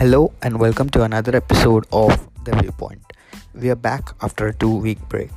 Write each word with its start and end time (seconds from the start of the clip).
Hello 0.00 0.32
and 0.40 0.58
welcome 0.58 0.88
to 0.92 1.02
another 1.02 1.36
episode 1.36 1.84
of 1.92 2.26
The 2.44 2.52
Viewpoint. 2.56 3.02
We 3.54 3.68
are 3.68 3.74
back 3.74 4.08
after 4.22 4.46
a 4.46 4.54
two 4.54 4.74
week 4.74 4.98
break. 5.10 5.30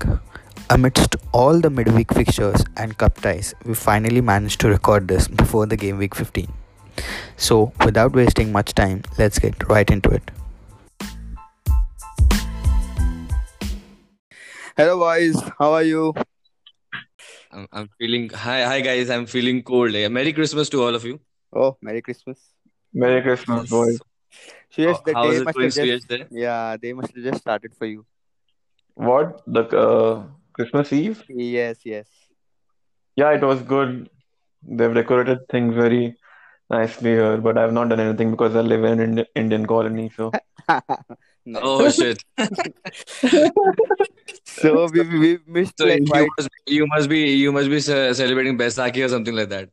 Amidst 0.69 1.17
all 1.33 1.59
the 1.59 1.69
midweek 1.69 2.13
fixtures 2.13 2.63
and 2.77 2.97
cup 2.97 3.15
ties, 3.15 3.53
we 3.65 3.73
finally 3.73 4.21
managed 4.21 4.61
to 4.61 4.69
record 4.69 5.09
this 5.09 5.27
before 5.27 5.65
the 5.65 5.75
game 5.75 5.97
week 5.97 6.15
15. 6.15 6.47
So, 7.35 7.73
without 7.83 8.13
wasting 8.13 8.53
much 8.53 8.73
time, 8.73 9.01
let's 9.19 9.37
get 9.37 9.67
right 9.67 9.89
into 9.89 10.11
it. 10.11 10.31
Hello, 14.77 14.97
boys. 14.97 15.35
How 15.59 15.73
are 15.73 15.83
you? 15.83 16.13
I'm, 17.51 17.67
I'm 17.73 17.89
feeling 17.99 18.29
hi 18.29 18.63
hi 18.63 18.79
guys. 18.79 19.09
I'm 19.09 19.25
feeling 19.25 19.61
cold. 19.61 19.93
Eh? 19.93 20.07
Merry 20.07 20.31
Christmas 20.31 20.69
to 20.69 20.83
all 20.83 20.95
of 20.95 21.03
you. 21.03 21.19
Oh, 21.53 21.75
Merry 21.81 22.01
Christmas. 22.01 22.39
Merry 22.93 23.21
Christmas, 23.21 23.69
boys. 23.69 23.99
So, 24.73 24.81
yes, 24.81 25.01
the 25.05 25.13
How 25.13 25.29
is 25.29 25.39
day 25.39 25.43
must 25.45 25.59
have 25.59 25.73
just, 25.73 26.07
Suyash? 26.07 26.07
There. 26.07 26.27
yeah, 26.31 26.77
they 26.81 26.93
must 26.93 27.13
have 27.15 27.23
just 27.23 27.41
started 27.41 27.75
for 27.75 27.85
you. 27.85 28.05
What? 28.95 29.41
The 29.45 29.63
uh, 29.67 30.23
Christmas 30.53 30.91
Eve? 30.93 31.23
Yes, 31.29 31.77
yes. 31.85 32.07
Yeah, 33.15 33.31
it 33.31 33.43
was 33.43 33.61
good. 33.61 34.09
They've 34.63 34.93
decorated 34.93 35.47
things 35.49 35.75
very 35.75 36.15
nicely 36.69 37.11
here, 37.11 37.37
but 37.37 37.57
I've 37.57 37.73
not 37.73 37.89
done 37.89 37.99
anything 37.99 38.31
because 38.31 38.55
I 38.55 38.61
live 38.61 38.83
in 38.83 38.99
an 38.99 39.09
Indi- 39.09 39.29
Indian 39.35 39.65
colony. 39.67 40.09
So 40.15 40.31
Nice. 41.45 41.61
Oh 41.65 41.89
shit! 41.89 42.23
So 44.45 44.87
we 44.89 45.01
we 45.19 45.39
missed 45.45 45.77
So 45.77 45.85
like 45.85 45.99
you 45.99 46.07
quite 46.07 46.27
must 46.37 46.49
you 46.67 46.87
must 46.87 47.09
be 47.09 47.19
you 47.33 47.51
must 47.51 47.69
be 47.69 47.79
celebrating 47.81 48.57
Baisakhi 48.57 49.03
or 49.05 49.09
something 49.09 49.35
like 49.35 49.49
that. 49.49 49.69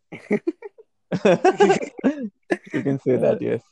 you 2.74 2.82
can 2.82 2.98
say 2.98 3.16
that, 3.16 3.38
yes. 3.40 3.62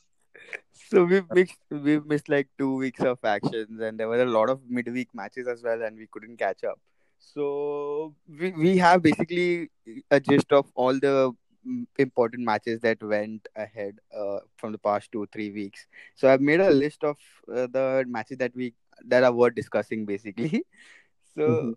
So 0.89 1.03
we 1.05 1.21
missed 1.33 1.59
we 1.69 1.99
missed 2.11 2.29
like 2.29 2.47
two 2.57 2.75
weeks 2.75 3.03
of 3.03 3.19
actions 3.23 3.79
and 3.81 3.99
there 3.99 4.07
were 4.07 4.21
a 4.21 4.25
lot 4.37 4.49
of 4.49 4.61
midweek 4.69 5.09
matches 5.13 5.47
as 5.47 5.63
well 5.63 5.81
and 5.83 5.97
we 5.97 6.07
couldn't 6.11 6.37
catch 6.37 6.63
up. 6.63 6.79
So 7.19 8.15
we 8.27 8.51
we 8.51 8.77
have 8.77 9.01
basically 9.03 9.69
a 10.11 10.19
gist 10.19 10.51
of 10.51 10.71
all 10.75 10.93
the 11.07 11.31
mm, 11.67 11.85
important 11.97 12.43
matches 12.43 12.79
that 12.81 13.01
went 13.03 13.47
ahead 13.55 13.99
uh, 14.15 14.39
from 14.57 14.71
the 14.73 14.79
past 14.79 15.11
two 15.11 15.27
three 15.31 15.51
weeks. 15.51 15.87
So 16.15 16.29
I've 16.31 16.41
made 16.41 16.61
a 16.61 16.71
list 16.71 17.03
of 17.03 17.17
uh, 17.53 17.67
the 17.67 18.05
matches 18.07 18.37
that 18.39 18.55
we 18.55 18.73
that 19.05 19.23
are 19.23 19.33
worth 19.33 19.55
discussing 19.55 20.05
basically. 20.05 20.65
So 21.35 21.43
Mhm. 21.47 21.75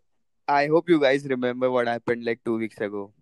I 0.48 0.66
hope 0.68 0.88
you 0.88 0.98
guys 1.00 1.24
remember 1.32 1.70
what 1.70 1.86
happened 1.88 2.24
like 2.24 2.40
two 2.44 2.56
weeks 2.58 2.78
ago. 2.80 3.12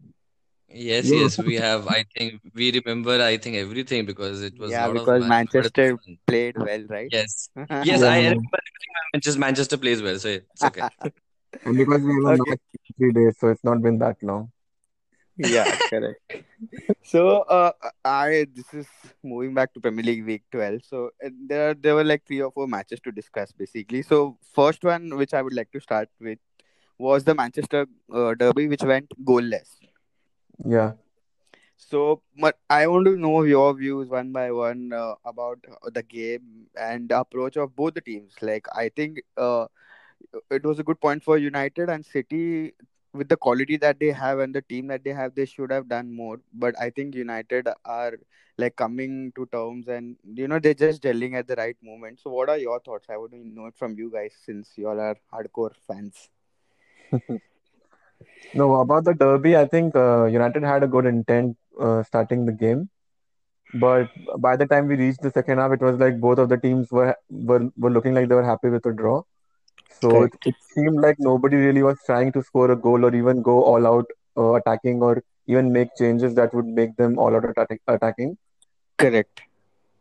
Yes, 0.72 1.10
Yeah. 1.10 1.20
yes, 1.22 1.38
we 1.38 1.56
have. 1.56 1.86
I 1.88 2.04
think 2.16 2.40
we 2.54 2.70
remember. 2.72 3.20
I 3.22 3.36
think 3.38 3.56
everything 3.56 4.06
because 4.06 4.42
it 4.42 4.58
was 4.58 4.70
a 4.70 4.72
Yeah, 4.72 4.86
lot 4.86 4.96
of 4.96 5.02
because 5.04 5.20
man- 5.20 5.28
Manchester 5.28 5.98
fun. 6.06 6.18
played 6.26 6.56
well, 6.56 6.84
right? 6.88 7.12
Yes, 7.12 7.48
yes, 7.82 8.02
Yeah. 8.02 8.10
I 8.10 8.18
remember 8.18 8.58
everything. 8.68 8.94
Manchester 9.12 9.40
Manchester 9.40 9.76
plays 9.78 10.02
well, 10.02 10.18
so 10.18 10.28
it's 10.28 10.64
okay. 10.64 10.82
And 11.64 11.76
because 11.76 12.02
we 12.02 12.12
have 12.14 12.24
a 12.24 12.32
Okay. 12.32 12.50
match 12.50 12.60
three 12.98 13.12
days, 13.12 13.36
so 13.38 13.48
it's 13.48 13.64
not 13.64 13.82
been 13.82 13.98
that 13.98 14.16
long. 14.22 14.50
Yeah, 15.36 15.76
correct. 15.90 16.20
So, 17.02 17.40
uh, 17.42 17.72
I 18.04 18.46
this 18.54 18.72
is 18.74 18.86
moving 19.22 19.54
back 19.54 19.72
to 19.74 19.80
Premier 19.80 20.04
League 20.04 20.24
Week 20.24 20.42
12. 20.50 20.84
So 20.84 21.10
uh, 21.24 21.30
there 21.48 21.74
there 21.74 21.94
were 21.94 22.04
like 22.04 22.24
three 22.26 22.40
or 22.40 22.50
four 22.52 22.66
matches 22.66 23.00
to 23.00 23.12
discuss 23.12 23.52
basically. 23.52 24.02
So 24.02 24.38
first 24.54 24.84
one, 24.84 25.16
which 25.16 25.34
I 25.34 25.42
would 25.42 25.54
like 25.54 25.70
to 25.72 25.80
start 25.80 26.08
with, 26.20 26.38
was 26.98 27.24
the 27.24 27.34
Manchester 27.34 27.86
uh, 28.12 28.34
Derby, 28.34 28.68
which 28.68 28.82
went 28.82 29.10
goalless. 29.24 29.76
Yeah. 30.64 30.94
So, 31.76 32.22
but 32.38 32.58
I 32.68 32.86
want 32.86 33.06
to 33.06 33.16
know 33.16 33.42
your 33.42 33.72
views 33.74 34.08
one 34.08 34.32
by 34.32 34.50
one 34.52 34.92
uh, 34.92 35.14
about 35.24 35.64
the 35.92 36.02
game 36.02 36.66
and 36.78 37.08
the 37.08 37.20
approach 37.20 37.56
of 37.56 37.74
both 37.76 37.94
the 37.94 38.00
teams. 38.00 38.34
Like, 38.40 38.66
I 38.74 38.88
think 38.88 39.22
uh, 39.36 39.66
it 40.50 40.64
was 40.64 40.78
a 40.78 40.82
good 40.84 41.00
point 41.00 41.22
for 41.22 41.38
United 41.38 41.88
and 41.88 42.04
City 42.04 42.72
with 43.12 43.28
the 43.28 43.36
quality 43.36 43.76
that 43.78 43.98
they 44.00 44.10
have 44.12 44.38
and 44.38 44.54
the 44.54 44.62
team 44.62 44.86
that 44.88 45.04
they 45.04 45.12
have. 45.12 45.34
They 45.34 45.46
should 45.46 45.70
have 45.70 45.88
done 45.88 46.12
more. 46.12 46.40
But 46.52 46.78
I 46.80 46.90
think 46.90 47.14
United 47.14 47.68
are 47.84 48.14
like 48.58 48.76
coming 48.76 49.32
to 49.36 49.46
terms 49.46 49.88
and 49.88 50.16
you 50.34 50.46
know 50.48 50.58
they're 50.58 50.74
just 50.74 51.02
gelling 51.02 51.34
at 51.34 51.46
the 51.46 51.56
right 51.56 51.76
moment. 51.82 52.18
So, 52.20 52.30
what 52.30 52.48
are 52.48 52.58
your 52.58 52.78
thoughts? 52.80 53.06
I 53.10 53.16
want 53.16 53.32
to 53.32 53.38
know 53.46 53.66
it 53.66 53.76
from 53.76 53.96
you 53.98 54.10
guys 54.10 54.34
since 54.44 54.72
you 54.76 54.88
all 54.88 55.00
are 55.00 55.16
hardcore 55.32 55.74
fans. 55.86 56.30
No, 58.54 58.76
about 58.80 59.04
the 59.04 59.14
derby, 59.14 59.56
I 59.56 59.66
think 59.66 59.94
uh, 59.94 60.24
United 60.26 60.62
had 60.62 60.82
a 60.82 60.88
good 60.88 61.06
intent 61.06 61.56
uh, 61.80 62.02
starting 62.02 62.46
the 62.46 62.52
game, 62.52 62.88
but 63.74 64.08
by 64.38 64.56
the 64.56 64.66
time 64.66 64.88
we 64.88 64.96
reached 64.96 65.22
the 65.22 65.30
second 65.30 65.58
half, 65.58 65.72
it 65.72 65.80
was 65.80 65.98
like 65.98 66.20
both 66.20 66.38
of 66.38 66.48
the 66.48 66.56
teams 66.56 66.90
were 66.90 67.14
were, 67.30 67.68
were 67.76 67.90
looking 67.90 68.14
like 68.14 68.28
they 68.28 68.34
were 68.34 68.44
happy 68.44 68.68
with 68.68 68.86
a 68.86 68.92
draw. 68.92 69.22
So 70.00 70.22
it, 70.24 70.32
it 70.44 70.54
seemed 70.74 71.00
like 71.00 71.16
nobody 71.18 71.56
really 71.56 71.82
was 71.82 71.98
trying 72.06 72.32
to 72.32 72.42
score 72.42 72.70
a 72.70 72.76
goal 72.76 73.04
or 73.04 73.14
even 73.14 73.42
go 73.42 73.62
all 73.62 73.86
out 73.86 74.06
uh, 74.36 74.54
attacking 74.54 75.02
or 75.02 75.22
even 75.46 75.72
make 75.72 75.88
changes 75.96 76.34
that 76.34 76.52
would 76.54 76.66
make 76.66 76.96
them 76.96 77.18
all 77.18 77.34
out 77.34 77.48
attack- 77.48 77.82
attacking. 77.86 78.36
Correct. 78.98 79.42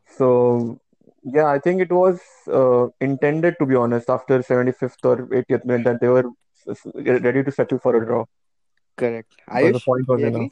So 0.07 0.79
yeah, 1.23 1.47
I 1.47 1.59
think 1.59 1.81
it 1.81 1.91
was 1.91 2.19
uh, 2.47 2.87
intended 2.99 3.55
to 3.59 3.65
be 3.65 3.75
honest 3.75 4.09
after 4.09 4.41
75th 4.41 5.03
or 5.05 5.33
80th 5.33 5.65
minute 5.65 5.83
that 5.85 6.01
they 6.01 6.07
were 6.07 6.25
ready 6.93 7.43
to 7.43 7.51
settle 7.51 7.79
for 7.79 7.95
a 7.95 8.05
draw 8.05 8.25
Correct. 8.97 9.29
because 9.45 9.71
the 9.71 9.79
Ayush, 9.79 9.85
point 9.85 10.07
was 10.07 10.21
you 10.21 10.27
enough. 10.27 10.51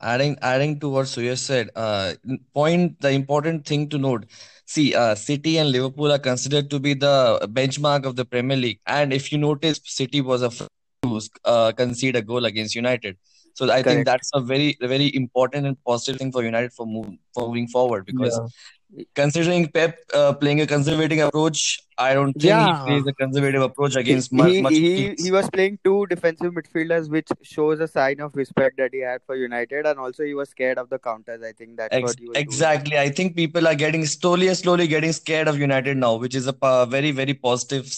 Adding 0.00 0.36
adding 0.42 0.80
to 0.80 0.88
what 0.88 1.06
Suyash 1.06 1.38
said, 1.38 1.70
uh, 1.76 2.14
point 2.52 3.00
the 3.00 3.10
important 3.10 3.64
thing 3.66 3.88
to 3.88 3.98
note. 3.98 4.26
See, 4.66 4.94
uh, 4.94 5.14
City 5.14 5.58
and 5.58 5.70
Liverpool 5.70 6.10
are 6.12 6.18
considered 6.18 6.70
to 6.70 6.80
be 6.80 6.94
the 6.94 7.38
benchmark 7.52 8.04
of 8.04 8.16
the 8.16 8.24
Premier 8.24 8.56
League, 8.56 8.80
and 8.86 9.12
if 9.12 9.30
you 9.30 9.38
notice, 9.38 9.80
City 9.84 10.20
was 10.20 10.42
a 10.42 10.50
first 10.50 10.70
to 11.04 11.20
uh, 11.44 11.72
concede 11.72 12.16
a 12.16 12.22
goal 12.22 12.44
against 12.46 12.74
United. 12.74 13.16
So 13.54 13.70
I 13.70 13.82
think 13.82 14.04
that's 14.06 14.30
a 14.34 14.40
very 14.40 14.76
very 14.80 15.14
important 15.14 15.66
and 15.66 15.76
positive 15.84 16.18
thing 16.18 16.32
for 16.32 16.42
United 16.42 16.72
for 16.72 16.86
move, 16.86 17.14
for 17.34 17.46
moving 17.46 17.68
forward 17.68 18.04
because 18.06 18.40
Yeah. 18.40 19.04
considering 19.14 19.68
Pep 19.68 19.98
uh, 20.14 20.32
playing 20.34 20.60
a 20.60 20.66
conservative 20.66 21.18
approach, 21.20 21.80
I 22.02 22.14
don't 22.14 22.32
think 22.34 22.60
he 22.68 22.72
plays 22.86 23.06
a 23.06 23.12
conservative 23.20 23.62
approach 23.66 23.94
He, 23.94 24.00
against 24.00 24.32
much, 24.32 24.50
he 24.52 24.62
much 24.66 24.72
he 24.74 25.14
he 25.24 25.30
was 25.36 25.48
playing 25.56 25.78
two 25.84 26.06
defensive 26.12 26.52
midfielders, 26.58 27.10
which 27.16 27.28
shows 27.42 27.80
a 27.80 27.88
sign 27.88 28.20
of 28.20 28.34
respect 28.42 28.76
that 28.78 28.92
he 28.92 29.00
had 29.00 29.22
for 29.26 29.36
United, 29.36 29.86
and 29.86 29.98
also 29.98 30.24
he 30.24 30.34
was 30.34 30.50
scared 30.50 30.78
of 30.78 30.88
the 30.94 30.98
counters. 30.98 31.42
I 31.42 31.52
think 31.52 31.76
that's 31.76 31.94
Ex- 32.00 32.10
what 32.10 32.18
he 32.18 32.28
was 32.28 32.34
doing. 32.34 32.46
exactly. 32.46 32.98
I 32.98 33.08
think 33.20 33.36
people 33.36 33.68
are 33.72 33.74
getting 33.74 34.06
slowly, 34.06 34.52
slowly 34.54 34.86
getting 34.86 35.12
scared 35.12 35.48
of 35.48 35.58
United 35.58 35.96
now, 35.96 36.14
which 36.16 36.34
is 36.34 36.46
a 36.46 36.52
pa- 36.52 36.84
very, 36.86 37.10
very 37.10 37.34
positive. 37.34 37.94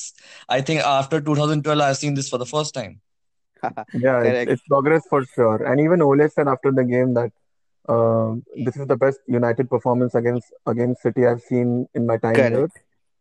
I 0.48 0.60
think 0.60 0.80
after 0.82 1.20
2012, 1.20 1.80
I've 1.80 1.96
seen 1.96 2.14
this 2.14 2.28
for 2.28 2.38
the 2.38 2.46
first 2.46 2.74
time. 2.74 3.00
Yeah, 3.94 4.22
it's 4.22 4.52
it's 4.52 4.62
progress 4.68 5.06
for 5.08 5.24
sure. 5.34 5.62
And 5.64 5.80
even 5.80 6.02
Ole 6.02 6.28
said 6.28 6.48
after 6.48 6.70
the 6.72 6.84
game 6.84 7.14
that 7.14 7.32
um, 7.88 8.42
this 8.56 8.76
is 8.76 8.86
the 8.86 8.96
best 8.96 9.20
United 9.26 9.70
performance 9.70 10.14
against 10.14 10.52
against 10.66 11.02
City 11.02 11.26
I've 11.26 11.40
seen 11.42 11.88
in 11.94 12.06
my 12.06 12.18
time 12.18 12.46
here, 12.48 12.68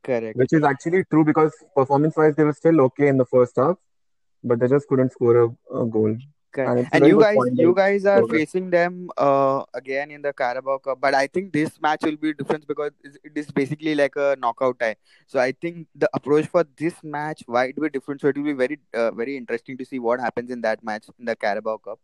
Correct. 0.04 0.36
Which 0.38 0.54
is 0.54 0.64
actually 0.64 1.04
true 1.10 1.24
because 1.24 1.54
performance-wise 1.76 2.36
they 2.36 2.44
were 2.44 2.54
still 2.54 2.82
okay 2.82 3.08
in 3.08 3.18
the 3.18 3.26
first 3.26 3.56
half, 3.56 3.78
but 4.44 4.60
they 4.60 4.68
just 4.68 4.88
couldn't 4.88 5.12
score 5.12 5.38
a, 5.44 5.46
a 5.82 5.86
goal. 5.86 6.16
Correct. 6.52 6.90
And 6.94 7.04
And 7.04 7.08
you 7.12 7.20
guys, 7.20 7.38
you 7.54 7.74
guys 7.74 8.06
are 8.06 8.20
progress. 8.20 8.40
facing 8.42 8.70
them 8.70 9.10
uh 9.18 9.64
again 9.74 10.12
in 10.12 10.22
the 10.22 10.34
Carabao 10.34 10.78
Cup, 10.80 11.00
but 11.02 11.16
I 11.16 11.26
think 11.28 11.52
this 11.54 11.82
match 11.82 12.04
will 12.04 12.18
be 12.18 12.34
different 12.34 12.68
because 12.68 12.92
it's- 13.04 13.52
basically 13.52 13.96
like 13.96 14.16
a 14.16 14.36
knockout 14.40 14.78
tie. 14.80 14.96
So 15.26 15.40
I 15.40 15.52
think 15.54 15.88
the 15.96 16.10
approach 16.14 16.46
for 16.48 16.64
this 16.78 16.94
match 17.04 17.44
might 17.48 17.76
be 17.76 17.90
different. 17.90 18.22
So 18.22 18.28
it 18.28 18.38
will 18.38 18.44
be 18.44 18.54
very, 18.54 18.80
uh, 18.94 19.10
very 19.12 19.36
interesting 19.38 19.78
to 19.80 19.86
see 19.86 20.00
what 20.00 20.20
happens 20.20 20.52
in 20.52 20.62
that 20.62 20.84
match 20.84 21.06
in 21.18 21.26
the 21.26 21.36
Carabao 21.36 21.78
Cup. 21.78 22.00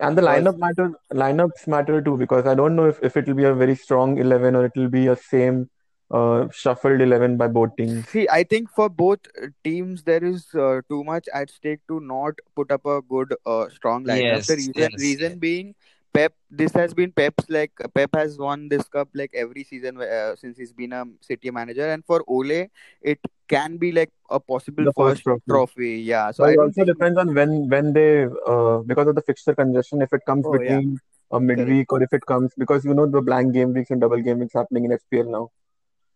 And 0.00 0.16
the 0.16 0.22
lineup 0.22 0.58
matter, 0.58 0.92
lineups 1.12 1.66
matter 1.66 2.00
too 2.00 2.16
because 2.16 2.46
I 2.46 2.54
don't 2.54 2.76
know 2.76 2.86
if, 2.86 3.02
if 3.02 3.16
it 3.16 3.26
will 3.26 3.34
be 3.34 3.44
a 3.44 3.52
very 3.52 3.74
strong 3.74 4.16
11 4.16 4.54
or 4.56 4.64
it 4.66 4.72
will 4.76 4.88
be 4.88 5.06
a 5.08 5.16
same 5.16 5.68
uh, 6.12 6.48
shuffled 6.52 7.00
11 7.00 7.36
by 7.36 7.48
both 7.48 7.76
teams. 7.76 8.06
See, 8.06 8.28
I 8.30 8.44
think 8.44 8.70
for 8.70 8.88
both 8.88 9.20
uh, 9.42 9.46
teams 9.64 10.02
there 10.04 10.22
is 10.24 10.46
uh, 10.54 10.80
too 10.88 11.04
much 11.04 11.28
at 11.32 11.50
stake 11.50 11.80
to 11.88 12.00
not 12.00 12.34
put 12.54 12.70
up 12.70 12.84
a 12.86 13.00
good, 13.02 13.34
uh, 13.46 13.68
strong 13.70 14.04
lineup. 14.04 14.46
The 14.46 14.56
Yes, 14.56 14.56
reason, 14.56 14.90
yes, 14.92 15.14
yes. 15.18 15.18
reason 15.18 15.38
being, 15.38 15.74
Pep. 16.12 16.34
This 16.50 16.72
has 16.72 16.94
been 16.94 17.12
Pep's 17.12 17.48
like 17.48 17.72
Pep 17.94 18.10
has 18.14 18.38
won 18.38 18.68
this 18.68 18.88
cup 18.88 19.08
like 19.14 19.30
every 19.34 19.64
season 19.64 20.00
uh, 20.00 20.36
since 20.36 20.56
he's 20.58 20.72
been 20.72 20.92
a 20.92 21.04
City 21.20 21.50
manager, 21.50 21.88
and 21.90 22.04
for 22.04 22.22
Ole, 22.28 22.68
it 23.02 23.20
can 23.48 23.76
be 23.78 23.92
like 23.92 24.10
a 24.30 24.40
possible 24.40 24.86
The 24.86 24.92
first 24.96 25.22
first 25.22 25.24
trophy. 25.24 25.42
trophy. 25.48 25.98
Yeah, 26.00 26.30
so 26.32 26.44
But 26.44 26.50
it 26.50 26.60
also 26.60 26.84
think. 26.84 26.84
depends 26.84 27.18
on 27.18 27.34
when 27.34 27.68
when 27.68 27.92
they 27.92 28.24
uh, 28.46 28.78
because 28.86 29.08
of 29.08 29.14
the 29.14 29.22
fixture 29.22 29.54
congestion, 29.54 30.02
if 30.02 30.12
it 30.12 30.22
comes 30.26 30.46
Oh 30.46 30.60
yeah, 30.60 30.80
between 30.80 31.00
a 31.30 31.40
correct, 31.54 31.80
midweek 31.80 31.92
or 31.92 32.02
if 32.02 32.12
it 32.12 32.24
comes 32.26 32.52
because 32.58 32.84
you 32.84 32.94
know 32.94 33.06
the 33.06 33.20
blank 33.22 33.52
game 33.54 33.72
weeks 33.72 33.90
and 33.90 34.00
double 34.00 34.20
game 34.20 34.38
weeks 34.40 34.54
happening 34.54 34.84
in 34.84 34.92
FPL 34.92 35.30
now. 35.30 35.50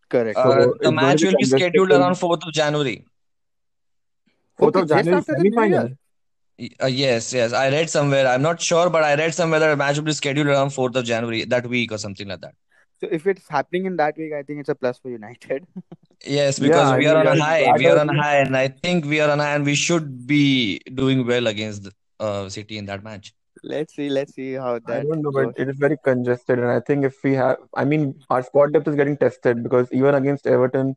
Correct. 0.08 0.38
So 0.38 0.42
Uh, 0.42 0.54
the 0.54 0.60
it's 0.70 0.78
going 0.82 0.96
to 0.96 1.02
match 1.02 1.22
will 1.24 1.36
be 1.38 1.44
scheduled 1.44 1.88
till 1.90 2.00
around 2.00 2.14
4th 2.14 2.46
of 2.46 2.52
January. 2.52 3.04
4th 4.60 4.82
of 4.82 4.88
January 4.88 5.18
after 5.18 5.32
the 5.34 5.42
New 5.42 5.52
semi-final. 5.52 5.88
Uh, 6.82 6.86
yes, 6.86 7.32
yes. 7.34 7.52
I 7.52 7.68
read 7.70 7.90
somewhere. 7.90 8.26
I'm 8.26 8.42
not 8.42 8.60
sure, 8.62 8.88
but 8.88 9.04
I 9.04 9.14
read 9.14 9.34
somewhere 9.34 9.60
that 9.60 9.72
a 9.72 9.76
match 9.76 9.96
will 9.96 10.04
be 10.04 10.12
scheduled 10.12 10.46
around 10.46 10.70
4th 10.70 10.96
of 10.96 11.04
January 11.04 11.44
that 11.44 11.66
week 11.66 11.92
or 11.92 11.98
something 11.98 12.26
like 12.28 12.40
that. 12.40 12.54
So 13.00 13.08
if 13.12 13.26
it's 13.26 13.46
happening 13.46 13.84
in 13.84 13.96
that 13.96 14.16
week, 14.16 14.32
I 14.32 14.42
think 14.42 14.60
it's 14.60 14.70
a 14.70 14.74
plus 14.74 14.98
for 14.98 15.10
United. 15.10 15.66
Yes, 16.24 16.58
because 16.58 16.92
I 16.92 16.96
we 16.96 17.06
are 17.06 17.18
mean, 17.18 17.26
on 17.26 17.38
a 17.38 17.44
high. 17.44 17.70
We 17.76 17.86
are 17.88 17.98
on 17.98 18.08
a 18.08 18.22
high, 18.22 18.36
and 18.38 18.56
I 18.56 18.68
think 18.68 19.04
we 19.04 19.20
are 19.20 19.30
on 19.30 19.38
a 19.38 19.42
high, 19.44 19.54
and 19.54 19.66
we 19.66 19.74
should 19.74 20.26
be 20.26 20.80
doing 20.94 21.26
well 21.26 21.46
against 21.46 21.90
uh, 22.18 22.48
City 22.48 22.78
in 22.78 22.86
that 22.86 23.04
match. 23.04 23.34
Let's 23.62 23.94
see, 23.94 24.08
let's 24.08 24.34
see 24.34 24.52
how 24.54 24.78
that. 24.80 24.88
I 24.88 25.00
don't 25.02 25.22
know, 25.22 25.30
but 25.32 25.50
it 25.56 25.68
is 25.68 25.76
very 25.78 25.96
congested, 26.04 26.58
and 26.58 26.68
I 26.68 26.80
think 26.80 27.04
if 27.04 27.22
we 27.24 27.34
have, 27.34 27.56
I 27.74 27.84
mean, 27.84 28.20
our 28.30 28.42
squad 28.42 28.72
depth 28.72 28.88
is 28.88 28.94
getting 28.96 29.16
tested 29.16 29.62
because 29.62 29.92
even 29.92 30.14
against 30.14 30.46
Everton, 30.46 30.96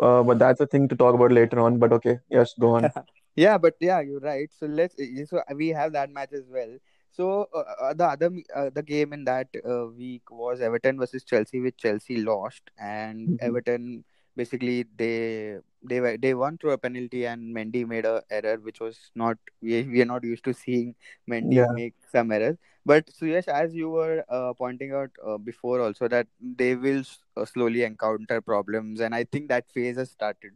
uh, 0.00 0.22
but 0.22 0.38
that's 0.38 0.60
a 0.60 0.66
thing 0.66 0.88
to 0.88 0.96
talk 0.96 1.14
about 1.14 1.32
later 1.32 1.60
on. 1.60 1.78
But 1.78 1.92
okay, 1.94 2.18
yes, 2.30 2.54
go 2.58 2.76
on. 2.76 2.90
Yeah, 3.36 3.58
but 3.58 3.74
yeah, 3.80 4.00
you're 4.00 4.20
right. 4.20 4.48
So 4.52 4.66
let's 4.66 4.96
so 5.28 5.42
we 5.54 5.68
have 5.68 5.92
that 5.92 6.10
match 6.10 6.32
as 6.32 6.44
well. 6.50 6.78
So 7.10 7.48
uh, 7.54 7.64
uh, 7.90 7.94
the 7.94 8.04
other 8.04 8.30
uh, 8.54 8.70
the 8.74 8.82
game 8.82 9.12
in 9.12 9.24
that 9.24 9.48
uh, 9.68 9.86
week 9.86 10.30
was 10.30 10.60
Everton 10.60 10.98
versus 10.98 11.24
Chelsea, 11.24 11.60
which 11.60 11.76
Chelsea 11.78 12.16
lost, 12.18 12.70
and 12.78 13.30
Mhm. 13.30 13.38
Everton 13.40 14.04
basically 14.36 14.84
they 14.96 15.58
they 15.82 16.00
were 16.00 16.16
they 16.16 16.34
won 16.34 16.58
through 16.58 16.72
a 16.72 16.78
penalty, 16.78 17.24
and 17.26 17.54
Mendy 17.54 17.86
made 17.86 18.04
a 18.04 18.22
error, 18.30 18.56
which 18.58 18.80
was 18.80 18.98
not 19.14 19.38
we 19.62 19.82
we 19.84 20.02
are 20.02 20.06
not 20.06 20.24
used 20.24 20.44
to 20.44 20.54
seeing 20.54 20.94
Mendy 21.28 21.60
Yeah, 21.60 21.66
make 21.68 21.94
some 22.12 22.30
errors. 22.32 22.56
But 22.84 23.06
Suyash, 23.06 23.48
as 23.48 23.74
you 23.74 23.90
were 23.90 24.24
uh, 24.28 24.52
pointing 24.54 24.92
out 24.92 25.10
uh, 25.26 25.38
before, 25.38 25.80
also 25.80 26.08
that 26.08 26.26
they 26.40 26.74
will 26.76 27.00
s- 27.00 27.18
uh, 27.36 27.44
slowly 27.44 27.82
encounter 27.84 28.40
problems, 28.40 29.00
and 29.00 29.14
I 29.14 29.24
think 29.24 29.48
that 29.48 29.70
phase 29.72 29.96
has 29.96 30.10
started. 30.10 30.52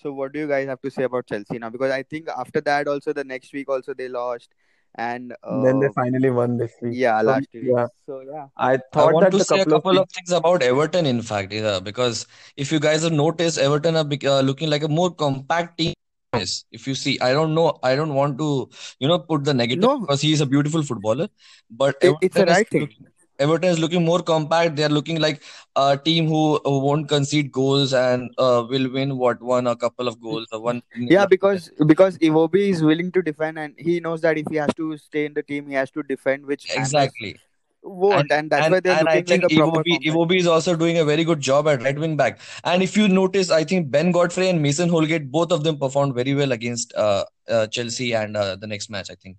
So 0.00 0.12
what 0.12 0.32
do 0.32 0.38
you 0.40 0.46
guys 0.48 0.66
have 0.68 0.80
to 0.82 0.90
say 0.90 1.04
about 1.04 1.26
Chelsea 1.26 1.58
now? 1.58 1.70
Because 1.70 1.90
I 1.90 2.02
think 2.02 2.28
after 2.28 2.60
that 2.62 2.86
also 2.88 3.12
the 3.12 3.24
next 3.24 3.52
week 3.52 3.68
also 3.68 3.94
they 3.94 4.08
lost 4.08 4.50
and 4.96 5.34
then 5.50 5.80
they 5.80 5.88
uh 5.88 5.92
finally 5.94 6.30
won 6.30 6.56
this 6.58 6.72
week. 6.82 6.98
yeah 6.98 7.20
So 7.24 7.32
last 7.32 7.48
week. 7.54 7.76
yeah, 7.76 7.86
So 8.06 8.20
yeah. 8.20 8.46
I 8.56 8.78
thought 8.92 8.94
I 8.96 9.06
want 9.14 9.20
that 9.20 9.32
to 9.32 9.38
the 9.38 9.44
say 9.44 9.60
a 9.60 9.66
couple 9.66 9.74
of 9.76 9.82
couple 9.82 9.98
of 9.98 10.08
things 10.10 10.30
about 10.32 10.62
Everton, 10.62 11.06
in 11.06 11.22
fact, 11.22 11.52
yeah, 11.52 11.80
because 11.80 12.26
if 12.56 12.70
you 12.72 12.80
guys 12.80 13.02
have 13.02 13.12
noticed, 13.12 13.58
Everton 13.58 13.96
are 13.96 14.04
bec- 14.04 14.24
uh, 14.24 14.40
looking 14.40 14.70
like 14.70 14.82
a 14.84 14.88
more 14.88 15.12
compact 15.14 15.78
team. 15.78 15.94
Yes, 16.34 16.64
If 16.72 16.86
you 16.86 16.94
see, 16.94 17.18
I 17.20 17.32
don't 17.32 17.54
know, 17.54 17.78
I 17.82 17.94
don't 17.96 18.14
want 18.14 18.38
to, 18.38 18.68
you 18.98 19.08
know, 19.08 19.18
put 19.18 19.44
the 19.44 19.54
negative 19.54 19.80
No, 19.80 20.00
because 20.00 20.20
he 20.20 20.32
is 20.32 20.40
a 20.40 20.46
beautiful 20.46 20.82
footballer, 20.82 21.28
but 21.70 21.96
it, 22.00 22.14
it's 22.20 22.38
a 22.38 22.46
right 22.46 22.68
thing. 22.68 22.80
looking, 22.80 23.06
Everton 23.38 23.70
is 23.70 23.78
looking 23.78 24.04
more 24.04 24.22
compact. 24.22 24.76
They 24.76 24.84
are 24.84 24.88
looking 24.88 25.20
like 25.20 25.42
a 25.76 25.96
team 25.96 26.28
who, 26.28 26.60
who 26.64 26.78
won't 26.78 27.08
concede 27.08 27.50
goals 27.50 27.92
and 27.92 28.30
uh, 28.38 28.64
will 28.68 28.90
win 28.90 29.16
what 29.18 29.42
one 29.42 29.66
a 29.66 29.76
couple 29.76 30.08
of 30.08 30.20
goals 30.20 30.46
or 30.52 30.60
one 30.60 30.82
Yeah, 30.96 31.26
because 31.26 31.70
because 31.86 32.18
Iwobi 32.18 32.70
is 32.70 32.82
willing 32.82 33.10
to 33.12 33.22
defend 33.22 33.58
and 33.58 33.74
he 33.76 34.00
knows 34.00 34.20
that 34.20 34.38
if 34.38 34.46
he 34.50 34.56
has 34.56 34.72
to 34.74 34.96
stay 34.96 35.24
in 35.26 35.34
the 35.34 35.42
team, 35.42 35.66
he 35.68 35.74
has 35.74 35.90
to 35.92 36.02
defend, 36.02 36.46
which 36.46 36.66
exactly. 36.74 37.36
won't, 37.82 38.30
And 38.30 38.32
and 38.32 38.50
that's 38.50 38.64
and 38.64 38.72
why 38.72 38.80
they're 38.80 38.98
and 38.98 39.08
I 39.08 39.16
looking 39.16 39.40
like 39.40 39.50
think 39.50 39.52
a 39.52 39.56
Iwobi. 39.56 39.98
Iwobi 40.04 40.38
is 40.38 40.46
also 40.46 40.76
doing 40.76 40.98
a 40.98 41.04
very 41.04 41.24
good 41.24 41.40
job 41.40 41.68
at 41.68 41.82
right 41.82 41.98
wing 41.98 42.16
back. 42.16 42.40
And 42.64 42.82
if 42.82 42.96
you 42.96 43.08
notice, 43.08 43.50
I 43.50 43.64
think 43.64 43.90
Ben 43.90 44.10
Godfrey 44.12 44.48
and 44.48 44.62
Mason 44.62 44.88
Holgate, 44.88 45.30
both 45.30 45.52
of 45.52 45.64
them 45.64 45.78
performed 45.78 46.14
very 46.14 46.34
well 46.34 46.52
against 46.52 46.94
uh, 46.94 47.24
uh, 47.48 47.66
Chelsea 47.66 48.14
and 48.14 48.36
uh, 48.36 48.56
the 48.56 48.66
next 48.66 48.90
match, 48.90 49.10
I 49.10 49.16
think. 49.16 49.36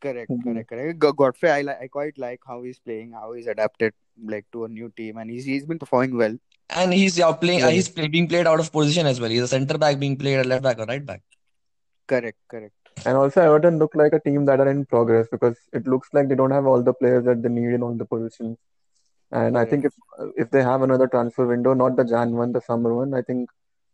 Correct, 0.00 0.30
Mhm. 0.30 0.42
correct, 0.44 0.68
correct. 0.70 0.98
Godfrey, 0.98 1.50
I 1.50 1.62
like, 1.62 1.80
I 1.82 1.88
quite 1.88 2.18
like 2.18 2.40
how 2.46 2.62
he's 2.62 2.78
playing, 2.78 3.12
how 3.12 3.32
he's 3.32 3.46
adapted 3.46 3.94
like 4.24 4.46
to 4.52 4.64
a 4.64 4.68
new 4.68 4.90
team, 4.96 5.16
and 5.18 5.30
he's 5.30 5.44
he's 5.44 5.66
been 5.66 5.78
performing 5.78 6.16
well. 6.16 6.36
And 6.70 6.92
he's 6.92 7.18
uh, 7.20 7.32
playing. 7.34 7.62
Uh, 7.62 7.66
Yeah. 7.66 7.72
he's 7.72 7.88
play, 7.88 8.08
being 8.08 8.28
played 8.28 8.46
out 8.46 8.60
of 8.60 8.70
position 8.72 9.06
as 9.06 9.20
well. 9.20 9.30
He's 9.30 9.42
a 9.42 9.48
centre 9.48 9.78
back 9.78 9.98
being 9.98 10.16
played 10.16 10.38
at 10.38 10.46
left 10.46 10.62
back 10.62 10.78
or 10.78 10.86
right 10.86 11.04
back. 11.04 11.22
Correct, 12.06 12.38
correct. 12.48 12.74
And 13.06 13.16
also, 13.16 13.40
Everton 13.42 13.78
look 13.78 13.94
like 13.94 14.12
a 14.12 14.20
team 14.20 14.44
that 14.46 14.60
are 14.60 14.68
in 14.68 14.84
progress 14.86 15.26
because 15.30 15.56
it 15.72 15.86
looks 15.86 16.08
like 16.12 16.28
they 16.28 16.34
don't 16.34 16.50
have 16.50 16.66
all 16.66 16.82
the 16.82 16.94
players 16.94 17.24
that 17.24 17.42
they 17.42 17.48
need 17.48 17.72
in 17.74 17.82
all 17.82 17.94
the 17.94 18.04
positions. 18.04 18.58
And 19.30 19.58
I 19.58 19.64
think 19.64 19.84
if 19.84 19.94
if 20.36 20.50
they 20.50 20.62
have 20.62 20.82
another 20.82 21.06
transfer 21.08 21.46
window, 21.46 21.74
not 21.74 21.96
the 21.96 22.04
Jan 22.04 22.32
one, 22.32 22.52
the 22.52 22.60
summer 22.60 22.94
one, 22.94 23.14
I 23.14 23.22
think 23.22 23.50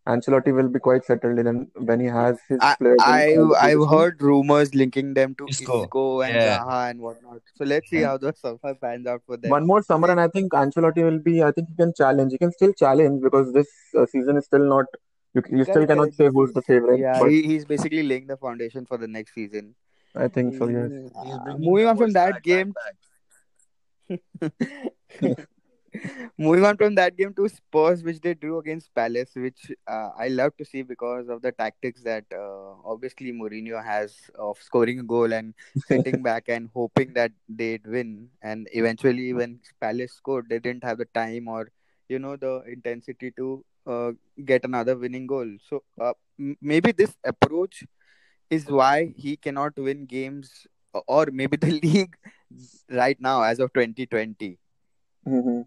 Ancelotti 0.07 0.53
will 0.53 0.67
be 0.69 0.79
quite 0.79 1.03
settled 1.03 1.39
in 1.39 1.47
and 1.47 1.67
when 1.89 1.99
he 1.99 2.05
has 2.05 2.37
his 2.47 2.59
I 2.61 2.75
players 2.75 2.97
in 3.03 3.11
I 3.11 3.35
all 3.37 3.47
the 3.49 3.55
I've 3.67 3.89
heard 3.89 4.21
rumors 4.21 4.75
linking 4.75 5.13
them 5.15 5.33
to 5.39 5.47
Isco. 5.49 5.81
Isco 5.83 6.21
and 6.21 6.35
Yeah. 6.35 6.59
Zaha 6.59 6.91
and 6.91 6.99
whatnot. 6.99 7.41
So 7.55 7.65
let's 7.65 7.89
see 7.89 7.97
And 7.97 8.05
how 8.05 8.17
the 8.17 8.33
summer 8.33 8.75
pans 8.75 9.07
out 9.07 9.23
for 9.25 9.37
them. 9.37 9.49
one 9.49 9.65
more 9.65 9.81
summer, 9.81 10.11
and 10.11 10.19
I 10.19 10.27
think 10.27 10.51
Ancelotti 10.53 11.03
will 11.03 11.17
be. 11.19 11.41
I 11.43 11.51
think 11.51 11.69
he 11.69 11.75
can 11.75 11.91
challenge. 11.97 12.31
He 12.33 12.37
can 12.37 12.51
still 12.51 12.73
challenge 12.73 13.23
because 13.23 13.51
this 13.53 13.67
uh, 13.97 14.05
season 14.05 14.37
is 14.37 14.45
still 14.45 14.67
not. 14.75 14.85
You, 15.33 15.41
you 15.49 15.63
still 15.63 15.73
Correct, 15.75 15.89
cannot 15.89 16.13
say 16.13 16.29
who's 16.29 16.53
the 16.53 16.61
favorite, 16.61 16.99
yeah. 16.99 17.19
but 17.19 17.29
He, 17.31 17.41
he's 17.43 17.65
basically 17.65 18.03
laying 18.03 18.27
the 18.27 18.37
foundation 18.37 18.85
for 18.85 18.97
the 18.97 19.07
next 19.07 19.33
season. 19.33 19.75
I 20.15 20.27
think 20.29 20.55
so. 20.55 20.69
Yes. 20.69 20.91
He's, 20.91 21.11
he's 21.25 21.33
Uh, 21.35 21.57
moving 21.57 21.87
on 21.87 21.97
from 21.97 22.11
that 22.13 22.43
back, 22.43 22.71
right 24.09 24.23
game. 25.19 25.45
Moving 26.37 26.65
on 26.65 26.77
from 26.77 26.95
that 26.95 27.15
game 27.17 27.33
to 27.35 27.47
Spurs, 27.47 28.03
which 28.03 28.19
they 28.21 28.33
drew 28.33 28.57
against 28.59 28.93
Palace, 28.93 29.31
which 29.35 29.71
uh, 29.87 30.09
I 30.17 30.27
love 30.29 30.55
to 30.57 30.65
see 30.65 30.81
because 30.81 31.29
of 31.29 31.41
the 31.41 31.51
tactics 31.51 32.03
that 32.03 32.25
uh, 32.33 32.73
obviously 32.85 33.31
Mourinho 33.31 33.83
has 33.83 34.15
of 34.37 34.57
scoring 34.61 34.99
a 34.99 35.03
goal 35.03 35.33
and 35.33 35.53
sitting 35.77 36.21
back 36.29 36.45
and 36.49 36.69
hoping 36.73 37.13
that 37.13 37.31
they'd 37.47 37.85
win. 37.85 38.29
And 38.41 38.67
eventually, 38.73 39.33
when 39.33 39.59
Palace 39.81 40.13
scored, 40.13 40.47
they 40.49 40.59
didn't 40.59 40.83
have 40.83 40.97
the 40.97 41.05
time 41.05 41.47
or 41.47 41.71
you 42.09 42.19
know 42.19 42.35
the 42.35 42.61
intensity 42.67 43.31
to 43.37 43.63
uh, 43.87 44.11
get 44.45 44.63
another 44.65 44.95
winning 44.97 45.27
goal. 45.27 45.47
So 45.69 45.83
uh, 45.99 46.13
m- 46.39 46.57
maybe 46.61 46.91
this 46.91 47.15
approach 47.23 47.83
is 48.49 48.67
why 48.69 49.13
he 49.15 49.37
cannot 49.37 49.77
win 49.77 50.05
games, 50.05 50.67
or 51.07 51.27
maybe 51.31 51.57
the 51.57 51.71
league 51.83 52.15
right 52.89 53.19
now 53.19 53.41
as 53.43 53.59
of 53.59 53.73
2020. 53.73 54.57
hmm 55.25 55.61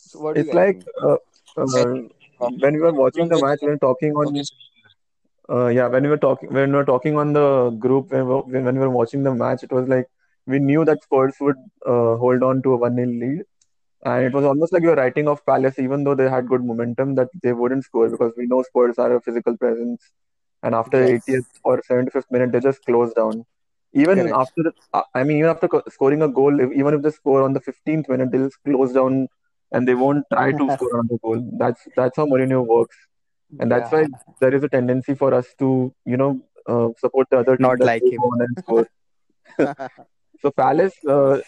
So 0.00 0.20
what 0.20 0.36
It's 0.36 0.52
like 0.52 0.84
uh, 1.02 1.16
uh, 1.58 1.96
when 2.60 2.74
we 2.74 2.80
were 2.80 2.92
watching 2.92 3.28
the 3.28 3.38
match, 3.38 3.60
we 3.62 3.68
were 3.68 3.78
talking 3.78 4.12
on. 4.14 4.42
Uh, 5.50 5.66
yeah, 5.68 5.86
when 5.88 6.02
we 6.04 6.08
were 6.08 6.16
talking, 6.18 6.52
when 6.52 6.70
we 6.70 6.76
were 6.76 6.84
talking 6.84 7.16
on 7.18 7.32
the 7.32 7.70
group, 7.78 8.10
when 8.12 8.26
we 8.26 8.34
were, 8.34 8.42
when 8.42 8.74
we 8.74 8.80
were 8.80 8.90
watching 8.90 9.22
the 9.22 9.34
match, 9.34 9.62
it 9.62 9.72
was 9.72 9.88
like 9.88 10.06
we 10.46 10.58
knew 10.58 10.84
that 10.84 11.02
Spurs 11.02 11.34
would 11.40 11.56
uh, 11.86 12.16
hold 12.16 12.42
on 12.42 12.62
to 12.62 12.74
a 12.74 12.78
1-0 12.78 13.20
lead, 13.20 13.42
and 14.04 14.24
it 14.24 14.32
was 14.32 14.44
almost 14.44 14.72
like 14.72 14.82
we 14.82 14.88
were 14.88 14.96
writing 14.96 15.28
off 15.28 15.44
Palace, 15.44 15.78
even 15.78 16.04
though 16.04 16.14
they 16.14 16.28
had 16.28 16.48
good 16.48 16.64
momentum, 16.64 17.14
that 17.16 17.28
they 17.42 17.52
wouldn't 17.52 17.84
score 17.84 18.08
because 18.08 18.32
we 18.36 18.46
know 18.46 18.62
Spurs 18.62 18.98
are 18.98 19.14
a 19.16 19.20
physical 19.20 19.56
presence, 19.56 20.12
and 20.62 20.74
after 20.74 21.02
Yes, 21.02 21.12
80th 21.16 21.46
or 21.64 21.82
75th 21.82 22.30
minute, 22.30 22.52
they 22.52 22.60
just 22.60 22.84
close 22.84 23.12
down. 23.14 23.44
Even 23.92 24.30
correct. 24.30 24.32
after, 24.32 24.72
uh, 24.92 25.02
I 25.14 25.24
mean, 25.24 25.38
even 25.38 25.50
after 25.50 25.68
scoring 25.88 26.22
a 26.22 26.28
goal, 26.28 26.60
if, 26.60 26.72
even 26.72 26.94
if 26.94 27.02
they 27.02 27.10
score 27.10 27.42
on 27.42 27.52
the 27.52 27.60
15th 27.60 28.08
minute, 28.08 28.30
they'll 28.32 28.50
close 28.64 28.92
down 28.92 29.28
and 29.72 29.86
they 29.88 29.94
won't 29.94 30.24
try 30.32 30.52
to 30.52 30.70
score 30.70 30.98
on 30.98 31.08
the 31.08 31.18
goal. 31.22 31.40
That's 31.58 31.80
that's 31.96 32.16
how 32.16 32.26
Mourinho 32.26 32.64
works, 32.66 32.96
and 33.58 33.70
that's 33.70 33.90
Yeah, 33.90 33.92
why 33.92 34.06
there 34.40 34.54
is 34.54 34.62
a 34.64 34.68
tendency 34.68 35.14
for 35.14 35.34
us 35.34 35.46
to, 35.58 35.92
you 36.04 36.16
know, 36.16 36.40
uh, 36.66 36.88
support 36.98 37.28
the 37.30 37.38
other 37.40 37.56
team 37.56 37.76
not 37.80 37.80
like 37.80 38.04
him. 38.10 38.22
on 38.22 38.40
and 38.42 38.58
score. 38.58 38.86
So 40.40 40.50
Palace, 40.50 40.94
uh, 41.08 41.40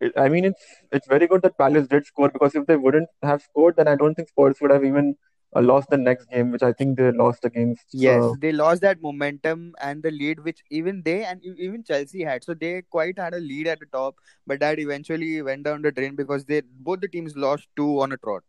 it, 0.00 0.12
I 0.16 0.28
mean, 0.28 0.44
it's 0.44 0.64
it's 0.92 1.06
very 1.08 1.26
good 1.26 1.42
that 1.42 1.56
Palace 1.58 1.86
did 1.88 2.06
score 2.06 2.28
because 2.30 2.54
if 2.54 2.66
they 2.66 2.76
wouldn't 2.76 3.08
have 3.22 3.42
scored, 3.42 3.76
then 3.76 3.88
I 3.88 3.96
don't 3.96 4.14
think 4.14 4.28
Spurs 4.28 4.58
would 4.60 4.70
have 4.70 4.84
even 4.84 5.16
uh, 5.56 5.60
lost 5.62 5.88
the 5.90 5.96
next 5.98 6.26
game, 6.30 6.50
which 6.50 6.62
I 6.62 6.72
think 6.72 6.96
they 6.98 7.10
lost 7.12 7.44
against. 7.44 7.86
Yes, 7.92 8.32
Uh, 8.32 8.34
they 8.38 8.52
lost 8.52 8.82
that 8.82 9.00
momentum 9.02 9.74
and 9.80 10.02
the 10.02 10.10
lead, 10.10 10.40
which 10.44 10.62
even 10.70 11.02
they 11.02 11.24
and 11.24 11.42
even 11.44 11.82
Chelsea 11.82 12.22
had. 12.22 12.44
So 12.44 12.54
they 12.54 12.82
quite 12.82 13.18
had 13.18 13.34
a 13.34 13.38
lead 13.40 13.66
at 13.66 13.80
the 13.80 13.86
top, 13.86 14.16
but 14.46 14.60
that 14.60 14.78
eventually 14.78 15.42
went 15.42 15.64
down 15.64 15.82
the 15.82 15.90
drain 15.92 16.14
because 16.16 16.44
they 16.44 16.60
both 16.62 17.00
the 17.00 17.08
teams 17.08 17.36
lost 17.36 17.68
two 17.76 18.00
on 18.00 18.12
a 18.12 18.16
trot. 18.18 18.42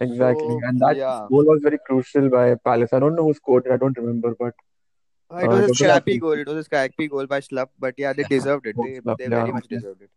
exactly, 0.00 0.56
So 0.56 0.64
and 0.64 0.80
that 0.80 0.96
yeah, 0.96 1.28
goal 1.28 1.44
was 1.44 1.60
very 1.62 1.78
crucial 1.86 2.28
by 2.30 2.54
Palace. 2.64 2.92
I 2.92 2.98
don't 3.00 3.14
know 3.16 3.24
who 3.24 3.34
scored 3.34 3.66
it. 3.66 3.72
I 3.72 3.76
don't 3.76 3.96
remember, 3.96 4.34
but 4.38 4.54
Uh, 5.32 5.38
it 5.38 5.50
uh, 5.50 5.52
was 5.52 5.60
it 5.60 5.66
a 5.66 5.68
was 5.68 5.78
very 5.78 6.00
scrappy 6.00 6.18
goal. 6.18 6.32
It 6.32 6.46
was 6.46 6.56
a 6.58 6.64
scrappy 6.64 7.08
goal 7.08 7.26
by 7.26 7.40
Schlupp, 7.40 7.70
but 7.78 7.94
yeah, 7.98 8.12
they 8.12 8.24
deserved 8.24 8.66
it. 8.66 8.80
They 8.80 9.00
they 9.18 9.28
Yeah, 9.28 9.40
very 9.40 9.52
much 9.52 9.68
deserved 9.68 10.02
it. 10.02 10.10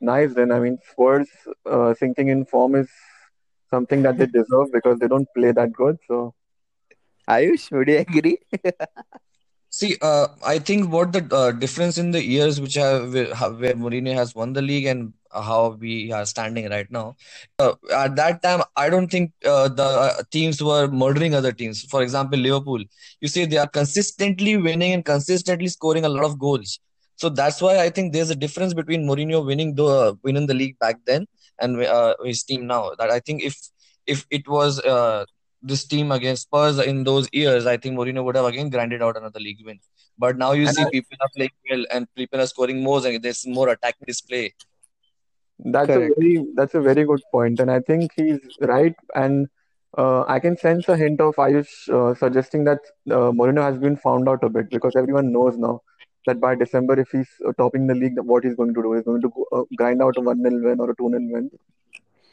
Nice 0.00 0.34
then. 0.34 0.50
I 0.52 0.58
mean, 0.60 0.78
Spurs 0.90 1.28
uh, 1.66 1.94
sinking 1.94 2.28
in 2.28 2.44
form 2.44 2.74
is 2.74 2.90
something 3.70 4.02
that 4.02 4.18
they 4.18 4.26
deserve 4.26 4.72
because 4.72 4.98
they 4.98 5.08
don't 5.08 5.28
play 5.36 5.52
that 5.52 5.72
good. 5.72 5.96
So 6.08 6.34
Ayush, 7.28 7.70
would 7.72 7.88
you 7.88 7.98
agree? 7.98 8.38
See, 9.70 9.96
uh, 10.02 10.28
I 10.44 10.58
think 10.58 10.90
what 10.92 11.12
the 11.12 11.26
uh, 11.34 11.52
difference 11.52 11.96
in 11.98 12.10
the 12.10 12.24
years 12.24 12.60
which 12.60 12.74
have 12.74 13.12
where, 13.12 13.34
how- 13.34 13.52
where 13.52 13.74
Mourinho 13.74 14.14
has 14.14 14.34
won 14.34 14.52
the 14.52 14.62
league 14.62 14.86
and 14.86 15.12
how 15.32 15.76
we 15.80 16.12
are 16.12 16.24
standing 16.26 16.68
right 16.70 16.90
now. 16.90 17.16
Uh, 17.58 17.74
at 17.96 18.16
that 18.16 18.42
time, 18.42 18.62
I 18.76 18.88
don't 18.88 19.08
think 19.10 19.32
uh, 19.44 19.68
the 19.68 19.84
uh, 19.84 20.22
teams 20.30 20.62
were 20.62 20.88
murdering 20.88 21.34
other 21.34 21.52
teams. 21.52 21.82
For 21.84 22.02
example, 22.02 22.38
Liverpool. 22.38 22.82
You 23.20 23.28
see, 23.28 23.44
they 23.44 23.58
are 23.58 23.68
consistently 23.68 24.56
winning 24.56 24.92
and 24.92 25.04
consistently 25.04 25.68
scoring 25.68 26.04
a 26.04 26.08
lot 26.08 26.24
of 26.24 26.38
goals. 26.38 26.80
So 27.16 27.28
that's 27.28 27.60
why 27.62 27.78
I 27.80 27.90
think 27.90 28.12
there's 28.12 28.30
a 28.30 28.34
difference 28.36 28.74
between 28.74 29.06
Mourinho 29.06 29.44
winning 29.44 29.74
the 29.74 30.16
winning 30.22 30.46
the 30.46 30.54
league 30.54 30.78
back 30.78 30.96
then 31.06 31.26
and 31.60 31.82
uh, 31.82 32.14
his 32.24 32.42
team 32.42 32.66
now. 32.66 32.92
That 32.98 33.10
I 33.10 33.20
think 33.20 33.42
if 33.42 33.56
if 34.06 34.26
it 34.30 34.48
was 34.48 34.80
uh, 34.80 35.24
this 35.62 35.84
team 35.84 36.12
against 36.12 36.42
Spurs 36.42 36.78
in 36.78 37.04
those 37.04 37.28
years, 37.32 37.66
I 37.66 37.76
think 37.76 37.98
Mourinho 37.98 38.24
would 38.24 38.36
have 38.36 38.46
again 38.46 38.70
grinded 38.70 39.02
out 39.02 39.16
another 39.16 39.40
league 39.40 39.64
win. 39.64 39.78
But 40.18 40.36
now 40.36 40.52
you 40.52 40.66
and 40.66 40.74
see 40.74 40.82
I, 40.82 40.90
people 40.90 41.16
are 41.20 41.28
playing 41.36 41.50
well 41.70 41.84
and 41.90 42.06
people 42.14 42.40
are 42.40 42.46
scoring 42.46 42.82
more 42.82 43.06
and 43.06 43.22
there's 43.22 43.46
more 43.46 43.68
attacking 43.68 44.06
display. 44.06 44.54
That's 45.58 45.90
a 45.90 45.98
very 45.98 46.46
that's 46.54 46.74
a 46.74 46.80
very 46.80 47.04
good 47.04 47.20
point, 47.30 47.60
and 47.60 47.70
I 47.70 47.80
think 47.80 48.12
he's 48.16 48.40
right. 48.60 48.94
And 49.14 49.48
uh, 49.98 50.24
I 50.26 50.38
can 50.40 50.56
sense 50.56 50.88
a 50.88 50.96
hint 50.96 51.20
of 51.20 51.36
Ayush 51.36 51.88
uh, 51.88 52.14
suggesting 52.14 52.64
that 52.64 52.78
uh, 53.10 53.30
Mourinho 53.32 53.62
has 53.62 53.78
been 53.78 53.96
found 53.96 54.28
out 54.28 54.42
a 54.42 54.48
bit 54.48 54.70
because 54.70 54.96
everyone 54.96 55.32
knows 55.32 55.58
now 55.58 55.80
that 56.26 56.40
by 56.40 56.54
December, 56.54 56.98
if 57.00 57.10
he's 57.10 57.28
uh, 57.46 57.52
topping 57.52 57.86
the 57.86 57.94
league, 57.94 58.18
what 58.20 58.44
he's 58.44 58.54
going 58.54 58.74
to 58.74 58.82
do. 58.82 58.92
He's 58.94 59.04
going 59.04 59.22
to 59.22 59.28
go, 59.28 59.46
uh, 59.52 59.62
grind 59.76 60.02
out 60.02 60.16
a 60.16 60.20
one 60.20 60.42
nil 60.42 60.60
win 60.62 60.80
or 60.80 60.90
a 60.90 60.96
two 60.96 61.10
nil 61.10 61.32
win. 61.32 61.50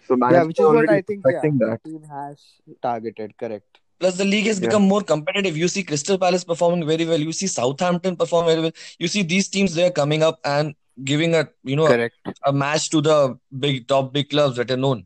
So 0.08 0.18
Yeah, 0.32 0.44
which 0.44 0.60
is 0.60 0.66
what 0.66 0.90
I 0.90 1.02
think. 1.02 1.24
Yeah, 1.26 1.32
expecting 1.38 1.58
the 1.58 1.66
that. 1.68 1.84
team 1.84 2.04
has 2.10 2.44
targeted. 2.82 3.38
Correct. 3.38 3.80
Plus, 4.00 4.18
the 4.18 4.26
league 4.26 4.46
has 4.46 4.60
Yeah. 4.60 4.68
become 4.68 4.84
more 4.84 5.02
competitive. 5.02 5.58
You 5.58 5.68
see 5.68 5.84
Crystal 5.84 6.18
Palace 6.18 6.44
performing 6.44 6.86
very 6.88 7.06
well. 7.06 7.20
You 7.20 7.32
see 7.32 7.48
Southampton 7.48 8.16
perform 8.16 8.46
very 8.46 8.62
well. 8.62 8.72
You 9.00 9.08
see 9.08 9.24
these 9.24 9.48
teams 9.50 9.74
they 9.74 9.86
are 9.88 9.92
coming 9.92 10.24
up 10.24 10.40
and 10.46 10.76
giving 11.04 11.36
a 11.36 11.48
you 11.64 11.76
know 11.76 11.88
Correct. 11.88 12.16
a 12.46 12.52
match 12.54 12.90
to 12.92 13.02
the 13.02 13.38
big 13.66 13.88
top 13.88 14.14
big 14.14 14.30
clubs 14.30 14.58
that 14.58 14.72
are 14.72 14.78
known. 14.78 15.06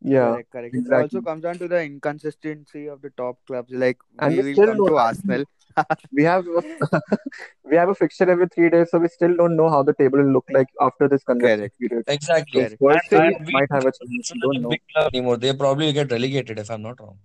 Yeah, 0.00 0.32
Correct. 0.32 0.50
Correct. 0.52 0.74
It 0.74 0.92
also 0.92 1.20
comes 1.22 1.42
down 1.42 1.58
to 1.58 1.68
the 1.68 1.82
inconsistency 1.82 2.86
of 2.86 3.00
the 3.02 3.10
top 3.10 3.38
clubs. 3.46 3.72
Like 3.72 3.98
And 4.18 4.36
we 4.36 4.42
we 4.42 4.54
will 4.54 4.66
come 4.66 4.86
to 4.86 4.96
Arsenal. 4.96 5.44
Mean, 5.76 5.84
we 6.12 6.22
have 6.24 6.46
a, 6.46 6.62
we 7.64 7.76
have 7.76 7.88
a 7.88 7.94
fixture 7.94 8.28
every 8.30 8.48
three 8.48 8.70
days, 8.70 8.90
so 8.90 8.98
we 8.98 9.08
still 9.08 9.36
don't 9.36 9.56
know 9.56 9.68
how 9.68 9.82
the 9.82 9.94
table 9.94 10.18
will 10.18 10.32
look 10.32 10.46
like 10.50 10.68
after 10.80 11.08
this 11.08 11.22
congestion 11.22 11.58
Correct. 11.58 11.78
period. 11.78 12.04
Exactly. 12.08 12.68
So 12.68 12.76
Correct. 12.76 13.12
And, 13.12 13.36
and 13.36 13.46
we 13.46 13.52
might 13.52 13.68
have 13.70 13.82
a 13.82 13.92
don't 13.92 14.10
chance. 14.10 14.32
We 14.34 14.40
don't 14.40 14.62
know. 14.62 14.68
big 14.70 14.82
club 14.92 15.10
anymore. 15.14 15.36
They 15.36 15.52
probably 15.52 15.92
get 15.92 16.10
relegated 16.10 16.58
if 16.58 16.70
I'm 16.70 16.82
not 16.82 17.00
wrong. 17.00 17.18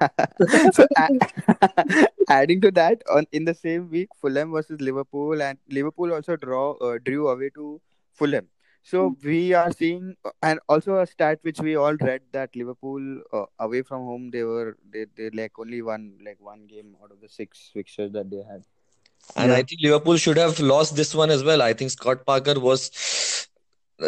so 0.72 0.86
adding 2.28 2.60
to 2.62 2.70
that, 2.70 3.02
on 3.10 3.26
in 3.32 3.44
the 3.44 3.54
same 3.54 3.90
week, 3.90 4.08
Fulham 4.20 4.52
versus 4.52 4.80
Liverpool, 4.80 5.42
and 5.42 5.58
Liverpool 5.68 6.12
also 6.12 6.36
draw 6.36 6.72
uh, 6.76 6.98
drew 7.04 7.28
away 7.28 7.50
to 7.54 7.80
Fulham. 8.14 8.48
So 8.82 9.16
we 9.22 9.52
are 9.52 9.72
seeing, 9.72 10.16
and 10.42 10.58
also 10.68 10.98
a 10.98 11.06
stat 11.06 11.38
which 11.42 11.60
we 11.60 11.76
all 11.76 11.94
read 11.96 12.22
that 12.32 12.56
Liverpool 12.56 13.20
uh, 13.32 13.44
away 13.58 13.82
from 13.82 14.04
home 14.04 14.30
they 14.30 14.42
were 14.42 14.78
they 14.90 15.06
they 15.16 15.30
like 15.30 15.58
only 15.58 15.82
one 15.82 16.14
like 16.24 16.38
one 16.40 16.66
game 16.66 16.96
out 17.02 17.10
of 17.10 17.20
the 17.20 17.28
six 17.28 17.70
fixtures 17.72 18.12
that 18.12 18.30
they 18.30 18.42
had. 18.42 18.64
And 19.36 19.52
I 19.52 19.62
think 19.62 19.82
Liverpool 19.82 20.16
should 20.16 20.38
have 20.38 20.58
lost 20.60 20.96
this 20.96 21.14
one 21.14 21.30
as 21.30 21.44
well. 21.44 21.62
I 21.62 21.72
think 21.74 21.90
Scott 21.90 22.24
Parker 22.24 22.58
was 22.58 22.90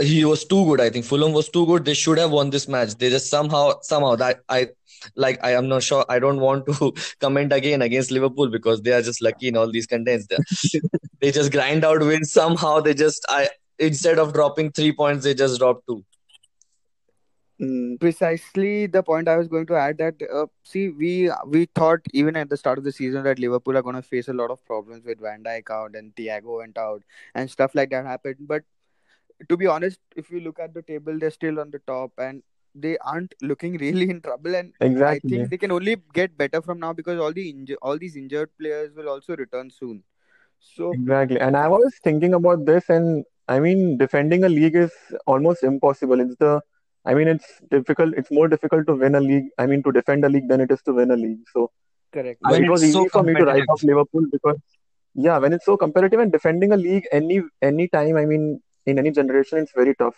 he 0.01 0.25
was 0.25 0.45
too 0.45 0.65
good. 0.65 0.81
I 0.81 0.89
think 0.91 1.05
Fulham 1.05 1.33
was 1.33 1.49
too 1.49 1.67
good. 1.67 1.85
They 1.85 1.95
should 1.95 2.19
have 2.19 2.31
won 2.31 2.51
this 2.51 2.67
match. 2.67 2.95
They 2.95 3.11
just 3.11 3.29
somehow 3.29 3.81
somehow 3.83 4.17
that 4.17 4.41
I 4.49 4.71
like 5.17 5.39
I 5.45 5.53
am 5.53 5.69
not 5.69 5.83
sure. 5.83 6.05
I 6.09 6.19
don't 6.19 6.41
want 6.41 6.67
to 6.67 6.95
comment 7.21 7.53
again 7.53 7.83
against 7.83 8.11
Liverpool 8.11 8.49
because 8.49 8.83
they 8.83 8.93
are 8.93 9.03
just 9.03 9.23
lucky 9.23 9.49
in 9.49 9.57
all 9.57 9.71
these 9.71 9.87
contents. 9.87 10.27
They, 10.27 10.81
they 11.21 11.31
just 11.31 11.53
grind 11.53 11.85
out 11.85 12.01
wins 12.01 12.33
somehow. 12.33 12.81
They 12.81 12.95
just 12.95 13.25
I 13.29 13.49
instead 13.79 14.19
of 14.19 14.33
dropping 14.33 14.73
three 14.73 14.93
points, 14.93 15.25
they 15.25 15.35
just 15.35 15.59
dropped 15.59 15.87
two. 15.87 16.05
mm, 17.61 17.99
Precisely 18.01 18.87
the 18.87 19.03
point 19.03 19.29
I 19.29 19.37
was 19.37 19.49
going 19.49 19.67
to 19.67 19.75
add 19.77 19.99
that 19.99 20.15
uh, 20.33 20.47
see 20.65 20.89
we 20.91 21.31
we 21.47 21.67
thought 21.75 22.01
even 22.13 22.37
at 22.37 22.49
the 22.51 22.57
start 22.57 22.79
of 22.79 22.85
the 22.85 22.93
season 22.93 23.25
that 23.25 23.39
Liverpool 23.39 23.77
are 23.77 23.83
going 23.83 23.97
to 23.97 24.03
face 24.03 24.29
a 24.29 24.33
lot 24.33 24.51
of 24.51 24.65
problems 24.65 25.05
with 25.05 25.21
Van 25.21 25.43
Dijk 25.43 25.71
out 25.71 25.95
and 25.95 26.15
Thiago 26.15 26.59
went 26.59 26.79
out 26.79 27.03
and 27.35 27.51
stuff 27.51 27.75
like 27.75 27.91
that 27.91 28.05
happened. 28.07 28.37
But 28.41 28.63
to 29.49 29.57
be 29.57 29.67
honest, 29.67 29.99
if 30.17 30.31
you 30.31 30.41
look 30.41 30.59
at 30.61 30.75
the 30.75 30.83
table, 30.83 31.19
they're 31.19 31.31
still 31.31 31.61
on 31.61 31.71
the 31.71 31.81
top 31.81 32.13
and 32.19 32.43
they 32.75 32.97
aren't 32.99 33.35
looking 33.43 33.77
really 33.79 34.11
in 34.11 34.21
trouble. 34.21 34.55
And 34.55 34.73
exactly. 34.81 35.07
I 35.07 35.19
think 35.21 35.51
they 35.51 35.59
can 35.59 35.73
only 35.73 35.97
get 36.15 36.37
better 36.37 36.63
from 36.63 36.81
now 36.81 36.93
because 36.93 37.19
all 37.21 37.33
the 37.33 37.53
inju- 37.53 37.83
all 37.83 37.99
these 37.99 38.17
injured 38.17 38.51
players 38.59 38.95
will 38.95 39.09
also 39.09 39.37
return 39.37 39.71
soon. 39.71 40.05
So 40.61 40.93
Exactly. 40.93 41.41
And 41.41 41.57
I 41.57 41.69
was 41.69 41.95
thinking 42.03 42.35
about 42.35 42.65
this, 42.67 42.89
and 42.89 43.25
I 43.49 43.61
mean, 43.61 43.99
defending 43.99 44.45
a 44.45 44.49
league 44.49 44.77
is 44.77 44.93
almost 45.27 45.63
impossible. 45.63 46.21
It's 46.21 46.37
the, 46.37 46.61
I 47.05 47.15
mean, 47.15 47.29
it's 47.29 47.47
difficult. 47.71 48.15
It's 48.17 48.31
more 48.31 48.49
difficult 48.49 48.87
to 48.87 48.95
win 48.95 49.15
a 49.15 49.21
league. 49.21 49.47
I 49.59 49.67
mean, 49.67 49.83
to 49.83 49.93
defend 49.93 50.25
a 50.25 50.29
league 50.29 50.49
than 50.49 50.61
it 50.61 50.71
is 50.71 50.83
to 50.83 50.93
win 50.93 51.11
a 51.11 51.17
league. 51.17 51.41
So 51.53 51.71
correct. 52.13 52.41
I, 52.45 52.53
When 52.53 52.65
it 52.65 52.71
was 52.71 52.83
it's 52.83 52.93
so 52.93 53.03
easy 53.03 53.09
for 53.09 53.23
me 53.23 53.35
to 53.35 53.45
write 53.45 53.69
off 53.69 53.83
Liverpool 53.83 54.27
because, 54.31 54.59
yeah, 55.15 55.39
when 55.39 55.53
it's 55.53 55.65
so 55.65 55.77
competitive 55.77 56.21
and 56.21 56.31
defending 56.31 56.73
a 56.73 56.77
league 56.77 57.07
any 57.11 57.43
any 57.61 57.89
time, 57.89 58.17
I 58.17 58.25
mean, 58.25 58.63
in 58.87 58.99
any 58.99 59.11
generation, 59.11 59.59
it's 59.59 59.73
very 59.73 59.95
tough. 59.97 60.17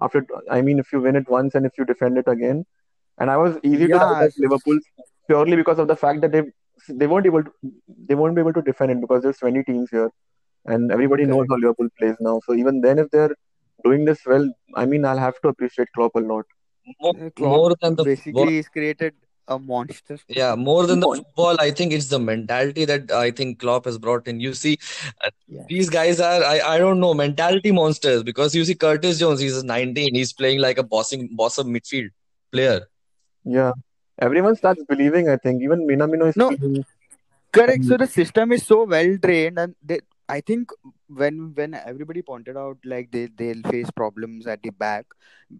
After, 0.00 0.26
I 0.50 0.62
mean, 0.62 0.78
if 0.78 0.92
you 0.92 1.00
win 1.00 1.16
it 1.16 1.28
once 1.28 1.54
and 1.54 1.66
if 1.66 1.72
you 1.78 1.84
defend 1.84 2.18
it 2.18 2.28
again, 2.28 2.64
and 3.18 3.30
I 3.30 3.36
was 3.36 3.58
easy 3.62 3.88
to 3.88 3.94
write 3.94 4.26
off 4.26 4.32
Liverpool 4.38 4.78
purely 5.26 5.56
because 5.56 5.78
of 5.78 5.88
the 5.88 5.96
fact 5.96 6.20
that 6.22 6.32
they 6.32 6.42
they 6.88 7.06
weren't 7.06 7.26
able 7.26 7.44
to 7.44 7.52
they 8.08 8.14
won't 8.14 8.34
be 8.34 8.40
able 8.40 8.52
to 8.52 8.62
defend 8.62 8.92
it 8.92 9.00
because 9.00 9.22
there's 9.22 9.38
20 9.38 9.62
teams 9.64 9.90
here 9.90 10.10
and 10.66 10.90
everybody 10.92 11.24
knows 11.24 11.46
Correct. 11.46 11.50
how 11.52 11.56
Liverpool 11.56 11.88
plays 11.98 12.16
now. 12.20 12.40
So 12.46 12.54
even 12.54 12.80
then, 12.80 12.98
if 12.98 13.10
they're 13.10 13.34
doing 13.84 14.04
this 14.04 14.20
well, 14.26 14.48
I 14.74 14.86
mean, 14.86 15.04
I'll 15.04 15.18
have 15.18 15.40
to 15.42 15.48
appreciate 15.48 15.88
Klopp 15.94 16.14
a 16.16 16.20
lot. 16.20 16.44
More, 17.00 17.14
Klopp 17.36 17.50
more 17.50 17.74
than 17.80 17.96
the 17.96 18.04
football. 18.04 18.04
basically 18.04 18.46
he's 18.56 18.68
created 18.68 19.14
a 19.48 19.58
monster. 19.58 20.18
Yeah, 20.28 20.54
more 20.54 20.86
than 20.86 21.00
the 21.00 21.06
Mon- 21.06 21.16
football, 21.16 21.56
I 21.60 21.70
think 21.70 21.92
it's 21.92 22.08
the 22.08 22.18
mentality 22.18 22.84
that 22.84 23.10
I 23.12 23.30
think 23.30 23.58
Klopp 23.58 23.84
has 23.86 23.98
brought 23.98 24.26
in. 24.28 24.40
You 24.40 24.54
see, 24.54 24.78
uh, 25.24 25.30
Yes. 25.48 25.66
these 25.68 25.90
guys 25.90 26.20
are, 26.20 26.42
I, 26.44 26.60
I 26.60 26.78
don't 26.78 27.00
know, 27.00 27.12
mentality 27.14 27.70
monsters 27.72 28.22
because 28.22 28.54
you 28.54 28.64
see 28.64 28.74
Curtis 28.74 29.18
Jones, 29.18 29.40
he's 29.40 29.62
19, 29.64 30.14
he's 30.14 30.32
playing 30.32 30.60
like 30.60 30.78
a 30.78 30.82
bossing 30.82 31.28
boss 31.32 31.58
of 31.58 31.66
midfield 31.66 32.10
player. 32.52 32.88
Yeah, 33.44 33.72
everyone 34.20 34.56
starts 34.56 34.82
believing. 34.88 35.28
I 35.28 35.36
think 35.36 35.62
even 35.62 35.86
Minamino 35.86 36.28
is 36.28 36.36
No, 36.36 36.48
feeling. 36.50 36.84
correct. 37.52 37.84
So 37.84 37.96
the 37.96 38.06
system 38.06 38.52
is 38.52 38.64
so 38.66 38.84
well 38.84 39.18
trained, 39.18 39.58
and 39.58 39.74
they, 39.82 40.00
I 40.32 40.40
think 40.40 40.70
when 41.08 41.52
when 41.54 41.74
everybody 41.74 42.22
pointed 42.22 42.56
out 42.56 42.78
like 42.92 43.10
they 43.12 43.26
they'll 43.40 43.62
face 43.70 43.90
problems 43.90 44.46
at 44.46 44.62
the 44.62 44.70
back 44.70 45.06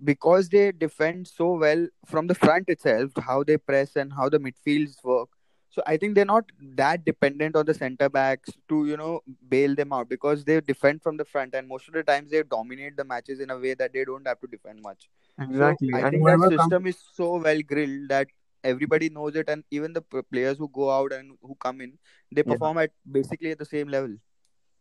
because 0.04 0.48
they 0.48 0.72
defend 0.72 1.28
so 1.28 1.52
well 1.64 1.86
from 2.06 2.26
the 2.28 2.34
front 2.34 2.68
itself, 2.68 3.10
how 3.28 3.42
they 3.44 3.58
press 3.58 3.96
and 3.96 4.12
how 4.12 4.28
the 4.28 4.38
midfields 4.38 5.02
work. 5.04 5.28
So 5.70 5.82
I 5.86 5.96
think 5.96 6.14
they're 6.14 6.24
not 6.32 6.50
that 6.80 7.04
dependent 7.04 7.56
on 7.56 7.66
the 7.66 7.74
center 7.74 8.08
backs 8.08 8.50
to 8.68 8.86
you 8.86 8.96
know 8.96 9.20
bail 9.48 9.74
them 9.74 9.92
out 9.92 10.08
because 10.08 10.44
they 10.44 10.60
defend 10.60 11.02
from 11.02 11.16
the 11.18 11.24
front, 11.24 11.54
and 11.54 11.68
most 11.68 11.88
of 11.88 11.94
the 11.94 12.02
times 12.02 12.30
they 12.30 12.42
dominate 12.42 12.96
the 12.96 13.04
matches 13.04 13.40
in 13.40 13.50
a 13.50 13.58
way 13.58 13.74
that 13.74 13.92
they 13.92 14.04
don't 14.04 14.26
have 14.26 14.40
to 14.40 14.46
defend 14.56 14.82
much. 14.82 15.10
So 15.52 15.78
Exactly, 15.78 15.92
I 15.92 16.04
and 16.04 16.14
think 16.14 16.26
that 16.26 16.42
system 16.44 16.86
is 16.86 16.98
so 17.12 17.36
well 17.38 17.62
grilled 17.62 18.08
that 18.10 18.28
everybody 18.64 19.10
knows 19.10 19.36
it, 19.36 19.48
and 19.48 19.64
even 19.70 19.92
the 19.92 20.02
players 20.02 20.58
who 20.58 20.68
go 20.68 20.90
out 20.90 21.12
and 21.12 21.36
who 21.42 21.54
come 21.56 21.80
in, 21.80 21.98
they 22.30 22.42
yeah, 22.44 22.54
perform 22.54 22.78
at 22.78 22.90
basically 23.10 23.50
at 23.52 23.58
the 23.58 23.64
same 23.74 23.88
level. 23.88 24.16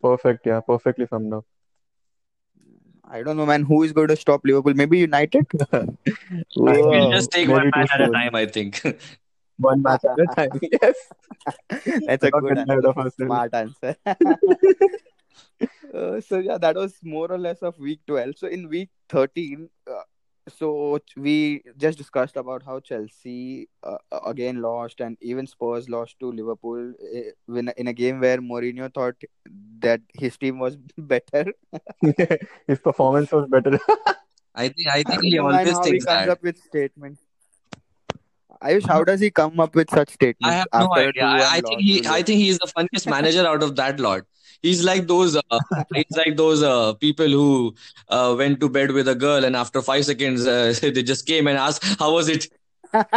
Perfect. 0.01 0.45
Yeah, 0.45 0.59
perfectly 0.61 1.07
summed 1.07 1.33
up. 1.33 1.45
I 3.03 3.23
don't 3.23 3.35
know, 3.35 3.45
man, 3.45 3.63
who 3.63 3.83
is 3.83 3.91
going 3.91 4.07
to 4.07 4.15
stop 4.15 4.41
Liverpool? 4.45 4.73
Maybe 4.73 4.99
United. 4.99 5.45
We'll 6.55 7.11
just 7.11 7.31
take 7.31 7.49
one 7.49 7.57
maybe 7.59 7.71
too 7.71 7.79
match 7.79 7.89
at 7.93 8.01
a 8.01 8.09
time, 8.09 8.35
I 8.35 8.45
think. 8.45 8.81
One 9.57 9.81
match 9.83 10.03
at 10.05 10.19
a 10.19 10.25
time. 10.35 10.59
Yes, 10.81 10.95
That's 12.07 12.23
a 12.23 12.31
good 12.31 12.57
answer. 12.57 12.87
of. 12.87 13.13
Smart 13.13 13.53
answer. 13.53 13.95
Uh, 15.93 16.21
so 16.21 16.39
yeah, 16.39 16.57
that 16.57 16.75
was 16.75 16.95
more 17.03 17.31
or 17.31 17.37
less 17.37 17.61
of 17.61 17.77
week 17.77 17.99
twelve. 18.07 18.37
So 18.37 18.47
in 18.47 18.69
week 18.69 18.89
thirteen, 19.09 19.69
uh, 19.87 19.90
so 20.57 20.99
we 21.17 21.63
just 21.77 21.97
discussed 21.97 22.35
about 22.37 22.63
how 22.63 22.79
Chelsea 22.79 23.69
uh, 23.83 23.97
uh, 24.11 24.19
again 24.25 24.61
lost, 24.61 25.01
and 25.01 25.17
even 25.21 25.47
Spurs 25.47 25.89
lost 25.89 26.19
to 26.19 26.31
Liverpool 26.31 26.93
uh, 27.15 27.19
when 27.45 27.69
in 27.77 27.87
a 27.87 27.93
game 27.93 28.19
where 28.19 28.37
Mourinho 28.39 28.93
thought 28.93 29.15
that 29.79 30.01
his 30.13 30.37
team 30.37 30.59
was 30.59 30.77
better. 30.97 31.45
His 32.67 32.79
performance 32.79 33.31
was 33.31 33.47
better. 33.49 33.79
I 34.55 34.69
think 34.69 34.87
I 34.87 35.03
I 35.03 35.03
think 35.03 35.21
don't 35.21 35.23
he 35.31 35.39
always 35.39 35.67
how 35.69 35.83
he 35.83 35.99
comes 35.99 36.27
that. 36.27 36.29
up 36.29 36.43
with 36.43 36.57
statements. 36.57 37.21
Ayush, 38.63 38.87
how 38.87 39.03
does 39.03 39.19
he 39.19 39.31
come 39.31 39.59
up 39.59 39.75
with 39.75 39.89
such 39.89 40.09
statements? 40.09 40.47
I 40.47 40.53
have 40.53 40.67
no 40.73 40.93
idea. 40.95 41.25
I, 41.25 41.57
I 41.57 41.61
think 41.61 41.65
loss 41.65 41.81
he 41.81 42.07
I 42.07 42.21
think 42.21 42.39
he 42.39 42.49
is 42.49 42.59
the 42.59 42.67
funniest 42.67 43.07
manager 43.07 43.45
out 43.47 43.63
of 43.63 43.75
that 43.77 43.99
lot. 43.99 44.23
He's 44.61 44.83
like 44.83 45.07
those 45.07 45.35
uh, 45.35 45.59
he's 45.93 46.15
like 46.15 46.37
those 46.37 46.61
uh, 46.61 46.93
people 46.93 47.27
who 47.27 47.75
uh, 48.09 48.35
went 48.37 48.59
to 48.59 48.69
bed 48.69 48.91
with 48.91 49.07
a 49.07 49.15
girl 49.15 49.43
and 49.43 49.55
after 49.55 49.81
five 49.81 50.05
seconds 50.05 50.45
uh, 50.45 50.73
they 50.81 51.03
just 51.03 51.25
came 51.25 51.47
and 51.47 51.57
asked 51.57 51.83
how 51.99 52.13
was 52.13 52.29
it? 52.29 52.47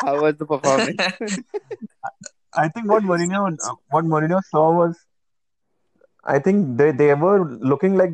How 0.00 0.20
was 0.22 0.36
the 0.36 0.46
performance? 0.46 0.96
I 2.54 2.68
think 2.68 2.88
what 2.88 3.02
Mourinho 3.02 3.56
what 3.90 4.04
Mourinho 4.04 4.42
saw 4.44 4.72
was 4.72 4.96
I 6.26 6.38
think 6.40 6.76
they, 6.76 6.92
they 6.92 7.14
were 7.14 7.44
looking 7.44 7.96
like 7.96 8.12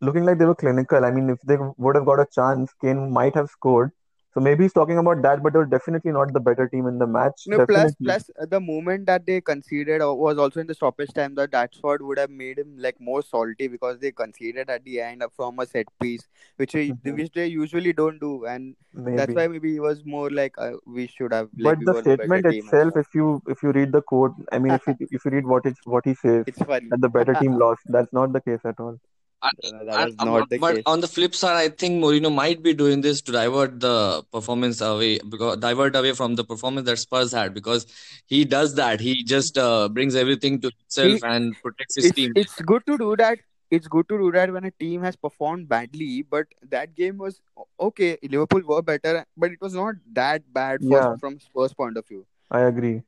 looking 0.00 0.24
like 0.24 0.38
they 0.38 0.44
were 0.46 0.54
clinical. 0.54 1.04
I 1.04 1.10
mean, 1.10 1.30
if 1.30 1.40
they 1.42 1.56
would 1.76 1.94
have 1.96 2.06
got 2.06 2.20
a 2.20 2.26
chance, 2.26 2.72
Kane 2.80 3.10
might 3.12 3.34
have 3.34 3.50
scored. 3.50 3.92
So 4.36 4.40
maybe 4.42 4.64
he's 4.64 4.72
talking 4.74 4.98
about 4.98 5.22
that, 5.22 5.42
but 5.42 5.52
they 5.54 5.58
were 5.58 5.66
definitely 5.66 6.12
not 6.12 6.32
the 6.32 6.40
better 6.40 6.68
team 6.68 6.86
in 6.86 6.98
the 6.98 7.06
match. 7.06 7.48
No, 7.48 7.60
plus 7.60 7.94
plus 8.02 8.30
uh, 8.40 8.46
the 8.46 8.60
moment 8.60 9.06
that 9.06 9.26
they 9.26 9.40
conceded 9.40 10.02
uh, 10.02 10.14
was 10.14 10.38
also 10.38 10.60
in 10.60 10.66
the 10.66 10.74
stoppage 10.74 11.12
time. 11.12 11.34
That 11.36 11.52
Rashford 11.52 12.00
would 12.02 12.18
have 12.18 12.30
made 12.30 12.58
him 12.58 12.76
like 12.78 13.00
more 13.00 13.22
salty 13.22 13.68
because 13.68 13.98
they 14.00 14.12
conceded 14.12 14.68
at 14.70 14.84
the 14.84 15.00
end 15.00 15.22
from 15.36 15.58
a 15.60 15.66
set 15.66 15.86
piece, 16.00 16.28
which 16.56 16.74
Mhm. 16.74 17.16
which 17.16 17.32
they 17.32 17.46
usually 17.46 17.92
don't 17.92 18.20
do, 18.20 18.46
and 18.46 18.76
that's 19.14 19.34
why 19.34 19.46
maybe 19.48 19.72
he 19.72 19.80
was 19.80 20.04
more 20.04 20.30
like 20.30 20.54
uh, 20.58 20.72
we 20.86 21.06
should 21.06 21.32
have 21.32 21.48
like 21.58 21.76
But 21.76 21.84
the 21.84 21.94
statement 21.94 22.46
itself, 22.46 22.96
if 22.96 23.14
you 23.14 23.42
if 23.48 23.62
you 23.62 23.72
read 23.72 23.92
the 23.92 24.02
quote, 24.02 24.34
I 24.52 24.58
mean, 24.58 24.74
if 24.74 24.86
you 24.86 24.96
if 25.10 25.24
you 25.24 25.30
read 25.30 25.46
what 25.46 25.66
it 25.66 25.76
what 25.84 26.04
he 26.04 26.14
says 26.14 26.46
It's 26.46 26.62
funny. 26.62 26.90
that 26.90 27.00
the 27.00 27.08
better 27.08 27.34
team 27.36 27.56
lost, 27.58 27.82
that's 27.86 28.12
not 28.12 28.32
the 28.32 28.40
case 28.40 28.60
at 28.64 28.80
all. 28.80 28.98
Uh, 29.42 29.50
And, 29.62 29.88
that 29.88 30.00
was 30.00 30.16
not 30.18 30.48
the 30.48 30.58
but 30.58 30.76
case. 30.76 30.82
on 30.86 31.00
the 31.00 31.06
flip 31.06 31.34
side, 31.34 31.56
I 31.56 31.68
think 31.68 32.02
Mourinho 32.02 32.32
might 32.34 32.62
be 32.62 32.72
doing 32.74 33.00
this 33.00 33.20
to 33.22 33.32
divert 33.32 33.80
the 33.80 34.22
performance 34.32 34.80
away, 34.80 35.18
because 35.18 35.58
divert 35.58 35.94
away 35.94 36.12
from 36.12 36.34
the 36.36 36.44
performance 36.44 36.86
that 36.86 36.96
Spurs 36.98 37.32
had, 37.32 37.54
because 37.54 37.86
he 38.26 38.44
does 38.44 38.74
that. 38.76 39.00
He 39.00 39.22
just 39.22 39.58
uh, 39.58 39.88
brings 39.88 40.14
everything 40.14 40.60
to 40.60 40.70
himself 40.78 41.22
He 41.22 41.22
and 41.22 41.54
protects 41.62 41.96
his 41.96 42.06
it's 42.06 42.12
team. 42.12 42.32
it's 42.34 42.60
good 42.62 42.86
to 42.86 42.98
do 42.98 43.16
that. 43.16 43.38
It's 43.70 43.88
good 43.88 44.08
to 44.08 44.18
do 44.18 44.30
that 44.32 44.52
when 44.52 44.64
a 44.64 44.70
team 44.70 45.02
has 45.02 45.16
performed 45.16 45.68
badly, 45.68 46.22
but 46.22 46.46
that 46.70 46.94
game 46.94 47.18
was 47.18 47.40
okay. 47.80 48.16
Liverpool 48.22 48.62
were 48.66 48.82
better, 48.82 49.24
but 49.36 49.50
it 49.52 49.60
was 49.60 49.74
not 49.74 49.96
that 50.12 50.52
bad 50.52 50.84
for 50.84 51.02
Yeah, 51.02 51.16
from 51.20 51.40
Spurs' 51.40 51.74
point 51.74 51.96
of 51.96 52.06
view. 52.06 52.26
I 52.50 52.60
agree. 52.62 53.02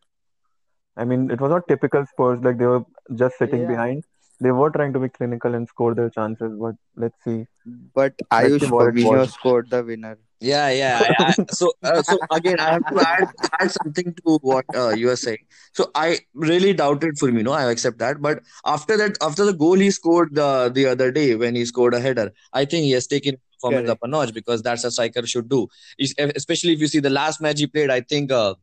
I 0.96 1.04
mean, 1.04 1.30
it 1.30 1.40
was 1.40 1.50
not 1.50 1.66
typical 1.68 2.04
Spurs 2.06 2.40
like 2.42 2.58
they 2.58 2.66
were 2.66 2.84
just 3.14 3.38
sitting 3.38 3.60
Yeah, 3.60 3.68
behind. 3.68 4.04
They 4.40 4.50
were 4.52 4.70
trying 4.70 4.92
to 4.92 5.00
be 5.00 5.08
clinical 5.08 5.54
and 5.54 5.66
score 5.68 5.94
their 5.94 6.10
chances, 6.10 6.52
but 6.58 6.76
let's 6.96 7.16
see. 7.24 7.46
but 7.94 8.14
Let's 8.30 8.54
Ayush 8.54 8.60
see 8.60 8.66
Fabinho 8.66 9.28
scored 9.28 9.70
the 9.70 9.82
winner. 9.82 10.18
Yeah, 10.40 10.70
yeah. 10.70 11.00
I, 11.02 11.24
I, 11.30 11.34
so, 11.50 11.72
uh, 11.82 12.02
so 12.02 12.18
again, 12.30 12.60
I 12.60 12.70
have 12.74 12.86
to 12.86 13.00
add 13.00 13.28
add 13.60 13.72
something 13.72 14.14
to 14.14 14.38
what 14.42 14.64
uh, 14.74 14.90
you 14.90 15.10
are 15.10 15.16
saying. 15.16 15.38
So 15.72 15.90
I 15.96 16.20
really 16.34 16.72
doubted 16.72 17.16
Firmino. 17.16 17.52
I 17.52 17.68
accept 17.70 17.98
that, 17.98 18.22
but 18.22 18.42
after 18.64 18.96
that, 18.98 19.16
after 19.20 19.44
the 19.44 19.52
goal 19.52 19.74
he 19.74 19.90
scored 19.90 20.34
the 20.34 20.70
the 20.72 20.86
other 20.86 21.10
day 21.10 21.34
when 21.34 21.56
he 21.56 21.64
scored 21.64 21.94
a 21.94 22.00
header, 22.00 22.32
I 22.52 22.64
think 22.64 22.84
he 22.84 22.92
has 22.92 23.08
taken 23.08 23.38
performance 23.54 23.90
up 23.90 23.98
Correct. 23.98 24.08
a 24.08 24.08
notch 24.16 24.32
because 24.34 24.62
that's 24.62 24.84
a 24.84 24.92
striker 24.92 25.26
should 25.26 25.48
do. 25.48 25.66
Is- 25.98 26.14
Especially 26.18 26.72
if 26.72 26.80
you 26.80 26.86
see 26.86 27.00
the 27.00 27.10
last 27.10 27.40
match 27.40 27.58
he 27.58 27.66
played, 27.66 27.90
I 27.90 28.00
think 28.02 28.30
uh, 28.30 28.54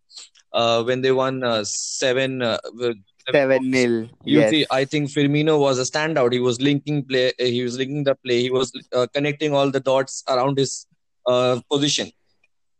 uh, 0.54 0.84
when 0.84 1.02
they 1.02 1.12
won 1.12 1.44
uh, 1.44 1.64
seven. 1.66 2.42
Uh, 2.42 2.58
with 2.74 2.96
seven 3.28 3.72
7 3.72 3.72
goals. 3.72 3.82
0. 3.82 4.10
You 4.24 4.50
see, 4.50 4.66
I 4.72 4.86
think 4.86 5.10
Firmino 5.10 5.60
was 5.60 5.80
a 5.80 5.84
standout. 5.84 6.32
He 6.34 6.40
was 6.40 6.62
linking 6.62 7.04
play. 7.04 7.32
He 7.38 7.64
was 7.64 7.78
linking 7.78 8.04
the 8.04 8.16
play. 8.16 8.42
He 8.42 8.52
was 8.52 8.72
uh, 8.94 9.08
connecting 9.14 9.54
all 9.54 9.72
the 9.72 9.80
dots 9.80 10.24
around 10.28 10.58
his 10.58 10.86
uh, 11.26 11.60
position. 11.72 12.12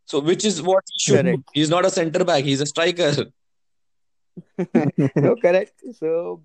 So, 0.06 0.20
which 0.20 0.46
is 0.46 0.62
what 0.62 0.84
he 0.92 1.00
should 1.00 1.26
do. 1.26 1.32
Correct. 1.32 1.50
He's 1.54 1.70
not 1.70 1.86
a 1.86 1.90
center 1.90 2.24
back. 2.24 2.44
He's 2.44 2.62
a 2.62 2.66
striker. 2.66 3.14
no, 5.16 5.36
correct. 5.38 5.82
So 5.98 6.42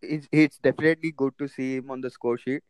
it's, 0.00 0.28
it's 0.30 0.58
definitely 0.58 1.12
good 1.12 1.34
to 1.38 1.48
see 1.48 1.76
him 1.76 1.90
on 1.90 2.00
the 2.00 2.10
score 2.10 2.38
sheet. 2.38 2.62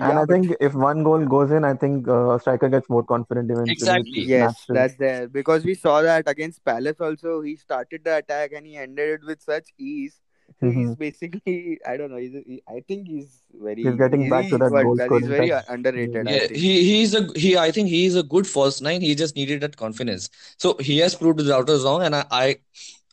And 0.00 0.18
I 0.18 0.26
but 0.26 0.26
think 0.26 0.54
if 0.60 0.74
one 0.74 1.02
goal 1.04 1.24
goes 1.26 1.50
in, 1.50 1.64
I 1.64 1.74
think 1.74 2.08
uh, 2.08 2.38
striker 2.38 2.68
gets 2.68 2.88
more 2.88 3.02
confident 3.04 3.50
eventually. 3.50 4.00
It's 4.00 4.10
Exactly. 4.10 4.22
yes, 4.22 4.66
natural. 4.66 4.66
that's 4.72 4.94
there 4.96 5.28
because 5.28 5.64
we 5.64 5.74
saw 5.74 6.00
that 6.02 6.28
against 6.28 6.64
Palace 6.64 7.00
also. 7.00 7.42
He 7.42 7.56
started 7.56 8.04
the 8.04 8.16
attack 8.18 8.52
and 8.52 8.66
he 8.66 8.76
ended 8.76 9.20
it 9.20 9.26
with 9.26 9.42
such 9.42 9.68
ease. 9.78 10.20
So 10.60 10.70
he's 10.70 10.94
basically, 10.96 11.78
I 11.86 11.96
don't 11.96 12.10
know. 12.10 12.16
He's, 12.16 12.32
he, 12.46 12.62
I 12.68 12.80
think 12.86 13.06
he's 13.08 13.42
very, 13.52 13.82
He's 13.82 13.96
getting 13.96 14.28
back 14.28 14.48
to 14.50 14.56
he's 14.56 14.58
that 14.58 14.72
what, 14.72 14.82
goal 14.82 14.98
he's 15.08 15.26
very 15.26 15.50
touch. 15.50 15.64
underrated. 15.68 16.28
I 16.28 16.32
Yeah, 16.32 16.40
think. 16.40 16.62
he 16.62 16.84
he's 16.84 17.14
a 17.14 17.26
he. 17.36 17.56
I 17.56 17.70
think 17.70 17.88
he 17.88 18.06
is 18.06 18.16
a 18.16 18.22
good 18.22 18.46
false 18.46 18.80
nine. 18.80 19.00
He 19.00 19.14
just 19.14 19.36
needed 19.36 19.60
that 19.62 19.76
confidence. 19.76 20.30
So 20.58 20.76
he 20.80 20.98
has 20.98 21.14
proved 21.14 21.38
the 21.38 21.44
doubters 21.44 21.84
wrong, 21.84 22.02
and 22.02 22.14
I, 22.14 22.24
I 22.30 22.56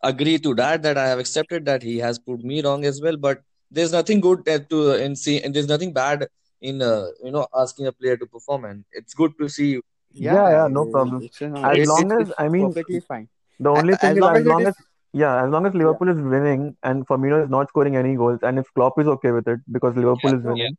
agree 0.03 0.37
to 0.39 0.55
that. 0.55 0.83
That 0.83 0.97
I 0.97 1.07
have 1.07 1.19
accepted 1.19 1.65
that 1.65 1.83
he 1.83 1.97
has 1.99 2.19
proved 2.19 2.43
me 2.43 2.61
wrong 2.61 2.85
as 2.85 3.01
well. 3.01 3.17
But 3.17 3.41
there's 3.71 3.91
nothing 3.91 4.21
good 4.21 4.47
uh, 4.49 4.59
to 4.69 4.93
in 4.93 5.15
see, 5.15 5.41
and 5.41 5.53
there's 5.55 5.67
nothing 5.67 5.93
bad 5.93 6.27
in 6.61 6.81
uh, 6.81 7.07
you 7.23 7.31
know 7.31 7.47
asking 7.55 7.87
a 7.87 7.91
player 7.91 8.17
to 8.17 8.25
perform, 8.25 8.65
and 8.65 8.85
it's 8.91 9.13
good 9.13 9.33
to 9.39 9.49
see. 9.49 9.79
Yeah, 10.11 10.33
Yeah, 10.33 10.49
yeah, 10.49 10.67
no 10.67 10.85
problem. 10.85 11.23
it's 11.23 11.41
As 11.41 11.79
it's 11.79 11.87
long 11.87 12.11
as 12.11 12.31
I 12.37 12.47
mean, 12.49 12.67
perfectly 12.67 12.99
fine. 13.01 13.27
the 13.59 13.69
only 13.69 13.95
thing 13.95 14.11
As 14.11 14.17
is 14.17 14.23
long 14.23 14.35
as 14.35 14.41
as 14.41 14.45
it 14.45 14.47
long 14.47 14.61
is, 14.61 14.67
as 14.67 14.75
yeah, 15.13 15.43
as 15.43 15.49
long 15.49 15.65
as 15.65 15.73
yeah, 15.73 15.79
Liverpool 15.79 16.09
is 16.09 16.17
winning 16.17 16.75
and 16.83 17.07
Firmino 17.07 17.43
is 17.43 17.49
not 17.49 17.69
scoring 17.69 17.95
any 17.95 18.15
goals, 18.15 18.39
and 18.43 18.59
if 18.59 18.73
Klopp 18.73 18.99
is 18.99 19.07
okay 19.07 19.31
with 19.31 19.47
it 19.47 19.59
because 19.71 19.95
Liverpool 19.95 20.33
Yeah, 20.33 20.39
is 20.39 20.43
no. 20.43 20.55
yeah, 20.55 20.67
winning, 20.67 20.77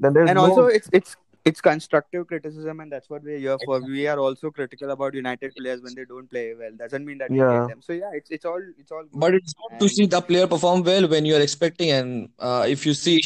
then 0.00 0.12
there's 0.14 0.30
And 0.30 0.38
also, 0.38 0.66
it's 0.66 0.88
it's 0.92 1.16
it's 1.44 1.60
constructive 1.60 2.26
criticism, 2.26 2.80
and 2.80 2.92
that's 2.92 3.10
what 3.10 3.22
we're 3.22 3.38
here 3.38 3.58
for. 3.64 3.80
We 3.80 4.06
are 4.06 4.18
also 4.18 4.50
critical 4.50 4.90
about 4.90 5.14
United 5.14 5.54
players 5.56 5.82
when 5.82 5.94
they 5.94 6.04
don't 6.04 6.30
play 6.30 6.54
well. 6.54 6.70
Doesn't 6.76 7.04
mean 7.04 7.18
that 7.18 7.30
we 7.30 7.38
hate 7.38 7.44
yeah. 7.44 7.66
them. 7.66 7.82
So 7.82 7.92
yeah, 7.92 8.10
it's 8.12 8.30
it's 8.30 8.44
all 8.44 8.62
it's 8.78 8.92
all 8.92 9.04
but 9.12 9.34
it's 9.34 9.54
good 9.54 9.80
to 9.80 9.88
see 9.88 10.06
the 10.06 10.20
player 10.20 10.46
perform 10.46 10.82
well 10.82 11.08
when 11.08 11.24
you 11.24 11.34
are 11.36 11.40
expecting, 11.40 11.90
and 11.90 12.28
uh, 12.38 12.64
if 12.68 12.86
you 12.86 12.94
see, 12.94 13.20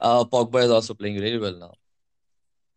uh, 0.00 0.24
Pogba 0.24 0.64
is 0.64 0.70
also 0.70 0.94
playing 0.94 1.20
really 1.20 1.38
well 1.38 1.56
now. 1.56 1.74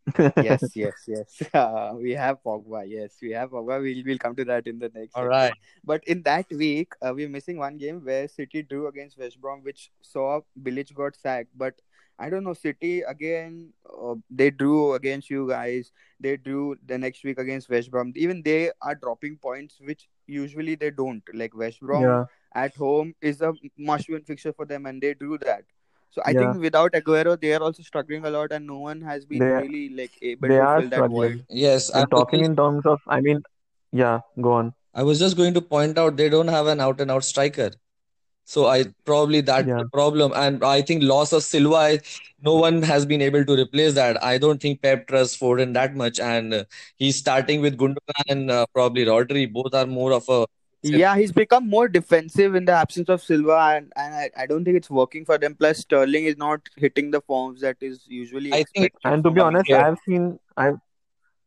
yes, 0.38 0.63
yes, 0.75 0.93
yes. 1.08 1.41
Uh, 1.53 1.93
we 1.95 2.12
have 2.12 2.38
Pogba. 2.45 2.84
Yes, 2.88 3.15
we 3.21 3.32
have 3.32 3.49
Pogba. 3.49 3.82
We'll 3.82 4.03
we'll 4.06 4.17
come 4.17 4.36
to 4.36 4.45
that 4.45 4.67
in 4.67 4.77
the 4.77 4.91
next 4.93 5.15
All 5.15 5.32
section. 5.32 5.58
But 5.84 6.03
in 6.06 6.21
that 6.23 6.45
week, 6.51 6.93
uh, 7.01 7.13
we're 7.15 7.29
missing 7.29 7.58
one 7.58 7.77
game 7.77 8.01
where 8.03 8.27
City 8.27 8.62
drew 8.62 8.88
against 8.88 9.17
West 9.17 9.41
Brom, 9.41 9.63
which 9.63 9.91
saw 10.01 10.41
Bilic 10.62 10.93
got 10.93 11.15
sacked. 11.15 11.49
But 11.56 11.75
I 12.19 12.30
don't 12.30 12.43
know, 12.43 12.54
City 12.54 13.02
again, 13.02 13.73
uh, 13.86 14.15
they 14.30 14.52
drew 14.52 14.93
against 14.93 15.30
you 15.30 15.47
guys. 15.49 15.91
They 16.19 16.38
drew 16.38 16.76
the 16.86 16.97
next 16.97 17.23
week 17.23 17.39
against 17.39 17.69
West 17.69 17.91
Brom. 17.91 18.13
Even 18.15 18.41
they 18.43 18.71
are 18.82 18.95
dropping 18.95 19.38
points, 19.38 19.80
which 19.82 20.08
usually 20.28 20.76
they 20.76 20.91
don't. 20.91 21.23
Like 21.34 21.56
West 21.56 21.82
Brom 21.82 22.04
Yeah, 22.04 22.26
at 22.54 22.76
home 22.76 23.15
is 23.21 23.41
a 23.41 23.54
must-win 23.78 24.23
fixture 24.23 24.54
for 24.54 24.65
them, 24.65 24.86
and 24.86 25.02
they 25.02 25.13
drew 25.15 25.38
that. 25.39 25.63
So 26.12 26.21
I 26.26 26.32
yeah. 26.32 26.52
think 26.52 26.62
without 26.62 26.93
Aguero, 26.93 27.39
they 27.41 27.54
are 27.56 27.62
also 27.63 27.82
struggling 27.82 28.23
a 28.26 28.30
lot, 28.30 28.52
and 28.52 28.67
no 28.67 28.78
one 28.78 29.02
has 29.02 29.26
been 29.26 29.39
They 29.39 29.45
really 29.45 29.89
like 29.89 30.12
able 30.21 30.47
they 30.47 30.58
to 30.58 30.62
are 30.62 30.82
fill 30.82 30.89
that 30.89 31.10
void. 31.10 31.45
Yes, 31.49 31.89
I'm 31.93 32.08
talking 32.08 32.39
just 32.41 32.49
in 32.52 32.56
terms 32.56 32.86
of, 32.86 33.02
I 33.08 33.19
mean, 33.21 33.41
yeah, 33.91 34.19
go 34.39 34.54
on. 34.54 34.73
I 34.93 35.02
was 35.02 35.17
just 35.17 35.36
going 35.36 35.56
to 35.56 35.62
point 35.62 35.97
out 35.97 36.15
they 36.15 36.30
don't 36.30 36.47
have 36.47 36.67
an 36.67 36.80
out 36.80 37.02
and 37.02 37.10
out 37.10 37.23
striker. 37.23 37.71
So 38.45 38.67
I 38.67 38.86
probably 39.06 39.41
that's 39.41 39.69
Yeah, 39.69 39.84
problem, 39.91 40.32
and 40.36 40.63
I 40.63 40.82
think 40.82 41.03
loss 41.03 41.32
of 41.34 41.43
Silva, 41.43 41.99
no 42.41 42.56
one 42.56 42.82
has 42.84 43.06
been 43.06 43.21
able 43.21 43.45
to 43.45 43.53
replace 43.53 43.93
that. 43.95 44.21
I 44.23 44.38
don't 44.38 44.62
think 44.62 44.82
Pep 44.82 45.08
trusts 45.08 45.38
Foden 45.38 45.73
that 45.73 45.95
much, 45.95 46.19
and 46.19 46.53
uh, 46.53 46.63
he's 46.97 47.17
starting 47.17 47.62
with 47.62 47.77
Gundogan 47.77 48.23
and 48.29 48.51
uh, 48.51 48.65
probably 48.73 49.06
Rodri. 49.06 49.51
Both 49.51 49.73
are 49.73 49.86
more 49.86 50.13
of 50.13 50.27
a 50.29 50.45
Yeah, 50.86 51.15
he's 51.17 51.32
become 51.32 51.69
more 51.69 51.88
defensive 51.88 52.56
in 52.56 52.65
the 52.65 52.73
absence 52.73 53.08
of 53.08 53.21
Silva, 53.21 53.58
and, 53.77 53.93
and 53.95 54.13
I, 54.15 54.29
I 54.43 54.45
don't 54.45 54.65
think 54.65 54.75
it's 54.75 54.89
working 54.89 55.23
for 55.23 55.38
them. 55.38 55.56
Plus, 55.56 55.79
Sterling 55.79 56.25
is 56.25 56.36
not 56.38 56.67
hitting 56.75 57.12
the 57.12 57.21
forms 57.21 57.62
that 57.62 57.77
is 57.82 58.06
usually 58.08 58.51
I 58.51 58.63
think 58.75 58.93
and 59.03 59.23
to 59.23 59.32
be 59.32 59.41
honest, 59.41 59.67
yeah, 59.67 59.88
I've 59.88 59.97
seen 60.06 60.39
I've 60.58 60.77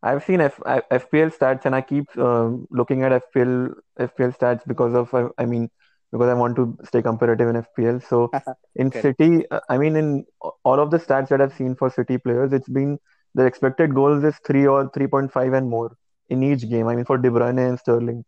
I've 0.03 0.25
seen 0.25 0.41
F, 0.41 0.61
I- 0.67 0.83
FPL 0.91 1.31
stats 1.31 1.67
and 1.67 1.75
I 1.75 1.83
keep 1.83 2.17
um 2.19 2.67
looking 2.71 3.03
at 3.03 3.13
FPL 3.13 3.75
FPL 3.99 4.33
stats 4.33 4.67
because 4.67 4.95
of 4.95 5.15
uh, 5.15 5.31
I 5.39 5.47
mean 5.47 5.71
because 6.17 6.31
I 6.31 6.35
want 6.35 6.57
to 6.57 6.77
stay 6.85 7.03
competitive 7.03 7.49
in 7.49 7.63
FPL. 7.63 8.03
So 8.09 8.31
in 8.75 8.91
Correct. 8.91 9.19
City, 9.19 9.45
uh, 9.51 9.61
I 9.69 9.79
mean 9.79 9.97
in 9.97 10.25
all 10.65 10.81
of 10.81 10.91
the 10.91 10.99
stats 10.99 11.29
that 11.29 11.41
I've 11.41 11.55
seen 11.55 11.75
for 11.75 11.91
City 11.91 12.19
players, 12.19 12.53
it's 12.53 12.69
been 12.69 12.99
the 13.35 13.45
expected 13.45 13.95
goals 13.95 14.25
is 14.25 14.39
three 14.47 14.67
or 14.67 14.91
3.5 14.91 15.57
and 15.57 15.69
more 15.69 15.97
in 16.29 16.43
each 16.43 16.69
game. 16.69 16.89
I 16.89 16.97
mean 16.97 17.05
for 17.05 17.19
De 17.19 17.29
Bruyne 17.29 17.69
and 17.69 17.79
Sterling, 17.79 18.25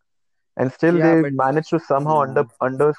and 0.59 0.73
still 0.73 1.01
Yeah, 1.01 1.07
they 1.07 1.25
manage 1.25 1.71
to 1.71 1.81
somehow 1.81 2.21
yeah. 2.21 2.29
under 2.29 2.45
under 2.61 2.95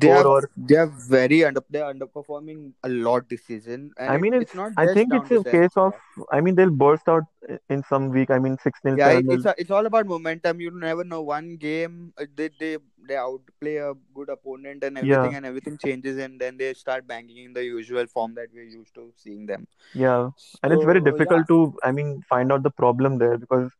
they 0.00 0.10
underscore 0.10 0.12
are 0.12 0.28
or 0.28 0.50
they 0.56 0.76
are 0.76 0.86
very 0.86 1.44
under 1.44 1.62
they're 1.70 1.92
underperforming 1.94 2.72
a 2.84 2.88
lot 2.88 3.28
this 3.28 3.44
season, 3.44 3.92
and 3.98 4.14
I 4.14 4.18
mean, 4.18 4.34
it's. 4.34 4.46
it's 4.46 4.54
not 4.54 4.72
I 4.76 4.88
think 4.88 5.12
it's 5.14 5.30
a 5.30 5.40
them. 5.44 5.56
case 5.56 5.76
of. 5.76 5.94
I 6.32 6.40
mean, 6.40 6.54
they'll 6.56 6.70
burst 6.70 7.08
out 7.08 7.24
in 7.68 7.82
some 7.84 8.10
week. 8.10 8.30
I 8.30 8.38
mean, 8.38 8.56
six 8.62 8.80
nil, 8.84 8.98
Yeah, 8.98 9.20
nil. 9.20 9.22
it's 9.28 9.44
a, 9.44 9.54
it's 9.58 9.70
all 9.70 9.86
about 9.86 10.06
momentum. 10.06 10.60
You 10.60 10.70
never 10.70 11.04
know. 11.04 11.22
One 11.22 11.56
game 11.56 12.12
uh, 12.18 12.26
they 12.34 12.48
they 12.60 12.78
they 13.08 13.16
outplay 13.16 13.76
a 13.76 13.94
good 14.14 14.28
opponent 14.30 14.84
and 14.84 14.98
everything, 14.98 15.34
Yeah, 15.34 15.34
and 15.34 15.44
everything 15.46 15.78
changes, 15.78 16.18
and 16.18 16.40
then 16.40 16.56
they 16.56 16.72
start 16.74 17.06
banging 17.06 17.38
in 17.44 17.52
the 17.54 17.64
usual 17.64 18.06
form 18.06 18.34
that 18.34 18.48
we're 18.52 18.72
used 18.78 18.94
to 18.94 19.12
seeing 19.16 19.46
them. 19.46 19.66
yeah, 19.94 20.30
and 20.62 20.72
it's 20.72 20.84
very 20.84 21.00
So 21.00 21.00
difficult 21.00 21.46
to. 21.48 21.76
I 21.82 21.92
mean, 21.92 22.22
find 22.28 22.52
out 22.52 22.62
the 22.62 22.70
problem 22.70 23.18
there 23.18 23.38
because 23.38 23.70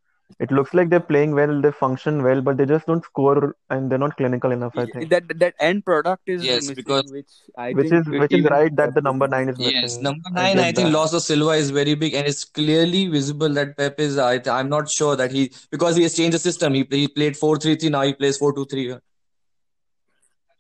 it 0.41 0.51
looks 0.51 0.75
like 0.75 0.91
they're 0.91 1.01
playing 1.01 1.35
well, 1.35 1.61
they 1.61 1.71
function 1.71 2.23
well, 2.23 2.41
but 2.41 2.57
they 2.57 2.67
just 2.67 2.87
don't 2.87 3.05
score 3.05 3.57
and 3.71 3.91
they're 3.91 3.99
not 3.99 4.17
clinical 4.17 4.51
enough. 4.53 4.73
I 4.77 4.87
think, 4.87 5.11
that 5.11 5.39
that 5.39 5.55
end 5.61 5.85
product 5.85 6.29
is 6.29 6.45
yes, 6.45 6.71
because 6.71 7.13
which 7.13 7.31
I 7.57 7.73
which 7.73 7.89
think 7.89 8.07
is 8.07 8.09
which 8.09 8.33
is 8.33 8.45
right 8.45 8.75
that 8.77 8.95
the 8.95 9.01
number 9.01 9.29
nine 9.29 9.49
is 9.49 9.59
missing. 9.59 9.75
yes, 9.83 9.99
number 10.01 10.29
I 10.35 10.55
nine, 10.55 10.57
get 10.57 10.65
I 10.65 10.73
think 10.73 10.89
that. 10.89 10.93
loss 10.93 11.13
of 11.13 11.23
Silva 11.23 11.51
is 11.53 11.71
very 11.71 11.95
big, 11.95 12.15
and 12.15 12.27
it's 12.27 12.45
clearly 12.45 13.07
visible 13.09 13.49
that 13.51 13.77
Pep 13.77 14.01
is. 14.01 14.19
I, 14.19 14.41
I'm 14.47 14.69
not 14.69 14.91
sure 14.91 15.17
that 15.17 15.33
he 15.33 15.53
because 15.71 15.97
he 15.97 16.03
has 16.03 16.15
changed 16.15 16.35
the 16.35 16.39
system. 16.39 16.75
He 16.75 16.87
he 16.91 17.09
played 17.09 17.37
four 17.37 17.57
three 17.57 17.77
three. 17.77 17.91
Now 17.91 18.03
he 18.03 18.15
plays 18.15 18.37
four 18.39 18.53
two 18.55 18.67
three. 18.67 18.97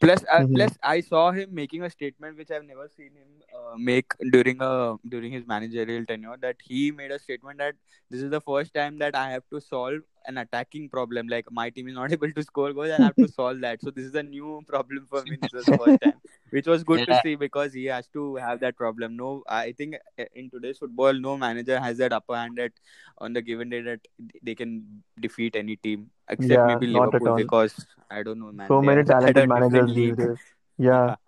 Plus, 0.04 0.24
uh, 0.30 0.44
Mhm. 0.44 0.54
plus, 0.54 0.78
I 0.82 1.00
saw 1.00 1.32
him 1.32 1.54
making 1.54 1.82
a 1.82 1.90
statement 1.90 2.36
which 2.38 2.50
I've 2.50 2.64
never 2.64 2.88
seen 2.96 3.12
him 3.20 3.28
uh, 3.58 3.76
make 3.78 4.12
during 4.32 4.60
a 4.60 4.96
during 5.08 5.32
his 5.32 5.46
managerial 5.46 6.04
tenure. 6.06 6.36
That 6.46 6.56
he 6.70 6.90
made 6.92 7.10
a 7.12 7.18
statement 7.18 7.58
that 7.58 7.76
this 8.10 8.22
is 8.22 8.30
the 8.30 8.40
first 8.40 8.74
time 8.74 8.98
that 8.98 9.16
I 9.16 9.30
have 9.30 9.44
to 9.54 9.60
solve 9.60 10.02
an 10.26 10.38
attacking 10.38 10.88
problem. 10.88 11.28
Like 11.28 11.50
my 11.50 11.70
team 11.70 11.88
is 11.88 11.94
not 11.94 12.12
able 12.16 12.30
to 12.30 12.42
score 12.42 12.72
goals, 12.72 12.90
and 12.90 13.02
I 13.02 13.06
have 13.06 13.16
to 13.16 13.28
solve 13.28 13.60
that. 13.60 13.82
So 13.82 13.90
this 13.90 14.04
is 14.04 14.14
a 14.14 14.22
new 14.22 14.62
problem 14.66 15.06
for 15.10 15.22
me. 15.24 15.36
This 15.42 15.52
is 15.54 15.66
the 15.66 15.78
first 15.78 16.00
time, 16.02 16.14
which 16.50 16.66
was 16.66 16.84
good 16.84 17.06
to 17.06 17.20
see 17.22 17.34
because 17.36 17.72
he 17.72 17.84
has 17.86 18.06
to 18.08 18.36
have 18.36 18.60
that 18.60 18.76
problem. 18.76 19.16
No, 19.16 19.42
I 19.48 19.72
think 19.72 19.96
uh, 20.18 20.24
in 20.34 20.50
today's 20.50 20.78
football, 20.78 21.12
no 21.12 21.36
manager 21.36 21.78
has 21.80 21.98
that 21.98 22.12
upper 22.12 22.36
hand 22.36 22.56
that 22.58 22.72
on 23.18 23.32
the 23.32 23.42
given 23.42 23.70
day 23.70 23.82
that 23.82 24.00
they 24.42 24.54
can 24.54 25.02
defeat 25.20 25.56
any 25.56 25.76
team 25.76 26.10
except 26.28 26.50
Yeah, 26.50 26.66
maybe 26.66 26.92
not 26.92 27.14
at 27.14 27.20
Liverpool 27.20 27.28
all. 27.30 27.36
because 27.36 27.86
I 28.10 28.22
don't 28.22 28.40
know, 28.40 28.52
man. 28.52 28.68
So 28.68 28.80
many 28.82 28.98
are 28.98 29.00
at 29.00 29.08
a 29.08 29.32
talented 29.32 29.48
managers 29.48 29.94
these 29.94 30.16
days. 30.16 30.38
Yeah. 30.78 31.16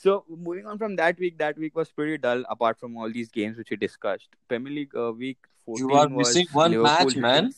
So 0.00 0.24
moving 0.28 0.64
on 0.64 0.78
from 0.78 0.94
that 0.96 1.18
week, 1.18 1.38
that 1.38 1.58
week 1.58 1.74
was 1.74 1.90
pretty 1.90 2.18
dull 2.18 2.44
apart 2.48 2.78
from 2.78 2.96
all 2.96 3.10
these 3.10 3.28
games 3.30 3.58
which 3.58 3.70
we 3.70 3.76
discussed. 3.76 4.28
Premier 4.48 4.72
League 4.72 4.94
uh, 4.96 5.10
week 5.12 5.38
You 5.66 5.92
are 5.92 6.04
14 6.08 6.14
was 6.14 6.28
missing 6.28 6.46
one 6.52 6.70
Liverpool 6.70 7.06
match, 7.06 7.16
man. 7.16 7.46
which, 7.46 7.56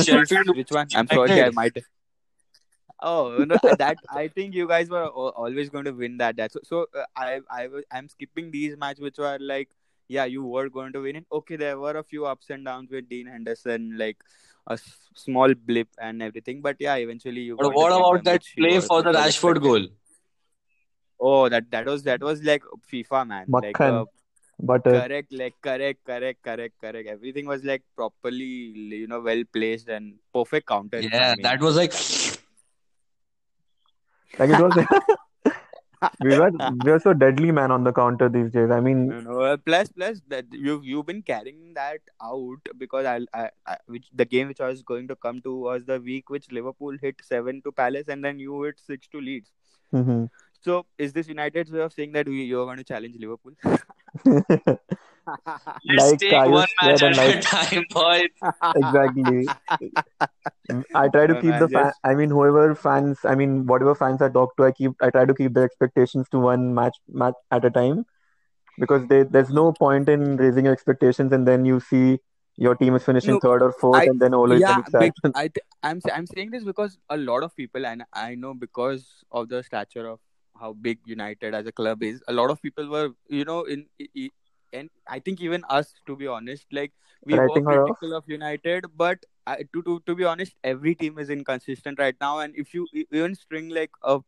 Sheffield 0.00 0.56
which 0.56 0.70
one? 0.70 0.88
I'm 0.94 1.06
sorry, 1.06 1.42
I 1.42 1.50
might. 1.50 1.76
Oh 3.00 3.44
no, 3.44 3.56
that 3.78 3.98
I 4.10 4.28
think 4.28 4.54
you 4.54 4.66
guys 4.68 4.88
were 4.88 5.06
always 5.06 5.70
going 5.70 5.84
to 5.86 5.92
win 5.92 6.18
that. 6.18 6.36
That 6.36 6.52
so, 6.52 6.60
so 6.62 6.86
uh, 6.96 7.04
I 7.16 7.40
I 7.50 7.66
was 7.66 7.84
I'm 7.90 8.08
skipping 8.08 8.50
these 8.50 8.76
matches 8.76 9.00
which 9.00 9.18
were 9.18 9.38
like 9.40 9.70
yeah 10.08 10.24
you 10.24 10.44
were 10.44 10.68
going 10.68 10.92
to 10.92 11.00
win 11.00 11.16
it. 11.16 11.26
Okay, 11.32 11.56
there 11.56 11.78
were 11.78 11.96
a 11.96 12.04
few 12.04 12.26
ups 12.26 12.50
and 12.50 12.64
downs 12.64 12.90
with 12.90 13.08
Dean 13.08 13.26
Henderson, 13.26 13.98
like 13.98 14.18
a 14.68 14.74
s- 14.74 15.08
small 15.16 15.52
blip 15.54 15.88
and 16.00 16.22
everything. 16.22 16.60
But 16.62 16.76
yeah, 16.78 16.94
eventually 16.96 17.40
you 17.42 17.56
But 17.56 17.74
what 17.74 17.92
about 17.92 18.24
that 18.24 18.42
play 18.56 18.78
for 18.80 19.02
the 19.02 19.12
Rashford 19.12 19.56
expected. 19.56 19.62
goal? 19.62 19.86
Oh, 21.20 21.48
that 21.48 21.70
that 21.70 21.86
was 21.86 22.02
that 22.04 22.20
was 22.20 22.42
like 22.42 22.62
FIFA 22.92 23.26
man, 23.26 23.46
like 23.48 23.76
Makhan. 24.62 24.86
uh, 24.86 25.02
correct, 25.06 25.32
like 25.32 25.54
correct, 25.62 26.04
correct, 26.04 26.42
correct, 26.42 26.74
correct. 26.80 27.08
Everything 27.08 27.46
was 27.46 27.64
like 27.64 27.82
properly, 27.96 28.44
you 29.02 29.06
know, 29.06 29.20
well 29.20 29.42
placed 29.52 29.88
and 29.88 30.14
perfect 30.32 30.66
counter. 30.68 30.98
If 30.98 31.18
I 31.18 31.24
Yeah, 31.24 31.34
that 31.42 31.60
was 31.60 31.76
like 31.76 31.92
Like 34.38 34.50
it 34.50 34.58
was 34.58 34.74
we 36.20 36.34
were 36.34 36.50
we 36.84 36.90
were 36.90 36.98
so 36.98 37.12
deadly 37.12 37.50
man 37.52 37.70
on 37.70 37.84
the 37.84 37.92
counter 37.92 38.28
these 38.28 38.50
days. 38.52 38.70
I 38.70 38.80
mean 38.80 39.14
You 39.14 39.20
know, 39.22 39.40
uh, 39.40 39.56
plus 39.56 39.90
plus 39.90 40.20
that 40.28 40.46
you've 40.52 40.84
you've 40.84 41.06
been 41.06 41.22
carrying 41.22 41.74
that 41.74 42.00
out 42.22 42.60
because 42.78 43.04
I, 43.06 43.20
I, 43.34 43.50
I 43.66 43.76
which 43.86 44.08
the 44.14 44.24
game 44.24 44.48
which 44.48 44.60
I 44.60 44.68
was 44.68 44.82
going 44.82 45.08
to 45.08 45.16
come 45.16 45.40
to 45.42 45.54
was 45.56 45.84
the 45.84 45.98
week 46.00 46.30
which 46.30 46.50
Liverpool 46.52 46.96
hit 47.00 47.16
seven 47.22 47.62
to 47.62 47.72
Palace 47.72 48.08
and 48.08 48.24
then 48.24 48.38
you 48.38 48.62
hit 48.62 48.78
six 48.80 49.08
to 49.08 49.20
Leeds. 49.20 49.50
mhm. 49.92 50.28
So 50.60 50.86
is 50.98 51.12
this 51.12 51.28
United's 51.28 51.70
way 51.70 51.80
of 51.80 51.92
saying 51.92 52.12
that 52.12 52.26
we 52.28 52.44
you're 52.44 52.64
going 52.66 52.78
to 52.78 52.84
challenge 52.84 53.16
Liverpool? 53.18 53.52
let's 55.84 56.12
like 56.12 56.20
take 56.20 56.44
one 56.46 56.68
match 56.80 57.00
said 57.00 57.02
and 57.02 57.18
at 57.18 57.36
a 57.36 57.40
time, 57.40 57.84
boys. 57.90 58.28
exactly. 58.74 59.52
I 60.94 61.08
try 61.08 61.26
to 61.26 61.34
No, 61.34 61.40
keep 61.40 61.58
no, 61.58 61.58
the 61.58 61.68
I 61.74 61.74
fan. 61.74 61.92
I 62.04 62.14
mean, 62.14 62.30
whoever 62.30 62.74
fans. 62.74 63.18
I 63.24 63.34
mean, 63.34 63.66
whatever 63.66 63.94
fans 63.94 64.22
I 64.22 64.28
talk 64.28 64.56
to, 64.56 64.64
I 64.64 64.72
keep. 64.72 64.92
I 65.02 65.10
try 65.10 65.24
to 65.24 65.34
keep 65.34 65.54
their 65.54 65.64
expectations 65.64 66.28
to 66.30 66.38
one 66.38 66.74
match 66.74 66.96
match 67.08 67.34
at 67.50 67.64
a 67.64 67.70
time 67.70 68.04
because 68.78 69.06
they, 69.08 69.22
there's 69.24 69.50
no 69.50 69.72
point 69.72 70.08
in 70.08 70.36
raising 70.36 70.64
your 70.64 70.74
expectations 70.74 71.32
and 71.32 71.46
then 71.46 71.64
you 71.64 71.80
see 71.80 72.18
your 72.56 72.74
team 72.76 72.94
is 72.94 73.04
finishing 73.04 73.36
no. 73.36 73.38
third 73.38 73.62
or 73.62 73.72
fourth 73.72 74.04
I 74.04 74.06
and 74.06 74.20
then 74.20 74.34
always 74.34 74.62
yeah, 74.62 74.64
getting 74.64 74.84
sad. 74.84 75.10
big, 75.10 75.12
I 75.34 75.48
th- 75.48 75.64
I'm 75.82 76.00
I'm 76.12 76.26
saying 76.26 76.50
this 76.50 76.64
because 76.64 76.98
a 77.08 77.16
lot 77.16 77.42
of 77.42 77.54
people 77.56 77.86
and 77.86 78.04
I 78.12 78.34
know 78.34 78.54
because 78.54 79.24
of 79.30 79.48
the 79.48 79.62
stature 79.62 80.06
of 80.06 80.20
how 80.62 80.72
big 80.74 81.00
United 81.06 81.54
as 81.54 81.66
a 81.66 81.72
club 81.72 82.02
is, 82.02 82.22
a 82.28 82.32
lot 82.32 82.50
of 82.50 82.62
people 82.62 82.88
were 82.88 83.10
you 83.28 83.44
know 83.44 83.62
in, 83.64 83.86
i 84.00 84.08
i- 84.24 84.30
and 84.74 84.90
I 85.06 85.18
think 85.20 85.40
even 85.40 85.64
us 85.68 85.94
to 86.06 86.16
be 86.16 86.26
honest, 86.28 86.66
like 86.72 86.92
we 87.24 87.38
were 87.40 87.60
critical 87.62 88.14
of 88.14 88.24
United, 88.28 88.86
but 88.96 89.24
I, 89.46 89.56
to 89.74 89.82
to 89.88 90.00
to 90.06 90.14
be 90.14 90.24
honest, 90.24 90.54
every 90.64 90.94
team 90.94 91.18
is 91.18 91.30
inconsistent 91.30 91.98
right 91.98 92.16
now, 92.20 92.38
and 92.40 92.54
if 92.64 92.74
you 92.74 92.86
even 93.10 93.34
string 93.34 93.68
like 93.70 93.90
a 94.02 94.20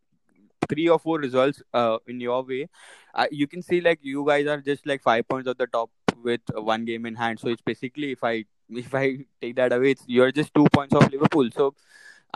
three 0.68 0.88
or 0.88 0.98
four 0.98 1.18
results 1.18 1.62
uh, 1.74 1.98
in 2.06 2.20
your 2.20 2.42
way, 2.42 2.68
uh, 3.14 3.26
you 3.30 3.46
can 3.46 3.62
see 3.62 3.80
like 3.80 3.98
you 4.02 4.24
guys 4.26 4.46
are 4.46 4.60
just 4.60 4.86
like 4.86 5.02
five 5.02 5.28
points 5.28 5.48
at 5.48 5.58
the 5.58 5.66
top 5.66 5.90
with 6.22 6.40
one 6.56 6.84
game 6.84 7.06
in 7.06 7.14
hand. 7.16 7.40
So 7.40 7.48
it's 7.48 7.62
basically 7.62 8.12
if 8.12 8.24
I 8.24 8.44
if 8.70 8.94
I 8.94 9.18
take 9.40 9.56
that 9.56 9.72
away, 9.72 9.92
it's 9.92 10.04
you're 10.06 10.32
just 10.32 10.54
two 10.54 10.66
points 10.72 10.94
off 10.94 11.10
Liverpool. 11.10 11.48
So 11.54 11.74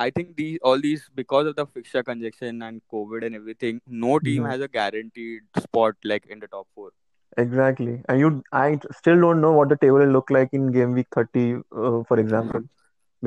I 0.05 0.11
think 0.17 0.37
these 0.41 0.59
all 0.71 0.81
these 0.87 1.05
because 1.21 1.47
of 1.53 1.57
the 1.61 1.67
fixture 1.67 2.03
congestion 2.09 2.63
and 2.69 2.81
COVID 2.95 3.27
and 3.29 3.35
everything, 3.41 3.81
no 4.05 4.19
team 4.29 4.45
Mhm. 4.45 4.51
has 4.53 4.61
a 4.67 4.69
guaranteed 4.79 5.43
spot 5.67 6.11
like 6.13 6.27
in 6.37 6.41
the 6.45 6.49
top 6.57 6.67
four. 6.75 6.91
Exactly. 7.37 7.95
And 8.09 8.21
you, 8.25 8.29
I 8.53 8.79
still 9.01 9.21
don't 9.21 9.41
know 9.47 9.53
what 9.53 9.69
the 9.69 9.77
table 9.77 9.99
will 10.05 10.15
look 10.19 10.31
like 10.37 10.55
in 10.59 10.71
game 10.77 10.93
week 11.01 11.09
30, 11.19 11.45
uh, 11.57 12.03
for 12.11 12.19
example, 12.25 12.63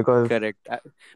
because 0.02 0.28
Correct. 0.28 0.68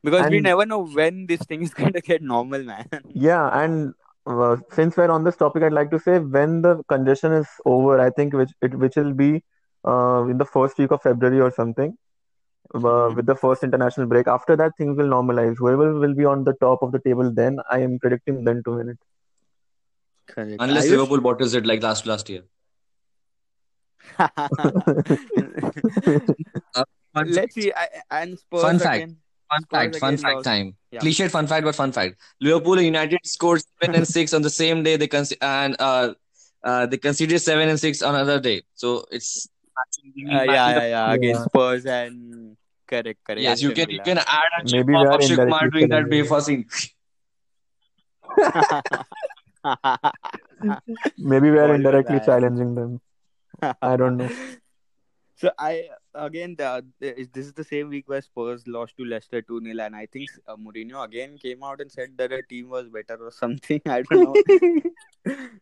Because 0.03 0.29
we 0.29 0.39
never 0.39 0.65
know 0.65 0.85
when 0.99 1.25
this 1.31 1.41
thing 1.51 1.63
is 1.69 1.73
going 1.81 1.93
to 1.93 2.01
get 2.01 2.21
normal, 2.21 2.63
man. 2.63 2.87
yeah, 3.27 3.49
and 3.63 3.93
uh, 4.27 4.57
since 4.79 4.97
we're 4.97 5.09
on 5.17 5.23
this 5.23 5.35
topic, 5.43 5.63
I'd 5.63 5.73
like 5.73 5.91
to 5.91 5.99
say 5.99 6.19
when 6.19 6.61
the 6.61 6.83
congestion 6.93 7.31
is 7.41 7.47
over, 7.65 7.99
I 7.99 8.09
think 8.21 8.33
which 8.33 8.53
it 8.61 8.75
which 8.85 8.95
will 8.95 9.13
be 9.13 9.43
uh, 9.87 10.25
in 10.35 10.37
the 10.37 10.45
first 10.57 10.77
week 10.83 10.91
of 10.91 11.01
February 11.01 11.41
or 11.47 11.51
something, 11.51 11.97
uh, 12.73 13.11
with 13.15 13.25
the 13.25 13.35
first 13.35 13.63
international 13.63 14.07
break. 14.07 14.27
After 14.27 14.55
that, 14.55 14.71
things 14.77 14.97
will 14.97 15.07
normalize. 15.07 15.55
Whoever 15.57 15.93
will 15.93 16.13
be 16.13 16.25
on 16.25 16.43
the 16.43 16.53
top 16.53 16.81
of 16.81 16.91
the 16.91 16.99
table 16.99 17.31
then, 17.31 17.59
I 17.69 17.79
am 17.79 17.99
predicting 17.99 18.43
them 18.43 18.63
to 18.63 18.71
win 18.77 18.89
it. 18.89 18.97
Correct. 20.27 20.57
Unless 20.59 20.85
Ayush? 20.87 20.91
Liverpool 20.91 21.21
bottles 21.21 21.53
it 21.53 21.65
like 21.65 21.81
last 21.83 22.05
last 22.05 22.29
year. 22.29 22.43
Uh, 26.75 26.83
fun 27.13 27.31
Let's 27.31 27.53
see. 27.55 27.71
I, 27.73 27.87
and 28.11 28.37
Spurs 28.39 28.61
Fun 28.61 28.79
fact. 28.79 28.95
again. 28.95 29.17
Fun 29.49 29.61
Spurs 29.61 29.79
fact. 29.81 29.99
Fun 29.99 30.17
fact 30.17 30.35
lost. 30.35 30.45
time. 30.45 30.75
Yeah. 30.91 30.99
Cliched 30.99 31.31
fun 31.31 31.47
fact, 31.47 31.63
but 31.63 31.75
fun 31.75 31.91
fact. 31.91 32.17
Liverpool 32.41 32.73
and 32.73 32.85
United 32.85 33.19
scored 33.23 33.61
seven 33.81 33.95
and 33.95 34.07
six 34.07 34.33
on 34.33 34.41
the 34.41 34.49
same 34.49 34.83
day. 34.83 34.95
They 34.97 35.07
con- 35.07 35.25
and 35.41 35.75
uh, 35.79 36.13
uh, 36.63 36.85
they 36.85 36.97
conceded 36.97 37.41
seven 37.41 37.69
and 37.69 37.79
six 37.79 38.01
on 38.01 38.15
another 38.15 38.39
day. 38.39 38.63
So 38.73 39.05
it's 39.11 39.47
matching 39.47 39.54
Uh, 39.77 39.83
the 39.85 40.21
yeah, 40.25 40.45
matching 40.45 40.75
the 40.75 40.81
yeah, 40.81 40.87
yeah. 40.87 41.11
Against 41.13 41.39
Yeah, 41.41 41.45
Spurs 41.45 41.85
and 41.85 42.57
correct, 42.87 43.19
correct. 43.23 43.41
Yes, 43.41 43.61
you 43.61 43.71
can 43.71 43.89
you 43.89 43.99
can 43.99 44.17
add 44.17 44.51
a 44.59 44.65
chip 44.65 44.71
maybe 44.71 44.93
we 44.93 44.95
of 44.95 45.07
are 45.07 45.13
Akshay 45.13 45.35
Kumar 45.35 45.65
indirectly 45.65 45.69
doing 45.79 45.89
that 45.89 46.09
challenging. 46.09 46.25
Befa 46.25 46.41
scene. 46.41 46.65
Maybe 51.17 51.51
we 51.51 51.57
are 51.59 51.67
What 51.67 51.75
indirectly 51.75 52.19
challenging 52.25 52.75
them. 52.75 53.01
I 53.81 53.95
don't 53.97 54.17
know. 54.17 54.29
So 55.37 55.51
I 55.59 55.89
again 56.13 56.55
the, 56.57 56.85
the- 57.01 57.27
this 57.33 57.45
is 57.45 57.51
the 57.53 57.63
same 57.65 57.89
week 57.89 58.07
where 58.07 58.21
Spurs 58.21 58.65
lost 58.67 58.95
to 58.95 59.03
Leicester 59.03 59.41
2 59.41 59.61
0 59.61 59.83
and 59.83 59.93
I 59.93 60.05
think 60.05 60.29
uh, 60.47 60.55
Mourinho 60.55 61.03
again 61.03 61.37
came 61.37 61.61
out 61.61 61.81
and 61.81 61.91
said 61.91 62.17
that 62.17 62.29
the 62.29 62.41
team 62.49 62.69
was 62.69 62.87
better 62.87 63.17
or 63.21 63.31
something. 63.31 63.81
I 63.85 64.01
don't 64.03 64.23
know. 64.23 64.81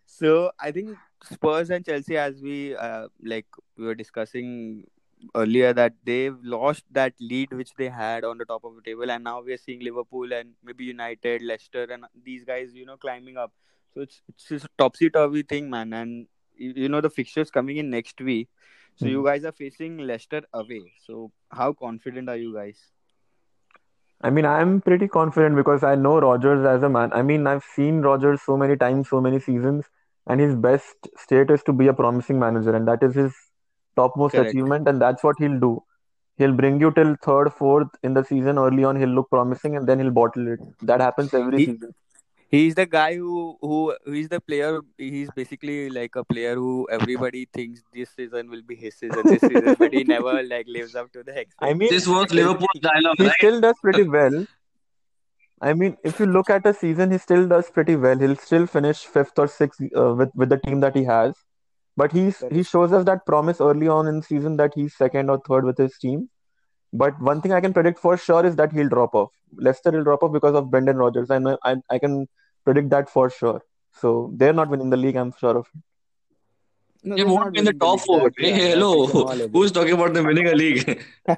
So 0.05 0.51
I 0.59 0.71
think 0.71 0.97
Spurs 1.23 1.69
and 1.69 1.85
Chelsea, 1.85 2.17
as 2.17 2.41
we 2.41 2.75
uh, 2.75 3.07
like 3.23 3.45
we 3.77 3.85
were 3.85 3.95
discussing 3.95 4.85
earlier, 5.35 5.73
that 5.73 5.93
they've 6.03 6.37
lost 6.43 6.83
that 6.91 7.13
lead 7.19 7.53
which 7.53 7.73
they 7.75 7.89
had 7.89 8.23
on 8.25 8.37
the 8.37 8.45
top 8.45 8.63
of 8.65 8.75
the 8.75 8.81
table, 8.81 9.09
and 9.11 9.23
now 9.23 9.41
we 9.41 9.53
are 9.53 9.57
seeing 9.57 9.81
Liverpool 9.81 10.33
and 10.33 10.53
maybe 10.63 10.85
United, 10.85 11.41
Leicester, 11.41 11.83
and 11.91 12.05
these 12.23 12.43
guys, 12.45 12.73
you 12.73 12.85
know, 12.85 12.97
climbing 12.97 13.37
up. 13.37 13.53
So 13.93 14.01
it's 14.01 14.21
it's 14.29 14.49
just 14.49 14.65
a 14.65 14.69
topsy 14.77 15.09
turvy 15.09 15.43
thing, 15.43 15.69
man. 15.69 15.93
And 15.93 16.27
you, 16.55 16.73
you 16.75 16.89
know 16.89 17.01
the 17.01 17.09
fixtures 17.09 17.51
coming 17.51 17.77
in 17.77 17.89
next 17.89 18.21
week. 18.21 18.49
So 18.95 19.07
you 19.07 19.21
Hmm. 19.21 19.25
guys 19.25 19.45
are 19.45 19.51
facing 19.53 19.99
Leicester 19.99 20.43
away. 20.53 20.93
So 21.07 21.31
how 21.51 21.73
confident 21.73 22.29
are 22.29 22.37
you 22.37 22.53
guys? 22.53 22.92
I 24.23 24.29
mean, 24.29 24.45
I'm 24.45 24.81
pretty 24.81 25.07
confident 25.07 25.55
because 25.55 25.83
I 25.83 25.95
know 25.95 26.19
Rodgers 26.19 26.65
as 26.65 26.83
a 26.83 26.89
man. 26.89 27.11
I 27.13 27.21
mean, 27.21 27.45
I've 27.47 27.63
seen 27.63 28.01
Rodgers 28.01 28.41
so 28.41 28.57
many 28.57 28.77
times, 28.77 29.09
so 29.09 29.21
many 29.21 29.39
seasons, 29.39 29.85
and 30.27 30.39
his 30.39 30.55
best 30.55 30.95
state 31.17 31.51
is 31.51 31.63
to 31.63 31.73
be 31.73 31.87
a 31.87 31.93
promising 31.93 32.39
manager, 32.39 32.75
and 32.75 32.87
that 32.87 33.03
is 33.03 33.15
his 33.15 33.33
topmost 33.95 34.35
Correct. 34.35 34.49
achievement, 34.49 34.87
and 34.87 35.01
that's 35.01 35.23
what 35.23 35.37
he'll 35.39 35.59
do. 35.59 35.83
He'll 36.37 36.53
bring 36.53 36.79
you 36.79 36.91
till 36.91 37.15
third, 37.23 37.53
fourth 37.53 37.89
in 38.03 38.13
the 38.13 38.23
season. 38.23 38.57
Early 38.57 38.83
on, 38.85 38.95
he'll 38.95 39.09
look 39.09 39.29
promising, 39.29 39.75
and 39.75 39.87
then 39.87 39.99
he'll 39.99 40.11
bottle 40.11 40.47
it. 40.47 40.59
That 40.81 41.01
happens 41.01 41.33
every 41.33 41.59
He 41.59 41.65
season. 41.65 41.93
He's 42.53 42.75
the 42.79 42.85
guy 42.85 43.15
who 43.15 43.57
who 43.61 43.77
he's 44.15 44.29
the 44.29 44.39
player. 44.39 44.79
He's 44.97 45.29
basically 45.35 45.89
like 45.89 46.15
a 46.15 46.23
player 46.23 46.55
who 46.55 46.87
everybody 46.97 47.45
thinks 47.59 47.83
this 47.93 48.11
season 48.17 48.49
will 48.49 48.65
be 48.71 48.75
his 48.75 48.95
season, 48.95 49.23
this 49.25 49.41
season, 49.41 49.75
but 49.79 49.93
he 49.93 50.03
never 50.03 50.35
like 50.55 50.67
lives 50.67 50.95
up 50.95 51.11
to 51.13 51.23
the 51.23 51.45
I 51.59 51.73
mean, 51.73 51.89
This 51.89 52.07
was 52.07 52.33
Liverpool's 52.41 52.83
dialogue, 52.89 53.15
he 53.17 53.25
right? 53.27 53.39
still 53.39 53.59
does 53.61 53.75
pretty 53.81 54.03
well. 54.03 54.45
I 55.61 55.73
mean, 55.73 55.97
if 56.03 56.19
you 56.19 56.25
look 56.25 56.49
at 56.49 56.65
a 56.65 56.73
season, 56.73 57.11
he 57.11 57.17
still 57.17 57.47
does 57.47 57.69
pretty 57.69 57.95
well. 57.95 58.19
He'll 58.19 58.35
still 58.35 58.67
finish 58.67 59.05
fifth 59.05 59.39
or 59.39 59.47
sixth 59.47 59.81
uh, 59.95 60.13
with 60.21 60.29
with 60.35 60.49
the 60.55 60.59
team 60.67 60.85
that 60.85 60.95
he 61.01 61.03
has. 61.05 61.33
But 62.03 62.11
he's 62.11 62.43
he 62.51 62.63
shows 62.63 62.93
us 62.99 63.05
that 63.09 63.25
promise 63.25 63.61
early 63.61 63.87
on 63.87 64.07
in 64.13 64.17
the 64.21 64.29
season 64.29 64.57
that 64.61 64.73
he's 64.75 64.95
second 65.01 65.29
or 65.35 65.41
third 65.49 65.69
with 65.71 65.77
his 65.77 65.97
team. 66.05 66.29
But 67.01 67.19
one 67.19 67.41
thing 67.41 67.53
I 67.53 67.61
can 67.61 67.73
predict 67.73 67.99
for 67.99 68.17
sure 68.17 68.45
is 68.45 68.55
that 68.57 68.71
he'll 68.71 68.89
drop 68.89 69.15
off. 69.15 69.31
Leicester 69.67 69.91
will 69.91 70.03
drop 70.03 70.21
off 70.23 70.33
because 70.33 70.55
of 70.55 70.69
Brendan 70.69 70.97
Rodgers, 70.97 71.31
and 71.31 71.49
I, 71.49 71.57
I, 71.63 71.75
I 71.89 71.99
can 71.99 72.27
predict 72.65 72.89
that 72.89 73.09
for 73.09 73.29
sure. 73.29 73.61
So 73.93 74.31
they're 74.35 74.53
not 74.53 74.69
winning 74.69 74.89
the 74.89 74.97
league, 74.97 75.15
I'm 75.15 75.33
sure 75.39 75.57
of 75.57 75.67
it. 75.75 75.81
No, 77.03 77.15
They 77.17 77.23
won't 77.23 77.53
be 77.53 77.59
in 77.59 77.65
the 77.65 77.73
top 77.73 77.99
four. 78.01 78.29
That, 78.29 78.33
Hey, 78.37 78.51
yeah, 78.51 78.75
hello. 78.75 79.05
can 79.07 79.15
all 79.21 79.41
agree. 79.41 79.49
Who's 79.51 79.71
talking 79.71 79.93
about 79.93 80.13
them 80.13 80.25
winning 80.25 80.47
a 80.47 80.53
league? 80.55 81.03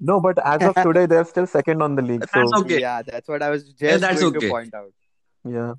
No, 0.00 0.20
but 0.20 0.38
as 0.44 0.64
of 0.66 0.74
today, 0.76 1.06
they're 1.06 1.24
still 1.24 1.46
second 1.46 1.82
on 1.82 1.94
the 1.96 2.02
league. 2.02 2.26
That's 2.32 2.52
So 2.52 2.52
okay. 2.52 2.80
Yeah, 2.80 3.02
that's 3.02 3.28
what 3.28 3.42
I 3.42 3.50
was 3.50 3.72
Yeah, 3.80 3.96
just 3.96 4.00
that's 4.00 4.20
going 4.20 4.32
to 4.32 4.42
point 4.42 4.74
out. 4.74 4.92
yeah, 5.44 5.74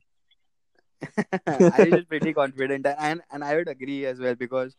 I 1.48 1.90
was 1.92 2.06
pretty 2.06 2.34
confident, 2.34 2.86
and 2.88 3.22
and 3.32 3.44
I 3.44 3.56
would 3.56 3.68
agree 3.70 4.06
as 4.06 4.20
well 4.20 4.36
because 4.36 4.76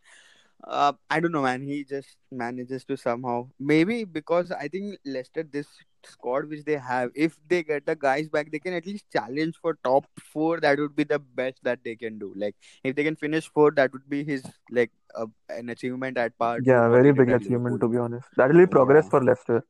uh, 0.67 0.93
I 1.09 1.19
don't 1.19 1.31
know, 1.31 1.41
man. 1.43 1.61
He 1.61 1.83
just 1.83 2.17
manages 2.31 2.83
to 2.85 2.97
somehow 2.97 3.49
maybe 3.59 4.03
because 4.03 4.51
I 4.51 4.67
think 4.67 4.97
Leicester 5.05 5.43
this 5.43 5.67
squad 6.03 6.49
which 6.49 6.63
they 6.65 6.77
have, 6.77 7.11
if 7.15 7.37
they 7.47 7.63
get 7.63 7.85
the 7.85 7.95
guys 7.95 8.29
back, 8.29 8.51
they 8.51 8.59
can 8.59 8.73
at 8.73 8.85
least 8.85 9.05
challenge 9.11 9.55
for 9.61 9.77
top 9.83 10.05
four. 10.19 10.59
That 10.59 10.79
would 10.79 10.95
be 10.95 11.03
the 11.03 11.19
best 11.19 11.63
that 11.63 11.83
they 11.83 11.95
can 11.95 12.19
do. 12.19 12.33
Like 12.35 12.55
if 12.83 12.95
they 12.95 13.03
can 13.03 13.15
finish 13.15 13.49
fourth, 13.51 13.75
that 13.75 13.91
would 13.93 14.09
be 14.09 14.23
his 14.23 14.43
like 14.71 14.91
uh, 15.15 15.27
an 15.49 15.69
achievement 15.69 16.17
at 16.17 16.37
par 16.37 16.59
yeah, 16.63 16.87
very 16.89 17.11
big 17.11 17.31
achievement 17.31 17.79
to 17.81 17.87
be 17.87 17.97
honest. 17.97 18.27
That 18.37 18.49
will 18.51 18.59
be 18.59 18.67
progress 18.67 19.07
Yeah, 19.07 19.09
for 19.09 19.23
Leicester. 19.23 19.63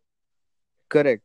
correct. 0.89 1.23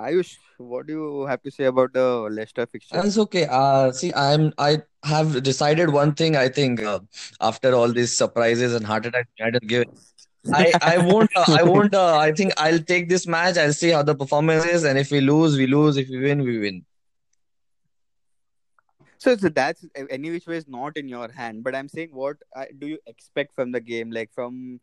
Ayush, 0.00 0.36
what 0.58 0.86
do 0.86 0.92
you 0.92 1.26
have 1.26 1.42
to 1.42 1.50
say 1.50 1.64
about 1.64 1.92
the 1.92 2.28
Leicester 2.30 2.66
fixture? 2.66 3.02
That's 3.02 3.18
okay. 3.18 3.46
Uh, 3.50 3.90
see, 3.90 4.12
I'm 4.14 4.52
I 4.56 4.82
have 5.02 5.42
decided 5.42 5.90
one 5.90 6.14
thing. 6.14 6.36
I 6.36 6.48
think 6.48 6.80
uh, 6.82 7.00
after 7.40 7.74
all 7.74 7.92
these 7.92 8.16
surprises 8.16 8.74
and 8.74 8.86
heart 8.86 9.06
attacks 9.06 9.28
United 9.38 9.66
give, 9.66 9.84
I 10.52 10.72
I 10.82 10.98
won't 11.08 11.30
uh, 11.34 11.44
I 11.48 11.64
won't. 11.64 11.94
Uh, 11.94 12.16
I 12.16 12.30
think 12.30 12.52
I'll 12.56 12.78
take 12.78 13.08
this 13.08 13.26
match. 13.26 13.58
I'll 13.58 13.72
see 13.72 13.90
how 13.90 14.04
the 14.04 14.14
performance 14.14 14.64
is, 14.64 14.84
and 14.84 14.98
if 14.98 15.10
we 15.10 15.20
lose, 15.20 15.56
we 15.56 15.66
lose. 15.66 15.96
If 15.96 16.08
we 16.08 16.20
win, 16.20 16.44
we 16.44 16.58
win. 16.60 16.84
So, 19.18 19.36
so 19.36 19.48
that's 19.48 19.84
any 20.10 20.30
which 20.30 20.46
way 20.46 20.58
is 20.58 20.68
not 20.68 20.96
in 20.96 21.08
your 21.08 21.28
hand. 21.28 21.64
But 21.64 21.74
I'm 21.74 21.88
saying, 21.88 22.10
what 22.12 22.36
uh, 22.54 22.66
do 22.78 22.86
you 22.86 22.98
expect 23.06 23.52
from 23.56 23.72
the 23.72 23.80
game? 23.80 24.12
Like 24.12 24.30
from 24.32 24.80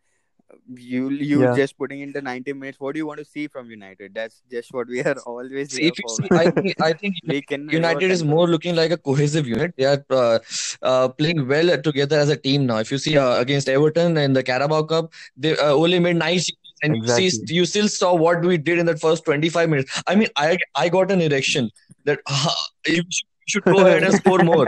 you, 0.75 1.09
you 1.09 1.41
Yeah. 1.41 1.55
just 1.55 1.77
putting 1.77 2.01
in 2.01 2.11
the 2.11 2.21
90 2.21 2.53
minutes. 2.53 2.79
What 2.79 2.93
do 2.93 2.99
you 2.99 3.05
want 3.07 3.19
to 3.19 3.25
see 3.25 3.47
from 3.47 3.69
United? 3.69 4.13
That's 4.13 4.41
just 4.49 4.73
what 4.73 4.87
we 4.87 5.01
are 5.01 5.15
always 5.25 5.71
See, 5.71 5.81
here 5.83 5.91
if 5.91 5.99
you 5.99 6.03
for. 6.07 6.15
see, 6.21 6.29
I 6.31 6.49
think 6.51 6.73
I 6.81 6.93
think 6.93 7.15
we 7.27 7.41
can 7.41 7.69
United 7.69 8.11
is 8.11 8.23
more 8.23 8.47
looking 8.47 8.75
like 8.75 8.91
a 8.91 8.97
cohesive 8.97 9.47
unit. 9.47 9.73
They 9.77 9.85
are 9.85 10.05
uh, 10.09 10.39
uh, 10.81 11.07
playing 11.09 11.47
well 11.47 11.75
together 11.81 12.19
as 12.19 12.29
a 12.29 12.37
team 12.37 12.65
now. 12.67 12.77
If 12.77 12.91
you 12.91 12.97
see 12.97 13.17
uh, 13.17 13.39
against 13.39 13.69
Everton 13.69 14.17
in 14.17 14.33
the 14.33 14.43
Carabao 14.43 14.83
Cup, 14.83 15.13
they 15.35 15.57
uh, 15.57 15.71
only 15.73 15.99
made 15.99 16.17
nice 16.17 16.45
changes, 16.45 16.79
and 16.83 16.95
you 16.97 17.07
see 17.07 17.25
Exactly. 17.27 17.55
you 17.55 17.65
still 17.65 17.87
saw 17.87 18.13
what 18.13 18.41
we 18.51 18.57
did 18.57 18.77
in 18.79 18.85
that 18.87 18.99
first 19.01 19.25
25 19.25 19.69
minutes. 19.69 20.01
I 20.07 20.15
mean, 20.15 20.29
I 20.35 20.57
I 20.75 20.89
got 20.89 21.11
an 21.11 21.21
erection 21.21 21.71
that 22.05 22.19
uh, 22.27 22.51
you 22.87 23.03
should, 23.17 23.27
you 23.47 23.47
should 23.55 23.63
go 23.65 23.85
ahead 23.85 24.03
and 24.03 24.13
score 24.13 24.39
more 24.43 24.67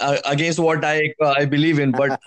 uh, 0.00 0.18
against 0.24 0.58
what 0.58 0.84
I 0.84 1.14
uh, 1.22 1.34
I 1.38 1.44
believe 1.44 1.78
in, 1.78 1.92
but. 1.92 2.18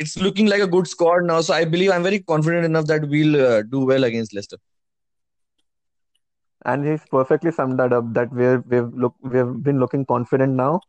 It, 0.00 0.06
it's 0.06 0.18
looking 0.18 0.46
like 0.46 0.60
a 0.60 0.66
good 0.66 0.86
squad 0.86 1.24
now, 1.24 1.40
so 1.40 1.54
I 1.54 1.64
believe 1.64 1.90
I'm 1.90 2.02
very 2.02 2.20
confident 2.20 2.64
enough 2.64 2.86
that 2.86 3.08
we'll 3.08 3.40
uh, 3.40 3.62
do 3.62 3.84
well 3.84 4.04
against 4.04 4.34
Leicester. 4.34 4.56
And 6.64 6.86
he's 6.86 7.00
perfectly 7.10 7.52
summed 7.52 7.78
that 7.78 7.92
up 7.92 8.12
that 8.14 8.32
we're 8.32 8.58
we've 8.60 8.92
look 8.94 9.14
we've 9.22 9.62
been 9.62 9.80
looking 9.80 10.04
confident 10.04 10.52
now, 10.54 10.80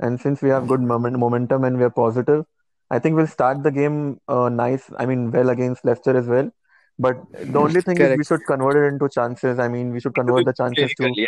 and 0.00 0.20
since 0.20 0.40
we 0.40 0.48
have 0.50 0.66
good 0.66 0.80
moment, 0.80 1.18
momentum 1.18 1.64
and 1.64 1.78
we're 1.78 1.90
positive, 1.90 2.46
I 2.90 2.98
think 2.98 3.16
we'll 3.16 3.26
start 3.26 3.62
the 3.62 3.70
game 3.70 4.20
uh, 4.28 4.48
nice. 4.48 4.90
I 4.98 5.06
mean, 5.06 5.30
well 5.30 5.50
against 5.50 5.84
Leicester 5.84 6.16
as 6.16 6.26
well. 6.26 6.50
But 6.98 7.16
the 7.32 7.58
only 7.58 7.80
thing 7.80 8.00
is 8.00 8.16
we 8.16 8.24
should 8.24 8.44
convert 8.46 8.76
it 8.76 8.88
into 8.88 9.08
chances. 9.08 9.58
I 9.58 9.68
mean, 9.68 9.92
we 9.92 10.00
should 10.00 10.14
convert 10.14 10.46
the 10.46 10.52
chances 10.52 10.94
to 10.94 11.12
yeah. 11.14 11.26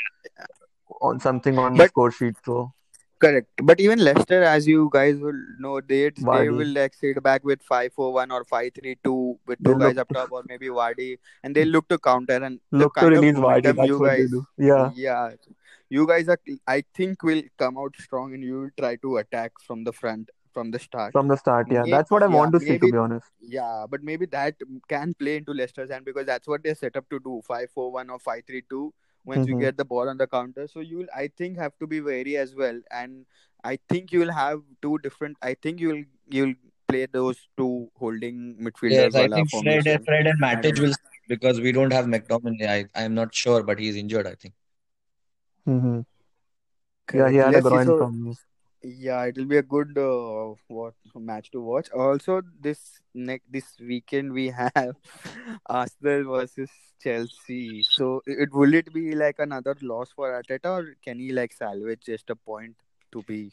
on 1.00 1.20
something 1.20 1.59
on 1.59 1.76
the 1.76 1.87
score 1.88 2.11
sheet. 2.11 2.37
So 2.44 2.72
correct. 3.20 3.48
But 3.62 3.80
even 3.80 3.98
Leicester, 3.98 4.42
as 4.42 4.66
you 4.66 4.88
guys 4.92 5.18
will 5.18 5.40
know, 5.59 5.80
they 5.80 6.11
they 6.11 6.48
will 6.48 6.68
like 6.68 6.94
sit 6.94 7.22
back 7.22 7.44
with 7.44 7.61
5-4-1 7.66 8.33
or 8.33 8.44
5-3-2 8.44 9.38
with 9.46 9.59
they 9.61 9.72
two 9.72 9.78
guys 9.78 9.96
look 9.96 9.98
up 9.98 10.09
top 10.09 10.33
or 10.33 10.42
maybe 10.48 10.68
Vardy, 10.68 11.18
and 11.42 11.54
they 11.54 11.64
look 11.64 11.88
to 11.88 11.98
counter 11.98 12.42
and 12.42 12.61
look 12.70 12.94
to 12.96 13.06
release 13.06 13.37
Vardy. 13.37 13.74
That's 13.74 13.88
you 13.88 14.00
guys. 14.04 14.30
Yeah, 14.59 14.90
Yeah, 14.94 15.30
you 15.88 16.06
guys 16.06 16.28
are. 16.28 16.38
I 16.66 16.85
think 16.94 17.22
will 17.22 17.42
come 17.59 17.78
out 17.78 17.94
strong, 17.98 18.35
and 18.35 18.42
you 18.42 18.61
will 18.61 18.70
try 18.78 18.96
to 18.96 19.16
attack 19.18 19.52
from 19.66 19.85
the 19.85 19.92
front 19.92 20.30
from 20.52 20.70
the 20.70 20.78
start. 20.78 21.12
from 21.12 21.28
the 21.28 21.37
start. 21.37 21.68
Yeah, 21.70 21.83
May, 21.83 21.90
that's 21.90 22.11
what 22.11 22.22
I 22.22 22.26
yeah, 22.26 22.35
want 22.35 22.52
to 22.54 22.61
see. 22.61 22.78
To 22.78 22.90
be 22.90 22.96
honest. 22.96 23.26
yeah, 23.40 23.87
but 23.88 24.02
maybe 24.02 24.26
that 24.26 24.54
can 24.88 25.14
play 25.14 25.37
into 25.37 25.52
Leicester's 25.52 25.90
hand 25.90 26.04
because 26.04 26.26
that's 26.26 26.48
what 26.48 26.62
they're 26.62 26.74
set 26.74 26.96
up 26.96 27.09
to 27.11 27.20
do: 27.20 27.40
five 27.46 27.70
four 27.70 27.92
one 27.92 28.11
or 28.11 28.18
five 28.18 28.42
three 28.46 28.62
two. 28.68 28.92
Once 29.24 29.46
you 29.46 29.54
hmm 29.54 29.61
get 29.62 29.76
the 29.76 29.85
ball 29.85 30.09
on 30.09 30.16
the 30.18 30.26
counter, 30.26 30.66
so 30.68 30.80
you'll 30.80 31.06
I 31.14 31.28
think 31.28 31.59
have 31.59 31.72
to 31.80 31.87
be 31.87 32.00
wary 32.00 32.37
as 32.37 32.54
well, 32.54 32.80
and 32.90 33.26
I 33.64 33.78
think 33.88 34.12
you'll 34.12 34.33
have 34.33 34.62
two 34.83 34.98
different. 34.98 35.37
I 35.42 35.54
think 35.54 35.80
you'll 35.80 36.04
you'll 36.28 36.54
play 36.88 37.06
those 37.06 37.48
two 37.56 37.90
holding 37.96 38.56
midfielders. 38.56 39.12
Yes, 39.12 39.14
midfielders 39.14 39.14
I 39.14 39.28
think 39.28 39.50
Fred. 39.50 40.04
Fred 40.04 40.26
and 40.26 40.40
I 40.52 40.62
Matic 40.62 40.78
will 40.78 40.94
because 41.28 41.61
we 41.61 41.72
don't 41.72 41.92
have 41.92 42.06
McTominay. 42.06 42.68
I 42.94 43.04
I'm 43.04 43.14
not 43.14 43.35
sure, 43.35 43.62
but 43.62 43.78
he's 43.78 43.96
injured. 43.96 44.26
I 44.26 44.35
think. 44.35 44.54
hmm 45.66 46.00
Yeah, 47.12 47.30
he 47.30 47.37
Correct. 47.37 47.37
had 47.37 47.54
a 47.54 47.61
Let's 47.61 47.62
groin 47.62 47.87
So 47.87 47.94
problem. 47.94 48.35
Yeah, 48.83 49.25
it 49.25 49.37
will 49.37 49.45
be 49.45 49.59
a 49.59 49.62
good 49.62 49.97
uh, 49.99 50.55
what 50.69 50.95
match 51.14 51.51
to 51.51 51.61
watch. 51.61 51.90
Also, 51.90 52.40
this 52.61 53.01
next 53.14 53.45
this 53.51 53.66
weekend 53.79 54.33
we 54.33 54.49
have 54.49 54.97
Arsenal 55.66 56.25
versus 56.33 56.71
Chelsea. 57.03 57.83
So, 57.83 58.23
it 58.27 58.51
will 58.55 58.73
it 58.75 58.90
be 58.93 59.14
like 59.14 59.37
another 59.38 59.77
loss 59.83 60.11
for 60.16 60.31
Arteta, 60.33 60.71
or 60.79 60.95
can 61.05 61.19
he 61.19 61.31
like 61.33 61.53
salvage 61.53 62.01
just 62.07 62.31
a 62.31 62.37
point 62.37 62.77
to 63.12 63.23
be 63.23 63.53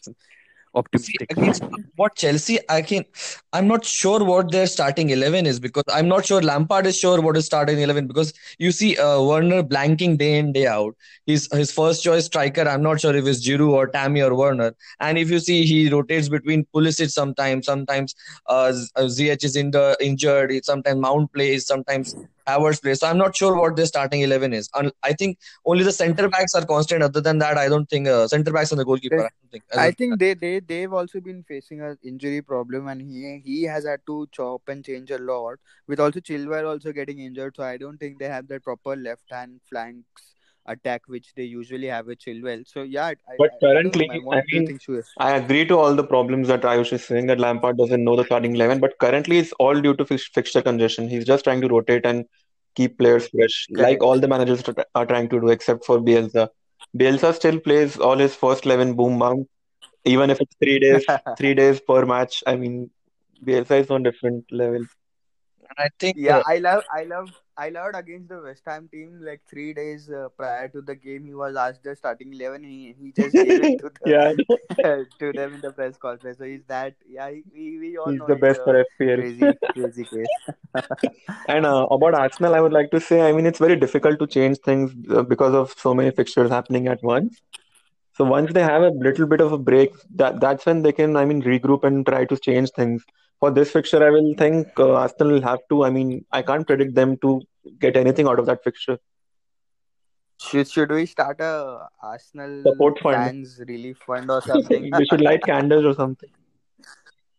See, 0.98 1.16
optimistic? 1.16 1.30
against 1.30 1.64
what 1.96 2.16
Chelsea, 2.16 2.60
I 2.70 2.82
can, 2.82 3.06
I'm 3.54 3.68
not 3.68 3.86
sure 3.86 4.24
what 4.24 4.52
their 4.52 4.66
starting 4.68 5.10
11 5.10 5.46
is 5.46 5.60
because 5.60 5.84
I'm 5.92 6.08
not 6.08 6.26
sure 6.26 6.42
Lampard 6.42 6.86
is 6.88 6.98
sure 6.98 7.22
what 7.22 7.36
his 7.36 7.46
starting 7.46 7.80
11 7.80 8.08
because 8.08 8.34
you 8.58 8.72
see 8.72 8.98
uh, 8.98 9.22
Werner 9.22 9.64
blanking 9.64 10.18
day 10.18 10.38
in, 10.38 10.52
day 10.54 10.68
out. 10.68 10.96
His 11.26 11.48
his 11.52 11.72
first 11.72 12.04
choice 12.04 12.26
striker, 12.26 12.68
I'm 12.68 12.82
not 12.84 13.00
sure 13.02 13.16
if 13.16 13.26
it's 13.26 13.46
Giroud 13.48 13.72
or 13.72 13.88
Tammy 13.88 14.22
or 14.22 14.36
Werner. 14.36 14.74
And 15.00 15.18
if 15.18 15.30
you 15.30 15.40
see, 15.40 15.66
he 15.66 15.90
rotates 15.90 16.30
between 16.30 16.66
Pulisic 16.74 17.12
sometimes, 17.12 17.66
sometimes 17.66 18.16
uh, 18.48 18.72
Z- 18.72 18.90
uh, 18.96 19.36
is 19.42 19.56
in 19.56 19.72
the 19.72 19.96
injured, 20.00 20.54
sometimes 20.64 21.00
Mount 21.00 21.32
plays, 21.34 21.66
sometimes 21.68 22.16
Havertz 22.48 22.82
plays. 22.82 23.00
So 23.00 23.08
I'm 23.08 23.18
not 23.18 23.36
sure 23.36 23.56
what 23.56 23.76
their 23.76 23.86
starting 23.86 24.22
11 24.22 24.54
is. 24.54 24.70
And 24.74 24.92
I 25.04 25.14
think 25.14 25.38
only 25.66 25.84
the 25.84 25.92
centre 25.92 26.30
backs 26.30 26.56
are 26.56 26.66
constant. 26.66 27.04
Other 27.04 27.22
than 27.22 27.38
that, 27.40 27.58
I 27.58 27.68
don't 27.68 27.90
think 27.90 28.08
uh, 28.08 28.28
centre 28.28 28.52
backs 28.52 28.72
and 28.72 28.80
the 28.80 28.86
goalkeeper. 28.86 29.20
I 29.20 29.30
don't 29.42 29.52
think. 29.52 29.64
I 29.76 29.88
I 29.88 29.92
think 29.92 30.20
they 30.20 30.34
they 30.34 30.60
they've 30.60 30.94
also 30.94 31.20
been 31.20 31.44
facing 31.44 31.82
a 31.82 31.98
injury 32.04 32.42
problem, 32.42 32.88
and 32.88 33.02
he 33.02 33.42
he 33.44 33.64
has 33.64 33.86
had 33.86 34.02
to 34.08 34.28
chop 34.32 34.62
and 34.68 34.84
change 34.84 35.12
a 35.12 35.18
lot. 35.18 35.58
With 35.88 36.00
also 36.00 36.20
Chilwell 36.20 36.68
also 36.68 36.92
getting 36.92 37.20
injured, 37.20 37.56
so 37.56 37.64
I 37.64 37.78
don't 37.78 37.98
think 37.98 38.20
they 38.20 38.30
have 38.30 38.48
that 38.48 38.64
proper 38.64 38.96
left 38.96 39.32
hand 39.32 39.62
flanks 39.70 40.37
attack 40.68 41.04
which 41.08 41.34
they 41.36 41.44
usually 41.44 41.88
have 41.88 42.08
with 42.08 42.20
Chilwell. 42.20 42.68
So 42.68 42.84
yeah, 42.84 43.08
I 43.08 43.16
But 43.38 43.52
I, 43.64 43.68
I 43.70 43.74
don't 43.74 43.86
know, 43.86 43.92
currently, 43.92 44.08
man. 44.08 44.18
I 44.18 44.20
What 44.24 44.44
do 44.48 44.58
you 44.58 44.68
mean. 44.68 44.80
I 45.20 45.32
agree 45.38 45.66
to 45.66 45.78
all 45.78 45.96
the 45.96 46.04
problems 46.04 46.48
that 46.50 46.62
Ayush 46.62 46.94
is 46.94 47.06
saying 47.06 47.28
that 47.28 47.40
Lampard 47.40 47.78
doesn't 47.78 48.04
know 48.04 48.16
the 48.16 48.26
starting 48.26 48.56
11, 48.56 48.80
but 48.80 48.98
currently 49.00 49.40
it's 49.40 49.52
all 49.54 49.80
due 49.80 49.96
to 49.96 50.06
fix 50.06 50.28
fixture 50.28 50.62
congestion. 50.62 51.10
He's 51.10 51.26
just 51.26 51.44
trying 51.44 51.62
to 51.62 51.68
rotate 51.68 52.06
and 52.06 52.26
keep 52.76 52.98
players 53.00 53.28
fresh, 53.28 53.68
like 53.72 54.04
all 54.04 54.20
the 54.20 54.28
managers 54.28 54.62
tr- 54.64 54.72
are 54.94 55.06
trying 55.06 55.30
to 55.30 55.40
do, 55.42 55.50
except 55.50 55.86
for 55.86 56.00
Bielsa. 56.00 56.50
Bielsa 56.96 57.34
still 57.34 57.60
plays 57.60 57.98
all 57.98 58.18
his 58.18 58.36
first 58.36 58.66
11 58.66 58.94
boom 58.96 59.18
bound, 59.18 59.48
even 60.06 60.30
if 60.30 60.40
it's 60.40 60.56
three 60.62 60.80
days, 60.80 61.06
three 61.38 61.54
days 61.56 61.82
per 61.82 62.06
match. 62.06 62.44
I 62.46 62.56
mean, 62.56 62.92
Bielsa 63.44 63.80
is 63.82 63.90
on 63.90 64.04
different 64.04 64.46
level. 64.52 64.86
And 65.70 65.78
I 65.86 65.90
think 66.00 66.16
Yeah, 66.16 66.40
uh, 66.40 66.44
I 66.48 66.58
love, 66.60 66.84
I 66.94 67.04
love, 67.04 67.32
I 67.58 67.70
loved 67.70 67.96
against 67.96 68.30
the 68.30 68.42
West 68.42 68.64
Ham 68.66 68.88
team. 68.92 69.20
Like 69.22 69.42
three 69.50 69.74
days 69.74 70.10
uh, 70.10 70.30
prior 70.38 70.68
to 70.70 70.82
the 70.82 70.96
game, 70.96 71.26
he 71.26 71.34
was 71.34 71.56
asked 71.56 71.84
the 71.84 71.96
starting 71.96 72.34
eleven. 72.34 72.64
He 72.64 72.96
he 73.00 73.12
just 73.12 73.40
gave 73.40 73.60
it 73.62 73.78
to 73.80 73.92
the 74.02 74.06
Yeah, 74.06 74.34
to 75.20 75.34
them 75.34 75.54
in 75.56 75.62
the 75.62 75.72
press 75.72 75.98
conference. 75.98 76.38
So 76.40 76.46
he's 76.46 76.64
that. 76.68 76.96
Yeah, 77.08 77.30
he, 77.32 77.44
we 77.54 77.80
we 77.80 77.98
all 77.98 78.12
He's 78.12 78.22
know 78.24 78.28
the 78.28 78.36
he's 78.36 78.48
best 78.48 78.62
for 78.64 78.76
a 78.80 78.82
FPL. 78.82 79.22
crazy 79.22 79.58
crazy 79.74 80.06
case. 80.06 80.32
And 81.48 81.66
uh, 81.66 81.88
about 81.92 82.14
Arsenal, 82.16 82.56
I 82.56 82.60
would 82.62 82.74
like 82.74 82.92
to 82.92 83.00
say, 83.00 83.22
I 83.22 83.32
mean, 83.34 83.46
it's 83.46 83.60
very 83.60 83.76
difficult 83.76 84.20
to 84.20 84.28
change 84.28 84.58
things 84.60 84.92
uh, 85.10 85.24
because 85.24 85.54
of 85.54 85.72
so 85.78 85.94
many 85.94 86.12
fixtures 86.12 86.50
happening 86.50 86.88
at 86.88 87.02
once. 87.04 87.42
So 88.16 88.26
once 88.26 88.54
they 88.54 88.64
have 88.64 88.82
a 88.84 88.90
little 88.90 89.28
bit 89.28 89.42
of 89.42 89.52
a 89.54 89.58
break, 89.58 89.92
that 90.16 90.40
that's 90.42 90.66
when 90.66 90.82
they 90.84 90.92
can, 90.92 91.16
I 91.16 91.26
mean, 91.26 91.42
regroup 91.42 91.84
and 91.84 92.06
try 92.06 92.26
to 92.26 92.38
change 92.38 92.72
things. 92.72 93.04
For 93.40 93.52
this 93.52 93.72
fixture, 93.72 94.04
I 94.04 94.10
will 94.10 94.34
think 94.38 94.68
uh, 94.80 94.94
Arsenal 94.94 95.34
will 95.34 95.42
have 95.42 95.60
to. 95.70 95.84
I 95.86 95.90
mean, 95.92 96.26
I 96.32 96.42
can't 96.42 96.66
predict 96.66 96.96
them 96.96 97.18
to 97.18 97.42
get 97.80 97.96
anything 97.96 98.28
out 98.28 98.40
of 98.40 98.48
that 98.48 98.64
fixture. 98.64 98.98
Should 100.40 100.70
should 100.70 100.92
we 100.92 101.06
start 101.06 101.42
a 101.42 101.88
Arsenal 102.02 102.64
Support 102.64 103.00
fund. 103.00 103.16
fans 103.16 103.62
relief 103.68 103.98
fund 104.06 104.30
or 104.30 104.42
something? 104.42 104.92
We 104.98 105.06
should 105.06 105.22
light 105.22 105.44
candles 105.44 105.86
or 105.86 105.94
something. 105.94 106.30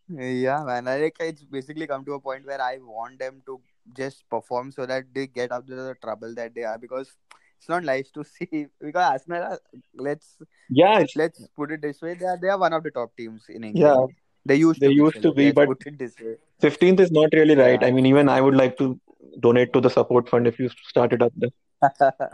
Yeah, 0.08 0.64
man. 0.64 0.88
I 0.88 0.98
like 0.98 1.16
it's 1.20 1.44
basically 1.44 1.86
come 1.86 2.04
to 2.06 2.14
a 2.14 2.20
point 2.20 2.46
where 2.46 2.60
I 2.60 2.78
want 2.80 3.18
them 3.18 3.42
to 3.46 3.60
just 3.96 4.28
perform 4.28 4.72
so 4.72 4.86
that 4.86 5.04
they 5.14 5.26
get 5.26 5.52
out 5.52 5.68
of 5.70 5.76
the 5.76 5.94
trouble 6.02 6.34
that 6.34 6.54
they 6.54 6.64
are 6.64 6.78
because 6.78 7.14
it's 7.58 7.68
not 7.68 7.84
nice 7.84 8.10
to 8.12 8.24
see 8.34 8.66
because 8.80 9.10
Arsenal. 9.12 9.42
Are, 9.42 9.60
let's 9.94 10.36
Yeah, 10.68 11.04
let's 11.14 11.46
put 11.54 11.70
it 11.70 11.82
this 11.82 12.02
way: 12.02 12.14
they 12.14 12.26
are 12.26 12.38
they 12.40 12.48
are 12.48 12.58
one 12.58 12.72
of 12.72 12.82
the 12.82 12.90
top 12.90 13.16
teams 13.16 13.44
in 13.48 13.64
England. 13.64 13.76
yeah, 13.76 13.92
England. 13.92 14.14
They 14.48 14.56
used 14.56 14.80
they 14.80 14.88
to 14.88 14.94
be. 14.94 15.02
used 15.04 15.22
to 15.22 15.32
be, 15.32 15.46
Let's 15.46 15.54
but 15.56 15.68
put 15.68 15.86
it 15.86 15.98
this 15.98 16.14
way. 16.20 16.36
15th 16.62 17.00
is 17.00 17.12
not 17.12 17.28
really 17.32 17.54
right. 17.54 17.82
I 17.82 17.90
mean, 17.90 18.06
even 18.06 18.28
I 18.28 18.40
would 18.40 18.54
like 18.54 18.76
to 18.78 18.98
donate 19.40 19.72
to 19.74 19.80
the 19.80 19.90
support 19.90 20.28
fund 20.28 20.46
if 20.46 20.58
you 20.58 20.70
start 20.88 21.12
it 21.12 21.22
up 21.22 21.32
there. 21.36 21.50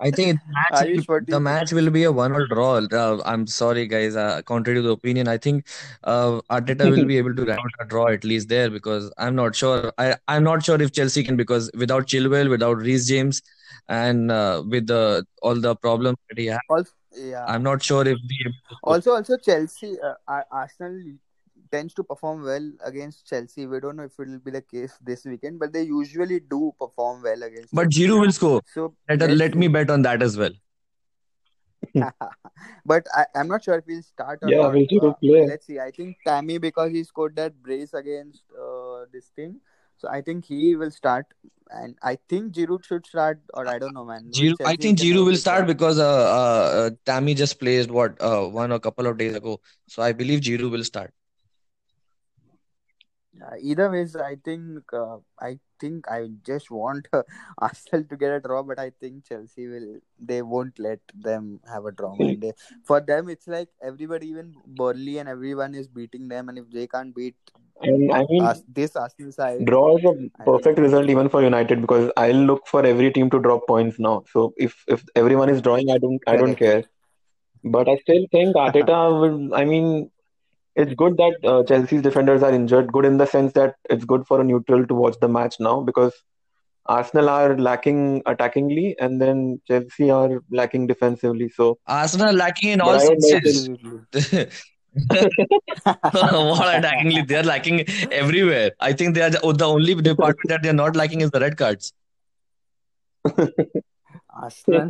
I 0.00 0.10
think 0.10 0.38
the 0.38 0.52
match 0.52 0.82
will, 0.82 0.88
Ayush, 0.88 1.08
what 1.08 1.26
do 1.26 1.32
the 1.32 1.40
match 1.40 1.72
will 1.72 1.90
be 1.90 2.04
a 2.04 2.12
one-all 2.12 2.46
draw. 2.46 2.74
Uh, 3.00 3.22
I'm 3.24 3.46
sorry, 3.46 3.86
guys. 3.86 4.16
Uh, 4.16 4.42
contrary 4.42 4.78
to 4.78 4.82
the 4.82 4.92
opinion, 4.92 5.28
I 5.28 5.36
think 5.38 5.66
uh, 6.04 6.40
Arteta 6.50 6.90
will 6.90 7.04
be 7.04 7.18
able 7.18 7.34
to 7.36 7.50
out 7.52 7.74
a 7.80 7.84
draw 7.84 8.08
at 8.08 8.24
least 8.24 8.48
there 8.48 8.70
because 8.70 9.10
I'm 9.18 9.34
not 9.34 9.54
sure. 9.54 9.92
I 9.98 10.16
I'm 10.28 10.44
not 10.44 10.64
sure 10.64 10.80
if 10.80 10.92
Chelsea 10.92 11.22
can 11.22 11.36
because 11.36 11.70
without 11.74 12.06
Chilwell, 12.06 12.48
without 12.48 12.78
Reece 12.78 13.06
James, 13.08 13.42
and 13.88 14.30
uh, 14.30 14.62
with 14.66 14.86
the 14.86 15.26
all 15.42 15.60
the 15.68 15.76
problems 15.76 16.18
that 16.28 16.38
he 16.38 16.46
has, 16.46 16.60
Also, 16.70 16.90
yeah. 17.16 17.44
I'm 17.46 17.62
not 17.62 17.82
sure 17.82 18.02
if 18.06 18.18
we 18.28 18.38
able 18.44 18.52
to 18.68 18.74
score. 18.76 18.94
Also, 18.94 19.10
also 19.12 19.36
Chelsea, 19.36 19.96
uh, 20.00 20.42
Arsenal 20.50 21.02
tends 21.70 21.94
to 21.94 22.02
perform 22.04 22.42
well 22.44 22.70
against 22.84 23.26
Chelsea. 23.28 23.66
We 23.66 23.80
don't 23.80 23.96
know 23.96 24.04
if 24.04 24.12
it 24.18 24.28
will 24.28 24.38
be 24.38 24.50
the 24.50 24.62
case 24.62 24.92
this 25.02 25.24
weekend, 25.24 25.58
but 25.58 25.72
they 25.72 25.82
usually 25.82 26.40
do 26.40 26.72
perform 26.78 27.22
well 27.22 27.42
against 27.42 27.74
But 27.74 27.90
Chelsea. 27.90 28.08
Giroud 28.08 28.20
will 28.20 28.32
score. 28.32 28.60
So 28.74 28.94
Let 29.08 29.20
let's 29.20 29.34
let 29.34 29.54
me 29.54 29.68
bet 29.68 29.90
on 29.90 30.02
that 30.02 30.22
as 30.22 30.36
well. 30.36 30.50
but 32.86 33.06
I, 33.14 33.26
I'm 33.34 33.48
not 33.48 33.64
sure 33.64 33.74
if 33.78 33.84
he'll 33.86 34.02
start 34.02 34.40
or 34.42 34.50
Yeah, 34.50 34.58
not. 34.58 34.72
will 34.74 34.86
Giroud 34.86 35.10
Uh, 35.10 35.14
play? 35.20 35.46
let's 35.46 35.66
see. 35.66 35.78
I 35.78 35.90
think 35.90 36.16
Tammy 36.26 36.58
because 36.58 36.92
he 36.92 37.04
scored 37.04 37.36
that 37.36 37.60
brace 37.62 37.94
against 37.94 38.42
uh, 38.66 39.04
this 39.12 39.26
thing. 39.36 39.60
So 40.00 40.08
I 40.08 40.22
think 40.22 40.46
he 40.46 40.76
will 40.76 40.90
start, 40.90 41.26
and 41.70 41.94
I 42.02 42.16
think 42.28 42.54
Giroud 42.54 42.84
should 42.84 43.06
start, 43.06 43.40
or 43.52 43.68
I 43.68 43.78
don't 43.78 43.92
know, 43.92 44.04
man. 44.06 44.24
With 44.28 44.34
Giroud, 44.34 44.66
I 44.66 44.76
think 44.76 44.98
can 44.98 45.06
Giroud 45.06 45.24
will 45.24 45.32
be 45.32 45.36
start 45.36 45.66
because 45.66 45.98
uh, 45.98 46.08
uh, 46.08 46.80
uh, 46.80 46.90
Tammy 47.04 47.34
just 47.34 47.60
placed 47.60 47.90
what 47.90 48.16
uh, 48.20 48.44
one 48.46 48.72
or 48.72 48.78
couple 48.78 49.06
of 49.06 49.18
days 49.18 49.34
ago. 49.34 49.60
So 49.88 50.02
I 50.02 50.12
believe 50.12 50.40
Giroud 50.40 50.70
will 50.70 50.84
start. 50.84 51.12
Uh, 53.46 53.56
either 53.60 53.90
ways, 53.90 54.16
I 54.16 54.36
think 54.36 54.92
uh, 54.92 55.18
I 55.38 55.58
think 55.78 56.08
I 56.10 56.28
just 56.44 56.70
want 56.70 57.06
uh, 57.12 57.22
Arsenal 57.58 58.04
to 58.04 58.16
get 58.16 58.32
a 58.32 58.40
draw, 58.40 58.62
but 58.62 58.78
I 58.78 58.90
think 59.00 59.26
Chelsea 59.26 59.66
will. 59.68 59.98
They 60.18 60.42
won't 60.42 60.78
let 60.78 61.00
them 61.14 61.60
have 61.72 61.84
a 61.84 61.92
draw, 61.92 62.14
man. 62.16 62.40
They, 62.40 62.52
for 62.84 63.00
them, 63.00 63.28
it's 63.28 63.46
like 63.46 63.68
everybody, 63.82 64.28
even 64.28 64.54
Burnley 64.66 65.18
and 65.18 65.28
everyone, 65.28 65.74
is 65.74 65.88
beating 65.88 66.28
them, 66.28 66.48
and 66.48 66.58
if 66.58 66.70
they 66.70 66.86
can't 66.86 67.14
beat 67.14 67.36
And 67.82 68.12
I 68.12 68.24
mean, 68.28 68.42
us, 68.42 68.62
this 68.68 68.94
Arsenal 68.94 69.32
side, 69.32 69.64
draw 69.64 69.96
is 69.96 70.04
a 70.04 70.08
I 70.08 70.12
don't 70.12 70.44
perfect 70.44 70.78
result 70.78 71.08
even 71.08 71.28
for 71.28 71.42
United 71.42 71.80
because 71.80 72.10
I'll 72.16 72.34
look 72.34 72.66
for 72.66 72.84
every 72.84 73.10
team 73.10 73.30
to 73.30 73.38
drop 73.38 73.66
points 73.66 73.98
now. 73.98 74.24
So 74.32 74.52
if 74.56 74.84
if 74.86 75.04
everyone 75.16 75.48
is 75.48 75.62
drawing, 75.62 75.90
I 75.90 75.98
don't 75.98 76.20
I 76.26 76.36
don't 76.36 76.56
care. 76.56 76.84
But 77.64 77.88
I 77.88 77.96
still 77.98 78.26
think 78.30 78.56
Arteta 78.64 79.20
will. 79.20 79.54
I 79.54 79.64
mean, 79.64 80.10
it's 80.76 80.94
good 80.94 81.16
that 81.16 81.36
uh, 81.44 81.62
Chelsea's 81.64 82.02
defenders 82.02 82.42
are 82.42 82.52
injured. 82.52 82.92
Good 82.92 83.04
in 83.04 83.16
the 83.16 83.26
sense 83.26 83.52
that 83.54 83.76
it's 83.88 84.04
good 84.04 84.26
for 84.26 84.40
a 84.40 84.44
neutral 84.44 84.86
to 84.86 84.94
watch 84.94 85.16
the 85.20 85.28
match 85.28 85.56
now 85.58 85.80
because 85.80 86.12
Arsenal 86.86 87.28
are 87.28 87.56
lacking 87.56 88.22
attackingly 88.26 88.94
and 88.98 89.20
then 89.20 89.60
Chelsea 89.66 90.10
are 90.10 90.42
lacking 90.50 90.86
defensively. 90.86 91.48
So, 91.48 91.78
Arsenal 91.86 92.30
are 92.30 92.32
lacking 92.32 92.70
in 92.70 92.80
all 92.80 92.90
I 92.90 92.98
don't 92.98 93.18
know 93.20 93.40
if 93.42 94.12
senses. 94.12 94.64
Absolutely. 94.96 95.46
What 95.86 96.82
attackingly? 96.82 97.26
They 97.26 97.36
are 97.36 97.42
lacking 97.42 97.84
everywhere. 98.10 98.72
I 98.80 98.92
think 98.92 99.14
they 99.14 99.22
are 99.22 99.30
the, 99.30 99.40
the 99.56 99.66
only 99.66 99.94
department 99.94 100.48
that 100.48 100.62
they 100.62 100.68
are 100.68 100.80
not 100.84 100.96
lacking 100.96 101.20
is 101.20 101.30
the 101.30 101.40
red 101.40 101.56
cards. 101.56 101.92
Arsenal, 104.32 104.88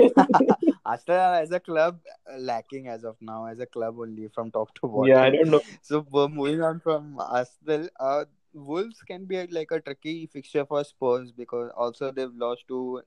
Arsenal 0.85 1.35
as 1.43 1.51
a 1.51 1.61
club 1.61 1.99
uh, 2.31 2.39
lacking 2.39 2.89
as 2.89 3.05
of 3.05 3.17
now, 3.21 3.47
as 3.47 3.59
a 3.59 3.67
club 3.67 3.99
only 3.99 4.29
from 4.29 4.51
top 4.51 4.73
to 4.75 4.87
bottom. 4.87 5.09
yeah, 5.09 5.23
I 5.23 5.31
don't 5.31 5.49
know. 5.51 5.63
So 5.83 6.07
we're 6.11 6.29
moving 6.29 6.63
on 6.63 6.81
from 6.81 7.19
Arsenal, 7.19 7.89
uh, 7.99 8.25
Wolves 8.53 9.01
can 9.03 9.25
be 9.25 9.37
a, 9.37 9.47
like 9.51 9.71
a 9.71 9.81
tricky 9.81 10.27
fixture 10.27 10.65
for 10.65 10.83
Spurs 10.85 11.33
because 11.33 11.71
also 11.77 12.11
they've 12.11 12.35
lost 12.35 12.65
two 12.69 13.03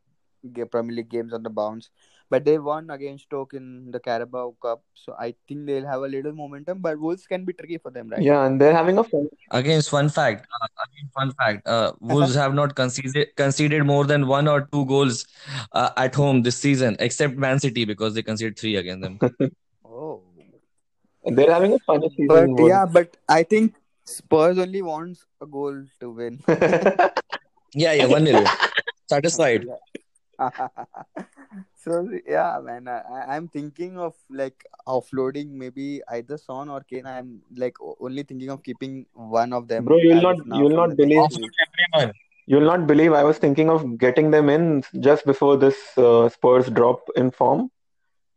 ga- 0.54 0.66
Premier 0.66 0.96
League 0.96 1.10
games 1.10 1.34
on 1.34 1.44
the 1.44 1.50
bounce, 1.50 1.90
but 2.30 2.46
they 2.46 2.58
won 2.58 2.90
against 2.90 3.26
Stoke 3.26 3.54
in 3.54 3.92
the 3.92 4.00
Carabao 4.00 4.56
Cup. 4.62 4.82
So 4.94 5.16
I 5.20 5.36
think 5.48 5.66
they'll 5.66 5.86
have 5.86 6.02
a 6.02 6.08
little 6.08 6.34
momentum, 6.34 6.80
but 6.80 7.00
Wolves 7.00 7.26
can 7.28 7.46
be 7.46 7.54
tricky 7.54 7.78
for 7.78 7.92
them, 7.92 8.10
right? 8.10 8.22
Yeah, 8.22 8.46
and 8.46 8.60
they're 8.60 8.74
having 8.76 8.98
a 8.98 9.04
fun. 9.04 9.30
Against 9.52 9.90
fun 9.90 10.10
fact, 10.10 10.48
uh, 10.62 10.68
again, 10.86 11.10
fun 11.14 11.32
fact, 11.34 11.68
uh, 11.68 11.94
Wolves 12.00 12.36
have 12.36 12.54
not 12.54 12.76
conceded 12.76 13.36
conceded 13.36 13.86
more 13.86 14.06
than 14.06 14.28
one 14.28 14.48
or 14.48 14.68
two 14.72 14.86
goals 14.86 15.26
uh, 15.74 15.92
at 15.98 16.16
home 16.16 16.42
this 16.44 16.58
season, 16.58 16.96
except 17.00 17.36
Man 17.38 17.60
City 17.60 17.86
because 17.86 18.14
they 18.14 18.24
conceded 18.24 18.58
three 18.58 18.76
against 18.78 19.02
them. 19.02 19.20
Oh, 19.86 20.24
They're 21.26 21.54
having 21.54 21.74
a 21.74 21.80
funny 21.80 22.08
but 22.08 22.12
season. 22.18 22.56
Wolves. 22.56 22.70
yeah, 22.70 22.86
but 22.86 23.16
I 23.30 23.44
think 23.44 23.76
Spurs 24.06 24.58
only 24.58 24.82
wants 24.82 25.26
a 25.40 25.46
goal 25.46 25.84
to 26.00 26.10
win. 26.10 26.42
Yeah, 27.76 27.94
yeah, 27.94 28.06
one 28.06 28.24
nil. 28.24 28.46
Satisfied. 29.10 29.66
so 31.76 32.10
yeah, 32.28 32.60
man, 32.64 32.88
I, 32.88 33.02
I- 33.02 33.36
I'm 33.36 33.48
thinking 33.48 33.98
of 33.98 34.16
like 34.30 34.66
offloading 34.88 35.52
maybe 35.52 36.02
either 36.10 36.38
Son 36.38 36.70
or 36.70 36.82
Kane. 36.82 37.06
I'm 37.06 37.42
like 37.56 37.78
only 38.00 38.24
thinking 38.24 38.50
of 38.50 38.64
keeping 38.64 39.06
one 39.14 39.54
of 39.54 39.68
them 39.68 39.86
Bro, 39.86 39.98
you'll 39.98 40.22
not 40.22 40.38
you'll 40.48 40.76
not 40.76 40.96
believe 40.98 41.18
next 41.18 41.38
Offload 41.38 41.42
week. 41.42 41.52
everyone. 41.68 42.14
you'll 42.48 42.66
not 42.66 42.88
believe 42.88 43.14
I 43.14 43.24
was 43.24 43.38
thinking 43.38 43.70
of 43.70 43.98
getting 43.98 44.32
them 44.32 44.50
in 44.50 44.84
just 45.00 45.26
before 45.26 45.58
this 45.58 45.78
uh, 45.98 46.30
Spurs 46.30 46.70
drop 46.70 47.02
in 47.16 47.32
form. 47.32 47.70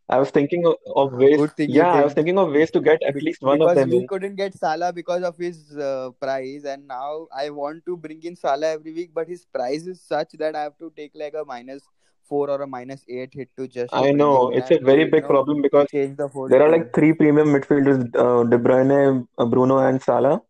I 0.08 0.18
was 0.18 0.30
thinking 0.30 0.66
of, 0.66 0.76
of 0.94 1.12
ways. 1.12 1.48
Yeah, 1.66 1.88
I 1.88 2.02
was 2.02 2.14
thinking 2.14 2.38
of 2.38 2.50
ways 2.52 2.70
to 2.72 2.80
get 2.80 3.02
at 3.02 3.20
least 3.22 3.42
one 3.42 3.60
of 3.62 3.68
because 3.68 3.74
them 3.74 3.90
we 3.90 4.00
in. 4.00 4.06
couldn't 4.06 4.36
get 4.36 4.54
Salah 4.54 4.92
because 4.92 5.22
of 5.22 5.36
his 5.36 5.76
uh, 5.76 6.10
price, 6.20 6.64
and 6.64 6.86
now 6.86 7.26
I 7.36 7.50
want 7.50 7.84
to 7.86 7.96
bring 7.96 8.22
in 8.22 8.36
Salah 8.36 8.68
every 8.68 8.92
week, 8.92 9.10
but 9.14 9.28
his 9.28 9.44
price 9.44 9.86
is 9.86 10.00
such 10.00 10.32
that 10.38 10.54
I 10.56 10.62
have 10.62 10.78
to 10.78 10.92
take 10.96 11.12
like 11.14 11.34
a 11.34 11.44
minus 11.44 11.82
four 12.24 12.50
or 12.50 12.62
a 12.62 12.66
minus 12.66 13.04
eight 13.08 13.34
hit 13.34 13.50
to 13.56 13.66
just 13.68 13.92
I 13.92 14.10
know 14.12 14.50
it's 14.50 14.70
a 14.70 14.78
very 14.78 15.04
big 15.04 15.26
know 15.26 15.28
problem 15.28 15.62
because 15.62 15.88
the 16.16 16.28
there 16.48 16.62
are 16.62 16.70
like 16.70 16.92
three 16.94 17.12
premium 17.12 17.48
midfielders: 17.48 18.00
uh, 18.16 18.44
De 18.44 18.58
Bruyne, 18.58 19.26
uh, 19.38 19.44
Bruno, 19.46 19.78
and 19.78 20.00
Salah, 20.02 20.42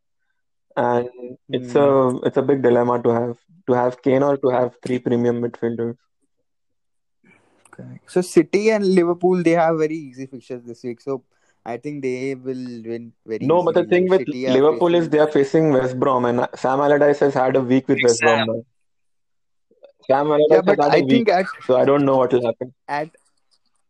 and 0.76 1.08
it's 1.52 1.74
Hmm. 1.74 1.76
a 1.76 2.18
it's 2.24 2.36
a 2.36 2.42
big 2.42 2.62
dilemma 2.62 3.02
to 3.02 3.10
have 3.10 3.38
to 3.68 3.72
have 3.74 4.00
Kane 4.02 4.22
or 4.22 4.36
to 4.38 4.48
have 4.48 4.76
three 4.84 4.98
premium 4.98 5.42
midfielders. 5.42 5.96
Correct. 7.76 8.10
So 8.10 8.20
City 8.22 8.70
and 8.70 8.86
Liverpool 8.86 9.42
they 9.42 9.52
have 9.52 9.78
very 9.78 9.96
easy 9.96 10.26
fixtures 10.26 10.62
this 10.64 10.82
week. 10.82 11.00
So 11.00 11.24
I 11.64 11.76
think 11.76 12.02
they 12.02 12.34
will 12.34 12.82
win 12.92 13.12
very 13.26 13.46
No, 13.46 13.62
but 13.62 13.74
the 13.74 13.84
thing 13.84 14.08
Like 14.08 14.20
with 14.20 14.20
City 14.20 14.48
are 14.48 14.54
Liverpool 14.54 14.94
is 14.94 15.08
they 15.10 15.18
are 15.18 15.30
facing 15.30 15.72
West 15.72 15.98
Brom, 15.98 16.24
and 16.24 16.48
Sam 16.54 16.80
Allardyce 16.80 17.20
has 17.20 17.34
had 17.34 17.56
a 17.56 17.60
week 17.60 17.88
with 17.88 18.00
West 18.02 18.20
Brom 18.22 18.38
Sam. 18.38 18.46
now. 18.46 18.62
Sam 20.06 20.28
yeah, 20.28 20.34
Allardyce 20.34 20.66
has 20.66 20.76
but 20.76 20.80
had 20.80 20.94
I 20.94 20.98
a 20.98 21.02
week, 21.02 21.26
think 21.26 21.28
at 21.28 21.46
so 21.66 21.76
I 21.76 21.84
don't 21.84 22.04
know 22.04 22.16
what 22.18 22.32
will 22.32 22.44
happen. 22.46 22.72
at 22.88 23.10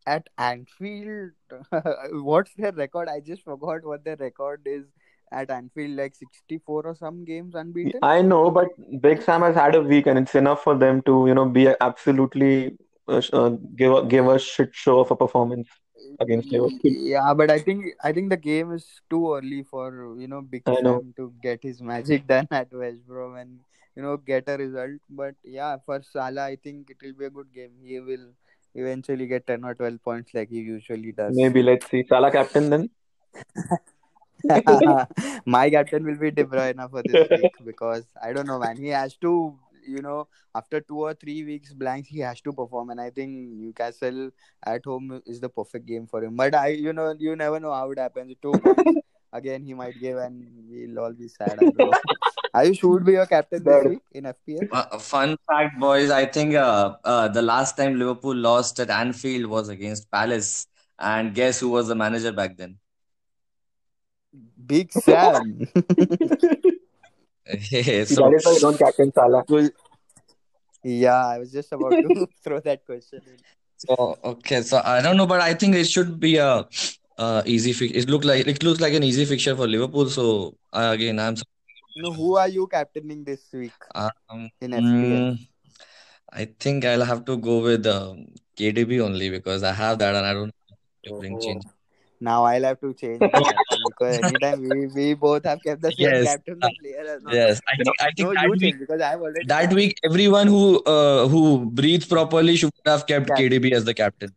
at 0.06 0.28
Anfield, 0.38 1.32
what's 2.12 2.54
their 2.54 2.72
record? 2.72 3.08
I 3.08 3.20
just 3.20 3.42
forgot 3.42 3.84
what 3.84 4.04
their 4.04 4.16
record 4.16 4.62
is 4.66 4.84
at 5.32 5.50
Anfield. 5.50 5.96
Like 5.96 6.14
sixty 6.14 6.58
four 6.58 6.82
or 6.86 6.94
some 6.94 7.24
games 7.24 7.54
unbeaten. 7.54 8.00
I 8.02 8.22
know, 8.22 8.50
but 8.50 8.68
Big 9.00 9.22
Sam 9.22 9.42
has 9.42 9.54
had 9.54 9.74
a 9.74 9.82
week, 9.82 10.06
and 10.06 10.18
it's 10.18 10.34
enough 10.34 10.62
for 10.62 10.76
them 10.76 11.02
to, 11.02 11.26
you 11.26 11.34
know, 11.34 11.46
be 11.46 11.68
absolutely 11.80 12.76
uh, 13.08 13.22
uh, 13.32 13.50
give 13.76 13.92
a, 13.92 14.04
give 14.04 14.26
a 14.26 14.38
shit 14.38 14.70
show 14.72 15.00
of 15.00 15.10
a 15.10 15.16
performance 15.16 15.68
against 16.20 16.50
Liverpool. 16.50 16.78
Yeah, 16.82 17.34
but 17.34 17.50
I 17.50 17.58
think 17.58 17.86
I 18.02 18.12
think 18.12 18.30
the 18.30 18.36
game 18.36 18.72
is 18.72 18.86
too 19.10 19.34
early 19.34 19.62
for 19.62 20.14
you 20.18 20.28
know. 20.28 20.46
Sam 20.66 21.14
to 21.16 21.32
get 21.42 21.62
his 21.62 21.80
magic 21.80 22.26
done 22.32 22.48
at 22.50 22.72
West 22.72 23.06
Brom 23.06 23.36
and 23.36 23.58
you 23.94 24.02
know 24.02 24.16
get 24.16 24.48
a 24.48 24.56
result. 24.56 25.00
But 25.08 25.34
yeah, 25.44 25.76
for 25.84 26.02
Salah, 26.02 26.46
I 26.46 26.56
think 26.56 26.90
it 26.90 26.96
will 27.02 27.14
be 27.14 27.24
a 27.26 27.30
good 27.30 27.52
game. 27.54 27.72
He 27.82 28.00
will 28.00 28.28
eventually 28.74 29.26
get 29.26 29.46
ten 29.46 29.64
or 29.64 29.74
twelve 29.74 30.02
points 30.02 30.34
like 30.34 30.50
he 30.50 30.60
usually 30.60 31.12
does. 31.12 31.34
Maybe 31.36 31.62
let's 31.62 31.88
see. 31.90 32.04
Salah 32.08 32.30
captain 32.30 32.70
then. 32.70 32.90
My 35.46 35.70
captain 35.70 36.04
will 36.04 36.16
be 36.16 36.30
De 36.30 36.44
Bruyne 36.44 36.90
for 36.90 37.02
this 37.04 37.28
week 37.30 37.52
because 37.64 38.04
I 38.22 38.32
don't 38.32 38.46
know, 38.46 38.58
man. 38.58 38.76
He 38.76 38.88
has 38.88 39.16
to, 39.16 39.58
you 39.86 40.02
know, 40.02 40.28
after 40.54 40.80
two 40.80 41.00
or 41.00 41.14
three 41.14 41.44
weeks 41.44 41.72
blanks, 41.72 42.08
he 42.08 42.20
has 42.20 42.40
to 42.42 42.52
perform, 42.52 42.90
and 42.90 43.00
I 43.00 43.10
think 43.10 43.30
Newcastle 43.30 44.30
at 44.64 44.84
home 44.84 45.22
is 45.26 45.40
the 45.40 45.48
perfect 45.48 45.86
game 45.86 46.06
for 46.06 46.22
him. 46.22 46.36
But 46.36 46.54
I, 46.54 46.68
you 46.68 46.92
know, 46.92 47.14
you 47.18 47.36
never 47.36 47.60
know 47.60 47.72
how 47.72 47.90
it 47.90 47.98
happens. 47.98 48.34
Two 48.40 48.52
again, 49.32 49.62
he 49.62 49.74
might 49.74 49.98
give, 50.00 50.18
and 50.18 50.46
we'll 50.68 50.98
all 50.98 51.12
be 51.12 51.28
sad. 51.28 51.52
I 51.52 51.56
don't 51.56 51.78
know. 51.78 51.92
Ayush, 52.54 52.80
who 52.80 52.90
would 52.90 53.04
be 53.04 53.12
your 53.12 53.26
captain 53.26 53.62
this 53.62 53.84
week 53.84 54.02
in 54.12 54.24
FPL? 54.24 54.68
Uh, 54.72 54.98
fun 54.98 55.36
fact, 55.46 55.78
boys. 55.78 56.10
I 56.10 56.24
think 56.24 56.54
uh, 56.54 56.96
uh, 57.04 57.28
the 57.28 57.42
last 57.42 57.76
time 57.76 57.98
Liverpool 57.98 58.34
lost 58.34 58.80
at 58.80 58.90
Anfield 58.90 59.46
was 59.46 59.68
against 59.68 60.10
Palace, 60.10 60.66
and 60.98 61.34
guess 61.34 61.60
who 61.60 61.68
was 61.68 61.88
the 61.88 61.94
manager 61.94 62.32
back 62.32 62.56
then? 62.56 62.78
Big 64.66 64.92
Sam. 64.92 65.68
Okay, 67.52 68.04
so 68.10 68.22
that 68.22 68.34
is 68.34 68.44
why 68.44 68.52
you 68.52 68.60
don't 68.60 68.78
captain 68.78 69.12
Salah. 69.12 69.44
so, 69.48 69.68
Yeah, 70.82 71.26
I 71.26 71.38
was 71.38 71.52
just 71.52 71.72
about 71.72 71.92
to 72.02 72.26
throw 72.44 72.60
that 72.60 72.84
question 72.84 73.22
in. 73.26 73.38
So 73.76 74.18
okay, 74.24 74.62
so 74.62 74.80
I 74.84 75.02
don't 75.02 75.16
know, 75.16 75.26
but 75.26 75.40
I 75.40 75.54
think 75.54 75.74
it 75.74 75.86
should 75.86 76.18
be 76.18 76.38
a 76.38 76.66
uh, 77.18 77.42
easy 77.44 77.72
fix. 77.72 77.92
It 77.92 78.08
look 78.08 78.24
like 78.24 78.46
it 78.46 78.62
looks 78.62 78.80
like 78.80 78.94
an 78.94 79.02
easy 79.02 79.24
fixture 79.24 79.54
for 79.54 79.66
Liverpool. 79.66 80.08
So 80.08 80.56
uh, 80.72 80.90
again, 80.94 81.18
I'm 81.18 81.36
No, 81.96 82.12
who 82.12 82.36
are 82.36 82.48
you 82.48 82.66
captaining 82.66 83.24
this 83.24 83.44
week 83.52 83.72
um, 83.94 84.50
in 84.60 84.72
FPL? 84.72 84.82
mm, 84.82 85.38
I 86.32 86.44
think 86.58 86.84
I'll 86.84 87.04
have 87.04 87.24
to 87.26 87.36
go 87.36 87.60
with 87.62 87.86
um, 87.86 88.26
KDB 88.56 89.00
only 89.00 89.30
because 89.30 89.62
I 89.62 89.72
have 89.72 89.98
that 89.98 90.14
and 90.14 90.26
I 90.26 90.32
don't 90.32 90.52
have 90.68 91.14
to 91.14 91.20
bring 91.20 91.40
change. 91.40 91.64
Now 92.20 92.44
I'll 92.44 92.62
have 92.62 92.80
to 92.80 92.94
change 92.94 93.20
because 93.20 94.24
anytime 94.24 94.62
we, 94.62 94.86
we 94.86 95.14
both 95.14 95.44
have 95.44 95.62
kept 95.62 95.82
the 95.82 95.92
same 95.92 95.98
Yes, 95.98 96.24
captain, 96.24 96.60
the 96.60 96.72
player 96.80 97.06
has 97.06 97.22
not. 97.22 97.34
yes. 97.34 97.60
I 97.68 97.74
You 97.78 97.84
know, 97.84 97.92
think 97.98 98.00
I 98.00 98.10
think 98.10 98.28
No, 98.28 98.34
that 98.34 98.44
you 98.44 98.50
week 98.50 98.78
because 98.80 99.00
I've 99.00 99.20
already 99.20 99.46
that 99.46 99.72
week 99.72 99.98
everyone 100.02 100.46
who 100.46 100.82
uh, 100.84 101.28
who 101.28 101.66
breathes 101.66 102.06
properly 102.06 102.56
should 102.56 102.72
have 102.86 103.06
kept 103.06 103.28
Captain. 103.28 103.50
KDB 103.50 103.72
as 103.72 103.84
the 103.84 103.94
captain. 103.94 104.34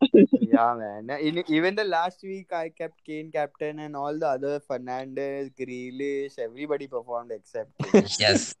Yeah, 0.40 0.74
man. 0.78 1.10
In, 1.20 1.44
even 1.48 1.74
the 1.74 1.84
last 1.84 2.22
week, 2.22 2.52
I 2.52 2.70
kept 2.70 3.04
Kane 3.04 3.30
captain 3.30 3.80
and 3.80 3.94
all 3.94 4.18
the 4.18 4.26
other 4.28 4.60
Fernandes, 4.60 5.52
Grealish, 5.54 6.38
everybody 6.38 6.86
performed 6.86 7.32
except 7.32 7.70
Kane. 7.82 8.06
Yes. 8.18 8.54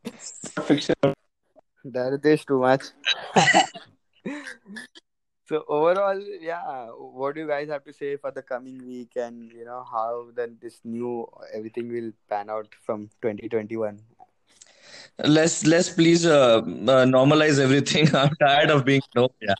fixture. 0.64 0.94
that 1.84 2.20
is 2.24 2.44
too 2.44 2.58
much. 2.58 2.84
so 5.48 5.64
overall, 5.66 6.22
yeah, 6.40 6.88
what 6.88 7.34
do 7.34 7.40
you 7.40 7.48
guys 7.48 7.68
have 7.68 7.82
to 7.84 7.92
say 7.92 8.16
for 8.16 8.30
the 8.30 8.42
coming 8.42 8.86
week 8.86 9.12
and 9.16 9.50
you 9.50 9.64
know 9.64 9.82
how 9.90 10.26
then 10.36 10.58
this 10.60 10.80
new 10.84 11.26
everything 11.54 11.90
will 11.90 12.12
pan 12.28 12.50
out 12.50 12.68
from 12.82 13.08
2021? 13.22 13.98
Let's 15.18 15.64
let's 15.66 15.88
please 15.88 16.26
uh, 16.26 16.58
uh, 16.58 17.06
normalize 17.16 17.58
everything. 17.58 18.14
I'm 18.22 18.34
tired 18.36 18.70
of 18.70 18.84
being 18.84 19.00
no. 19.16 19.30
Yeah. 19.40 19.54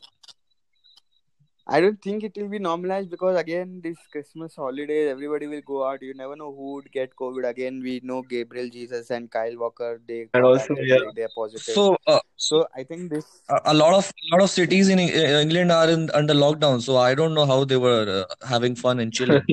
I 1.71 1.79
don't 1.81 2.01
think 2.01 2.23
it 2.23 2.35
will 2.35 2.47
be 2.49 2.59
normalized 2.59 3.09
because 3.11 3.37
again, 3.39 3.79
this 3.83 3.97
Christmas 4.11 4.55
holidays, 4.55 5.09
everybody 5.11 5.47
will 5.47 5.61
go 5.61 5.85
out. 5.87 6.01
You 6.01 6.13
never 6.15 6.35
know 6.35 6.51
who 6.51 6.73
would 6.75 6.91
get 6.91 7.15
COVID. 7.15 7.47
Again, 7.47 7.81
we 7.83 7.99
know 8.03 8.21
Gabriel 8.23 8.69
Jesus 8.69 9.11
and 9.11 9.29
Kyle 9.29 9.55
Walker. 9.57 10.01
They 10.07 10.27
And 10.33 10.43
also, 10.43 10.75
yeah. 10.81 10.95
like, 10.95 11.15
they're 11.15 11.29
positive. 11.35 11.73
So 11.75 11.97
uh, 12.07 12.19
So 12.37 12.65
I 12.75 12.83
think 12.83 13.11
this. 13.11 13.27
a 13.49 13.59
a 13.73 13.75
lot 13.81 13.93
of 13.99 14.11
a 14.25 14.27
lot 14.35 14.43
of 14.47 14.49
cities 14.49 14.89
in 14.95 14.99
uh, 14.99 15.41
England 15.45 15.71
are 15.79 15.89
in 15.97 16.09
under 16.21 16.33
lockdown. 16.45 16.81
So 16.89 16.97
I 16.97 17.13
don't 17.21 17.35
know 17.41 17.45
how 17.53 17.59
they 17.73 17.77
were 17.87 18.05
uh, 18.19 18.47
having 18.55 18.75
fun 18.85 18.99
and 19.05 19.13
chilling. 19.13 19.45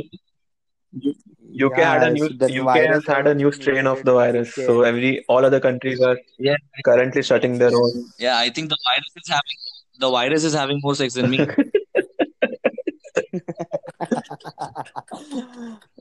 UK 1.67 1.77
had 1.91 2.03
a 2.09 2.11
new 2.17 2.27
UK 2.27 2.65
virus 2.65 2.89
has 2.95 3.07
had 3.17 3.27
a 3.27 3.35
new 3.35 3.51
strain 3.61 3.87
of 3.87 4.03
the 4.09 4.13
virus, 4.13 4.55
so 4.55 4.83
every 4.83 5.13
all 5.35 5.45
other 5.51 5.61
countries 5.69 6.01
are 6.09 6.19
Yeah. 6.39 6.57
currently 6.91 7.23
shutting 7.23 7.59
their 7.63 7.75
own. 7.85 7.95
Yeah, 8.19 8.37
I 8.39 8.51
think 8.51 8.69
the 8.77 8.79
virus 8.89 9.13
is 9.23 9.29
having 9.37 9.59
the 10.05 10.11
virus 10.21 10.45
is 10.45 10.55
having 10.63 10.81
more 10.83 10.95
sex 10.95 11.15
than 11.15 11.31
me. 11.31 11.41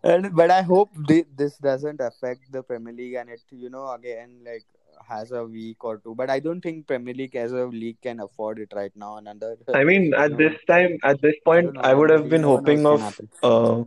and 0.04 0.36
but 0.36 0.52
I 0.52 0.62
hope 0.62 0.92
thi- 1.08 1.26
this 1.36 1.58
doesn't 1.58 2.02
affect 2.02 2.52
the 2.52 2.64
Premier 2.64 2.94
League 2.94 3.14
and 3.16 3.30
it 3.30 3.42
you 3.52 3.70
know 3.70 3.92
again 3.92 4.40
like 4.46 4.66
has 5.08 5.32
a 5.32 5.44
week 5.44 5.84
or 5.84 5.98
two. 5.98 6.16
But 6.16 6.30
I 6.30 6.40
don't 6.40 6.62
think 6.62 6.88
Premier 6.88 7.14
League 7.14 7.36
as 7.36 7.52
a 7.52 7.66
league 7.66 8.02
can 8.02 8.20
afford 8.20 8.60
it 8.60 8.72
right 8.76 8.92
now. 8.96 9.18
Another 9.18 9.58
I 9.74 9.84
mean, 9.84 10.14
at 10.18 10.32
No. 10.32 10.38
this 10.38 10.54
time, 10.68 10.98
at 11.04 11.22
this 11.22 11.36
point, 11.46 11.74
don't. 11.74 11.86
I 11.86 11.94
would 11.94 12.10
have 12.10 12.30
been 12.30 12.44
hoping 12.44 12.86
of 12.86 13.20
uh, 13.44 13.84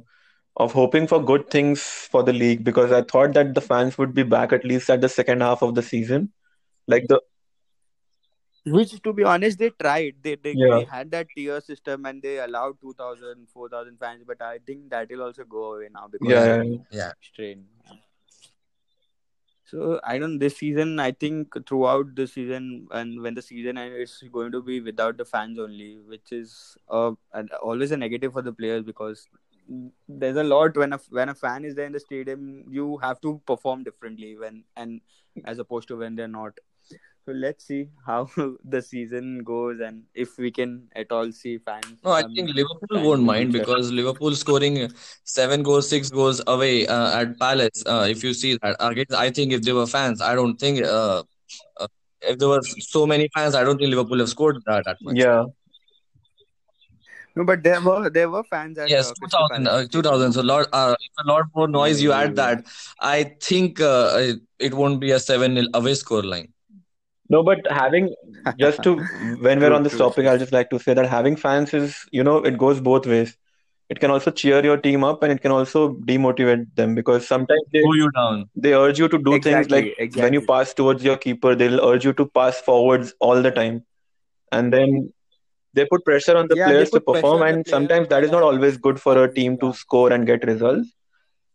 of 0.57 0.72
hoping 0.72 1.07
for 1.07 1.22
good 1.22 1.51
things 1.51 1.83
for 1.83 2.22
the 2.22 2.33
league 2.33 2.64
because 2.64 2.93
I 2.93 3.03
thought 3.03 3.33
that 3.35 3.55
the 3.55 3.61
fans 3.61 3.97
would 3.99 4.14
be 4.14 4.22
back 4.22 4.53
at 4.53 4.64
least 4.64 4.91
at 4.91 5.01
the 5.01 5.09
second 5.09 5.41
half 5.41 5.62
of 5.62 5.74
the 5.74 5.83
season. 5.83 6.33
Like 6.87 7.07
the 7.09 7.20
Which, 8.73 9.01
to 9.03 9.12
be 9.12 9.25
honest, 9.25 9.59
they 9.59 9.71
tried. 9.71 10.16
They 10.23 10.35
they, 10.37 10.55
Yeah. 10.57 10.71
they 10.79 10.85
had 10.85 11.11
that 11.12 11.29
tier 11.37 11.61
system 11.61 12.07
and 12.07 12.23
they 12.23 12.39
allowed 12.39 12.81
2,000, 12.81 13.49
4,000 13.53 13.99
fans. 13.99 14.25
But 14.27 14.41
I 14.43 14.59
think 14.66 14.91
that 14.91 15.11
will 15.11 15.23
also 15.23 15.45
go 15.45 15.75
away 15.75 15.89
now 15.93 16.09
because 16.09 16.29
yeah, 16.29 16.62
yeah, 16.62 16.79
Yeah. 16.91 17.12
strain. 17.21 17.66
So 19.64 20.01
I 20.03 20.19
don't. 20.19 20.39
This 20.39 20.57
season, 20.57 20.99
I 20.99 21.12
think 21.12 21.55
throughout 21.69 22.14
the 22.14 22.27
season 22.27 22.89
and 22.91 23.21
when 23.21 23.35
the 23.35 23.43
season 23.43 23.77
ends, 23.77 23.97
it's 24.23 24.31
going 24.33 24.51
to 24.53 24.62
be 24.62 24.81
without 24.81 25.19
the 25.19 25.27
fans 25.27 25.59
only, 25.59 25.99
which 25.99 26.33
is 26.33 26.77
uh, 26.89 27.12
an- 27.35 27.51
always 27.62 27.91
a 27.93 27.97
negative 27.99 28.33
for 28.33 28.41
the 28.41 28.53
players 28.53 28.83
because 28.83 29.29
there's 30.09 30.39
a 30.39 30.43
lot 30.45 30.75
when 30.75 30.95
a 30.95 31.01
when 31.11 31.29
a 31.29 31.35
fan 31.35 31.66
is 31.66 31.75
there 31.75 31.85
in 31.85 31.93
the 31.93 32.01
stadium, 32.01 32.64
you 32.71 32.97
have 33.03 33.21
to 33.21 33.43
perform 33.45 33.85
differently 33.85 34.37
when 34.39 34.64
and 34.77 35.03
as 35.45 35.59
opposed 35.59 35.89
to 35.89 35.97
when 35.97 36.16
they're 36.16 36.29
not. 36.29 36.59
So 37.29 37.35
let's 37.35 37.66
see 37.66 37.91
how 38.07 38.26
the 38.64 38.81
season 38.81 39.45
goes 39.45 39.81
and 39.81 40.05
if 40.14 40.39
we 40.39 40.51
can 40.51 40.89
at 40.97 41.12
all 41.12 41.31
see 41.31 41.59
fans. 41.59 41.99
No, 42.03 42.12
I 42.12 42.22
think 42.22 42.49
Liverpool 42.55 43.03
won't 43.07 43.22
mind 43.22 43.53
because 43.53 43.93
Liverpool 43.93 44.35
scoring 44.35 44.91
seven 45.24 45.62
goals, 45.62 45.91
six 45.91 46.09
goals 46.09 46.41
away 46.47 46.87
uh, 46.87 47.20
at 47.20 47.39
Palace. 47.39 47.85
Uh, 47.85 48.07
if 48.09 48.24
you 48.24 48.33
see 48.33 48.57
that, 48.62 48.76
again, 48.81 49.05
I 49.14 49.29
think 49.29 49.53
if 49.53 49.61
there 49.61 49.74
were 49.74 49.87
fans, 49.87 50.22
I 50.22 50.35
don't 50.35 50.59
think 50.59 50.83
uh, 50.83 51.22
uh, 51.76 51.87
if 52.22 52.39
there 52.39 52.49
were 52.49 52.62
so 52.62 53.07
many 53.07 53.29
fans, 53.35 53.55
I 53.55 53.62
don't 53.62 53.76
think 53.76 53.91
Liverpool 53.91 54.20
have 54.20 54.31
scored 54.31 54.62
that, 54.64 54.87
that 54.87 54.97
much. 55.03 55.18
yeah. 55.18 55.45
No, 57.37 57.45
but 57.45 57.62
there 57.62 57.81
were 57.83 58.09
there 58.09 58.31
were 58.31 58.43
fans 58.45 58.79
at 58.79 58.89
Yes, 58.89 59.11
uh, 59.11 59.26
2000, 59.53 59.68
uh, 59.68 59.87
2000. 59.87 60.33
So 60.33 60.41
lot, 60.41 60.66
uh, 60.72 60.97
if 60.99 61.26
a 61.26 61.29
lot 61.29 61.45
more 61.55 61.68
noise 61.68 62.01
you 62.01 62.12
add 62.12 62.37
that, 62.37 62.64
I 63.01 63.35
think 63.43 63.83
uh, 63.83 64.16
it, 64.16 64.41
it 64.59 64.72
won't 64.72 64.99
be 64.99 65.11
a 65.11 65.20
7 65.20 65.55
0 65.55 65.66
away 65.74 65.93
score 65.95 66.22
line. 66.22 66.55
No, 67.29 67.43
but 67.43 67.59
having 67.70 68.14
just 68.57 68.83
to 68.83 68.97
when 69.41 69.61
we're 69.61 69.72
on 69.72 69.83
this 69.83 69.97
topic. 69.97 70.26
I'll 70.26 70.39
just 70.39 70.53
like 70.53 70.70
to 70.70 70.79
say 70.79 70.95
that 70.95 71.07
having 71.09 71.37
fans 71.37 71.74
is, 71.74 72.05
you 72.12 72.22
know, 72.24 72.39
it 72.39 72.59
goes 72.59 72.81
both 72.81 73.07
ways. 73.07 73.37
It 73.89 74.01
can 74.01 74.11
also 74.11 74.31
cheer 74.31 74.62
your 74.64 74.76
team 74.76 75.05
up 75.05 75.22
and 75.22 75.33
it 75.33 75.41
can 75.41 75.51
also 75.53 75.95
demotivate 75.95 76.66
them 76.74 76.95
because 76.95 77.26
sometimes 77.26 77.62
they 77.72 77.83
Pull 77.83 77.97
you 77.97 78.11
down. 78.14 78.49
they 78.55 78.74
urge 78.74 78.99
you 78.99 79.09
to 79.09 79.18
do 79.18 79.39
things 79.41 79.68
Exactly, 79.68 79.95
like 79.95 80.14
when 80.14 80.33
you 80.33 80.41
pass 80.43 80.74
towards 80.74 81.05
your 81.05 81.16
keeper, 81.16 81.55
they'll 81.55 81.85
urge 81.85 82.05
you 82.05 82.12
to 82.14 82.26
pass 82.26 82.61
forwards 82.61 83.14
all 83.20 83.41
the 83.43 83.51
time. 83.51 83.85
And 84.53 84.72
then 84.72 85.12
they 85.74 85.87
put 85.87 86.05
pressure 86.05 86.37
on 86.37 86.49
the 86.49 86.57
Yeah, 86.57 86.68
players 86.68 86.91
to 86.93 87.01
perform, 87.01 87.43
and 87.43 87.64
players 87.64 87.68
sometimes 87.68 88.09
that 88.09 88.24
is 88.24 88.31
not 88.31 88.43
always 88.43 88.76
good 88.79 89.01
for 89.01 89.22
a 89.24 89.33
team 89.33 89.59
to 89.59 89.72
score 89.72 90.12
and 90.12 90.26
get 90.26 90.45
results. 90.45 90.89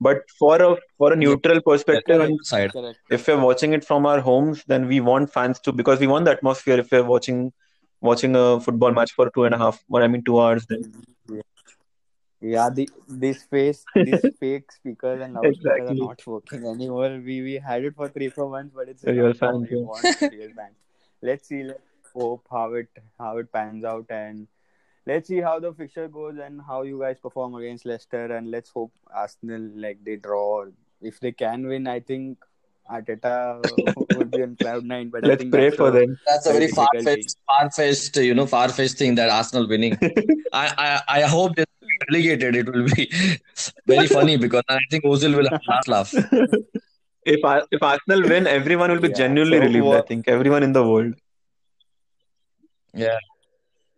But 0.02 0.22
for 0.40 0.62
a 0.62 0.76
for 0.98 1.14
a 1.14 1.16
Yeah, 1.16 1.28
neutral 1.28 1.62
perspective, 1.62 2.22
and 2.22 2.40
side. 2.46 2.72
correct. 2.72 3.00
if 3.10 3.28
we're 3.28 3.40
watching 3.40 3.74
it 3.74 3.86
from 3.86 4.06
our 4.06 4.20
homes, 4.20 4.64
then 4.68 4.88
we 4.88 5.00
want 5.00 5.32
fans 5.34 5.60
to 5.62 5.72
because 5.72 6.00
we 6.00 6.08
want 6.08 6.26
the 6.26 6.32
atmosphere. 6.32 6.80
If 6.80 6.92
we're 6.92 7.04
watching 7.04 7.54
watching 8.02 8.36
a 8.36 8.60
football 8.60 8.92
match 8.92 9.12
for 9.14 9.30
two 9.30 9.46
and 9.46 9.56
a 9.56 9.58
half, 9.58 9.84
or 9.90 10.04
I 10.04 10.08
mean 10.08 10.24
two 10.24 10.40
hours, 10.40 10.66
then 10.68 10.84
Yeah, 12.42 12.70
the 12.70 12.90
this 13.08 13.44
face 13.44 13.86
these 13.96 14.24
fake 14.40 14.72
speakers 14.72 15.22
and 15.22 15.34
loudspeakers 15.34 15.90
are 15.92 15.94
not 15.96 16.26
working 16.28 16.66
anymore. 16.68 17.10
We 17.26 17.42
we 17.42 17.54
had 17.56 17.86
it 17.86 17.96
for 17.96 18.10
three 18.10 18.30
four 18.30 18.50
months, 18.50 18.74
but 18.76 18.90
it's 18.90 19.02
the 19.04 19.14
real 19.14 19.26
enough 19.28 19.42
now. 19.42 19.52
fans. 19.54 19.70
We 19.70 19.78
Yeah. 19.78 19.86
want 19.92 20.18
real 20.32 20.50
fans. 20.58 20.76
Let's 21.22 21.48
see. 21.48 21.64
Let's 21.64 21.80
hope 22.14 22.46
how 22.52 22.74
it 22.74 22.90
how 23.18 23.38
it 23.38 23.52
pans 23.54 23.86
out, 23.86 24.08
and 24.10 24.48
let's 25.06 25.28
see 25.28 25.42
how 25.42 25.60
the 25.60 25.74
fixture 25.74 26.08
goes 26.08 26.38
and 26.38 26.62
how 26.62 26.82
you 26.84 27.00
guys 27.00 27.18
perform 27.20 27.56
against 27.56 27.86
Leicester. 27.86 28.26
And 28.36 28.52
let's 28.52 28.70
hope 28.70 28.92
Arsenal 29.14 29.62
like 29.76 30.04
they 30.04 30.16
draw. 30.16 30.66
If 31.02 31.20
they 31.20 31.32
can 31.32 31.68
win, 31.68 31.88
I 31.88 32.00
think 32.00 32.38
Arteta 32.90 33.62
would 34.16 34.32
be 34.32 34.42
on 34.44 34.56
cloud 34.56 34.86
nine. 34.86 35.10
But 35.10 35.24
Let's 35.24 35.42
think 35.42 35.54
pray 35.54 35.70
for 35.72 35.92
them. 35.92 36.18
That's 36.28 36.46
a 36.48 36.54
very 36.54 36.68
very 36.68 36.68
difficult 36.68 36.92
thing. 36.94 37.04
far-fetched, 37.04 37.36
far-fetched, 37.48 38.18
you 38.18 38.34
know, 38.34 38.46
far-fetched 38.46 38.98
thing 38.98 39.16
that 39.16 39.30
Arsenal 39.30 39.68
winning. 39.68 39.98
I, 40.54 41.02
I, 41.08 41.20
I 41.20 41.22
hope 41.24 41.56
they're 41.56 41.66
relegated. 42.10 42.56
It 42.56 42.68
will 42.74 42.86
be 42.96 43.12
very 43.88 44.08
funny 44.08 44.38
because 44.38 44.64
I 44.70 44.80
think 44.90 45.04
Ozil 45.06 45.36
will 45.36 45.50
have 45.50 45.62
last 45.68 45.88
laugh. 45.88 46.14
If 47.26 47.40
if 47.72 47.82
Arsenal 47.82 48.22
win, 48.30 48.48
everyone 48.48 48.92
will 48.92 49.00
be 49.00 49.08
Yeah. 49.10 49.16
genuinely 49.16 49.58
So 49.60 49.64
relieved. 49.64 49.88
I 49.96 50.02
think 50.02 50.28
everyone 50.28 50.64
in 50.64 50.74
the 50.74 50.84
world. 50.88 51.14
Yeah. 52.94 53.18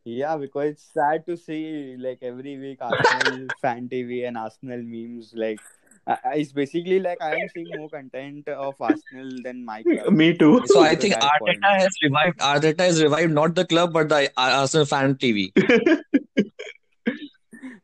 Yeah, 0.05 0.37
because 0.37 0.65
it's 0.73 0.83
sad 0.93 1.25
to 1.25 1.35
see 1.35 1.95
like 1.97 2.19
every 2.21 2.57
week 2.59 2.77
Arsenal 2.79 3.47
fan 3.59 3.89
TV 3.89 4.25
and 4.27 4.37
Arsenal 4.37 4.81
memes. 4.83 5.33
Like, 5.35 5.59
I, 6.05 6.17
I- 6.23 6.35
it's 6.35 6.51
basically 6.51 6.99
like 6.99 7.19
I 7.21 7.31
am 7.35 7.49
seeing 7.53 7.69
more 7.75 7.89
content 7.89 8.47
of 8.49 8.75
Arsenal 8.79 9.41
than 9.43 9.65
my 9.65 9.81
club. 9.81 10.13
Me 10.13 10.33
too. 10.37 10.61
So 10.67 10.81
I 10.83 10.93
think 10.95 11.15
that 11.15 11.39
point. 11.39 11.57
Has 11.63 11.89
revived. 12.03 12.37
Arteta 12.39 12.81
has 12.81 13.01
revived 13.01 13.33
not 13.33 13.55
the 13.55 13.65
club 13.65 13.93
but 13.93 14.09
the 14.09 14.27
uh, 14.37 14.61
Arsenal 14.61 14.85
fan 14.85 15.15
TV. 15.15 15.51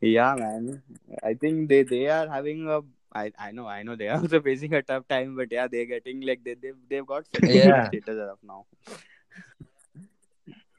Yeah, 0.04 0.36
man. 0.36 0.82
I 1.24 1.36
think 1.36 1.70
they 1.70 1.84
they 1.84 2.08
are 2.08 2.28
having 2.28 2.68
a. 2.68 2.82
I, 3.14 3.32
I 3.38 3.52
know 3.52 3.68
I 3.68 3.84
know 3.84 3.96
they 3.96 4.08
are 4.08 4.18
also 4.20 4.42
facing 4.42 4.74
a 4.74 4.82
tough 4.82 5.08
time, 5.08 5.36
but 5.36 5.52
yeah, 5.52 5.68
they're 5.68 5.86
getting 5.86 6.22
like 6.22 6.44
they 6.44 6.56
they've, 6.56 6.76
they've 6.90 7.06
got 7.06 7.28
celebrity 7.28 7.60
Yeah. 7.60 7.88
status 7.90 8.18
as 8.18 8.30
of 8.30 8.40
now. 8.44 8.66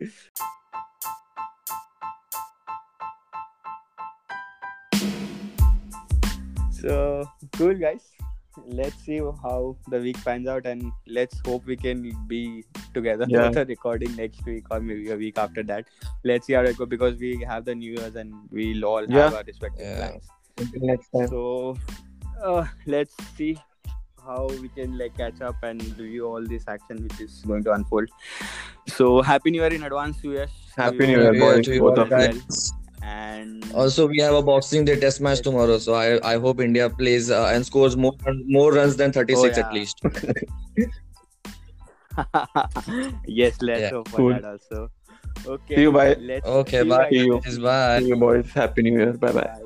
So 6.82 7.24
cool, 7.58 7.74
guys. 7.86 8.10
let's 8.78 8.96
see 9.04 9.16
how 9.42 9.58
the 9.92 9.98
week 10.06 10.18
pans 10.24 10.48
out, 10.54 10.66
and 10.70 10.88
let's 11.18 11.38
hope 11.46 11.68
we 11.70 11.76
can 11.84 12.00
be 12.32 12.40
together 12.96 13.26
Yeah. 13.34 13.46
for 13.46 13.52
the 13.58 13.64
recording 13.70 14.14
next 14.16 14.44
week 14.48 14.66
or 14.70 14.78
maybe 14.88 15.10
a 15.14 15.16
week 15.22 15.38
after 15.44 15.62
that. 15.70 15.86
Let's 16.30 16.46
see 16.50 16.56
how 16.58 16.64
it 16.72 16.76
goes 16.80 16.90
because 16.94 17.16
we 17.18 17.30
have 17.52 17.64
the 17.70 17.74
New 17.74 17.92
Year's 17.94 18.18
and 18.24 18.34
we'll 18.58 18.84
all 18.90 19.00
have 19.00 19.10
Yeah. 19.18 19.38
our 19.38 19.44
respective 19.52 19.86
Yeah. 19.86 19.96
plans. 20.02 20.28
Until 20.58 20.86
next 20.90 21.08
time. 21.16 21.28
So 21.28 21.78
uh, 22.50 22.66
let's 22.96 23.16
see 23.38 23.50
how 24.26 24.42
we 24.60 24.68
can 24.80 24.98
like 24.98 25.16
catch 25.22 25.40
up 25.40 25.64
and 25.70 25.82
review 25.98 26.26
all 26.26 26.46
this 26.54 26.68
action 26.76 27.02
which 27.08 27.20
is 27.28 27.40
going 27.54 27.64
to 27.70 27.72
unfold. 27.72 28.10
So 28.98 29.22
happy 29.22 29.50
New 29.56 29.62
Year 29.62 29.72
in 29.80 29.82
advance, 29.92 30.20
Suyash. 30.26 30.50
Happy 30.76 30.98
To 30.98 31.06
New 31.06 31.20
Year, 31.22 31.34
boys, 31.46 31.66
both 31.78 31.98
of 32.06 32.10
you. 32.10 32.40
Guys. 33.02 33.10
And 33.10 33.72
Also, 33.74 34.06
we 34.06 34.18
have 34.18 34.34
a 34.34 34.42
Boxing 34.42 34.84
Day 34.84 34.96
Test 34.98 35.20
match 35.20 35.40
tomorrow, 35.42 35.78
so 35.78 35.94
I 35.94 36.18
I 36.34 36.38
hope 36.38 36.60
India 36.60 36.88
plays 36.90 37.30
uh, 37.30 37.50
and 37.54 37.64
scores 37.66 37.96
more 37.96 38.14
more 38.46 38.72
runs 38.72 38.96
than 38.96 39.12
36 39.12 39.58
Oh, 39.58 39.60
at 39.60 39.72
least. 39.72 40.00
yes, 43.26 43.56
let's 43.62 43.80
Yeah. 43.80 43.90
hope 43.90 44.08
for 44.08 44.16
Cool. 44.16 44.32
that 44.34 44.44
also. 44.44 44.90
Okay. 45.46 45.76
See 45.76 45.82
you, 45.82 45.92
bye. 45.92 46.14
Let's 46.14 46.46
Okay, 46.46 46.82
see 46.82 46.88
bye. 46.88 46.98
guys. 46.98 47.10
See 47.10 47.16
you. 47.26 47.40
Guys, 47.44 47.58
Bye. 47.58 48.00
See 48.00 48.08
you, 48.08 48.16
boys. 48.16 48.52
Happy 48.52 48.82
New 48.82 48.92
Year. 48.98 49.12
Bye 49.14 49.32
bye. 49.32 49.42
Bye. 49.42 49.62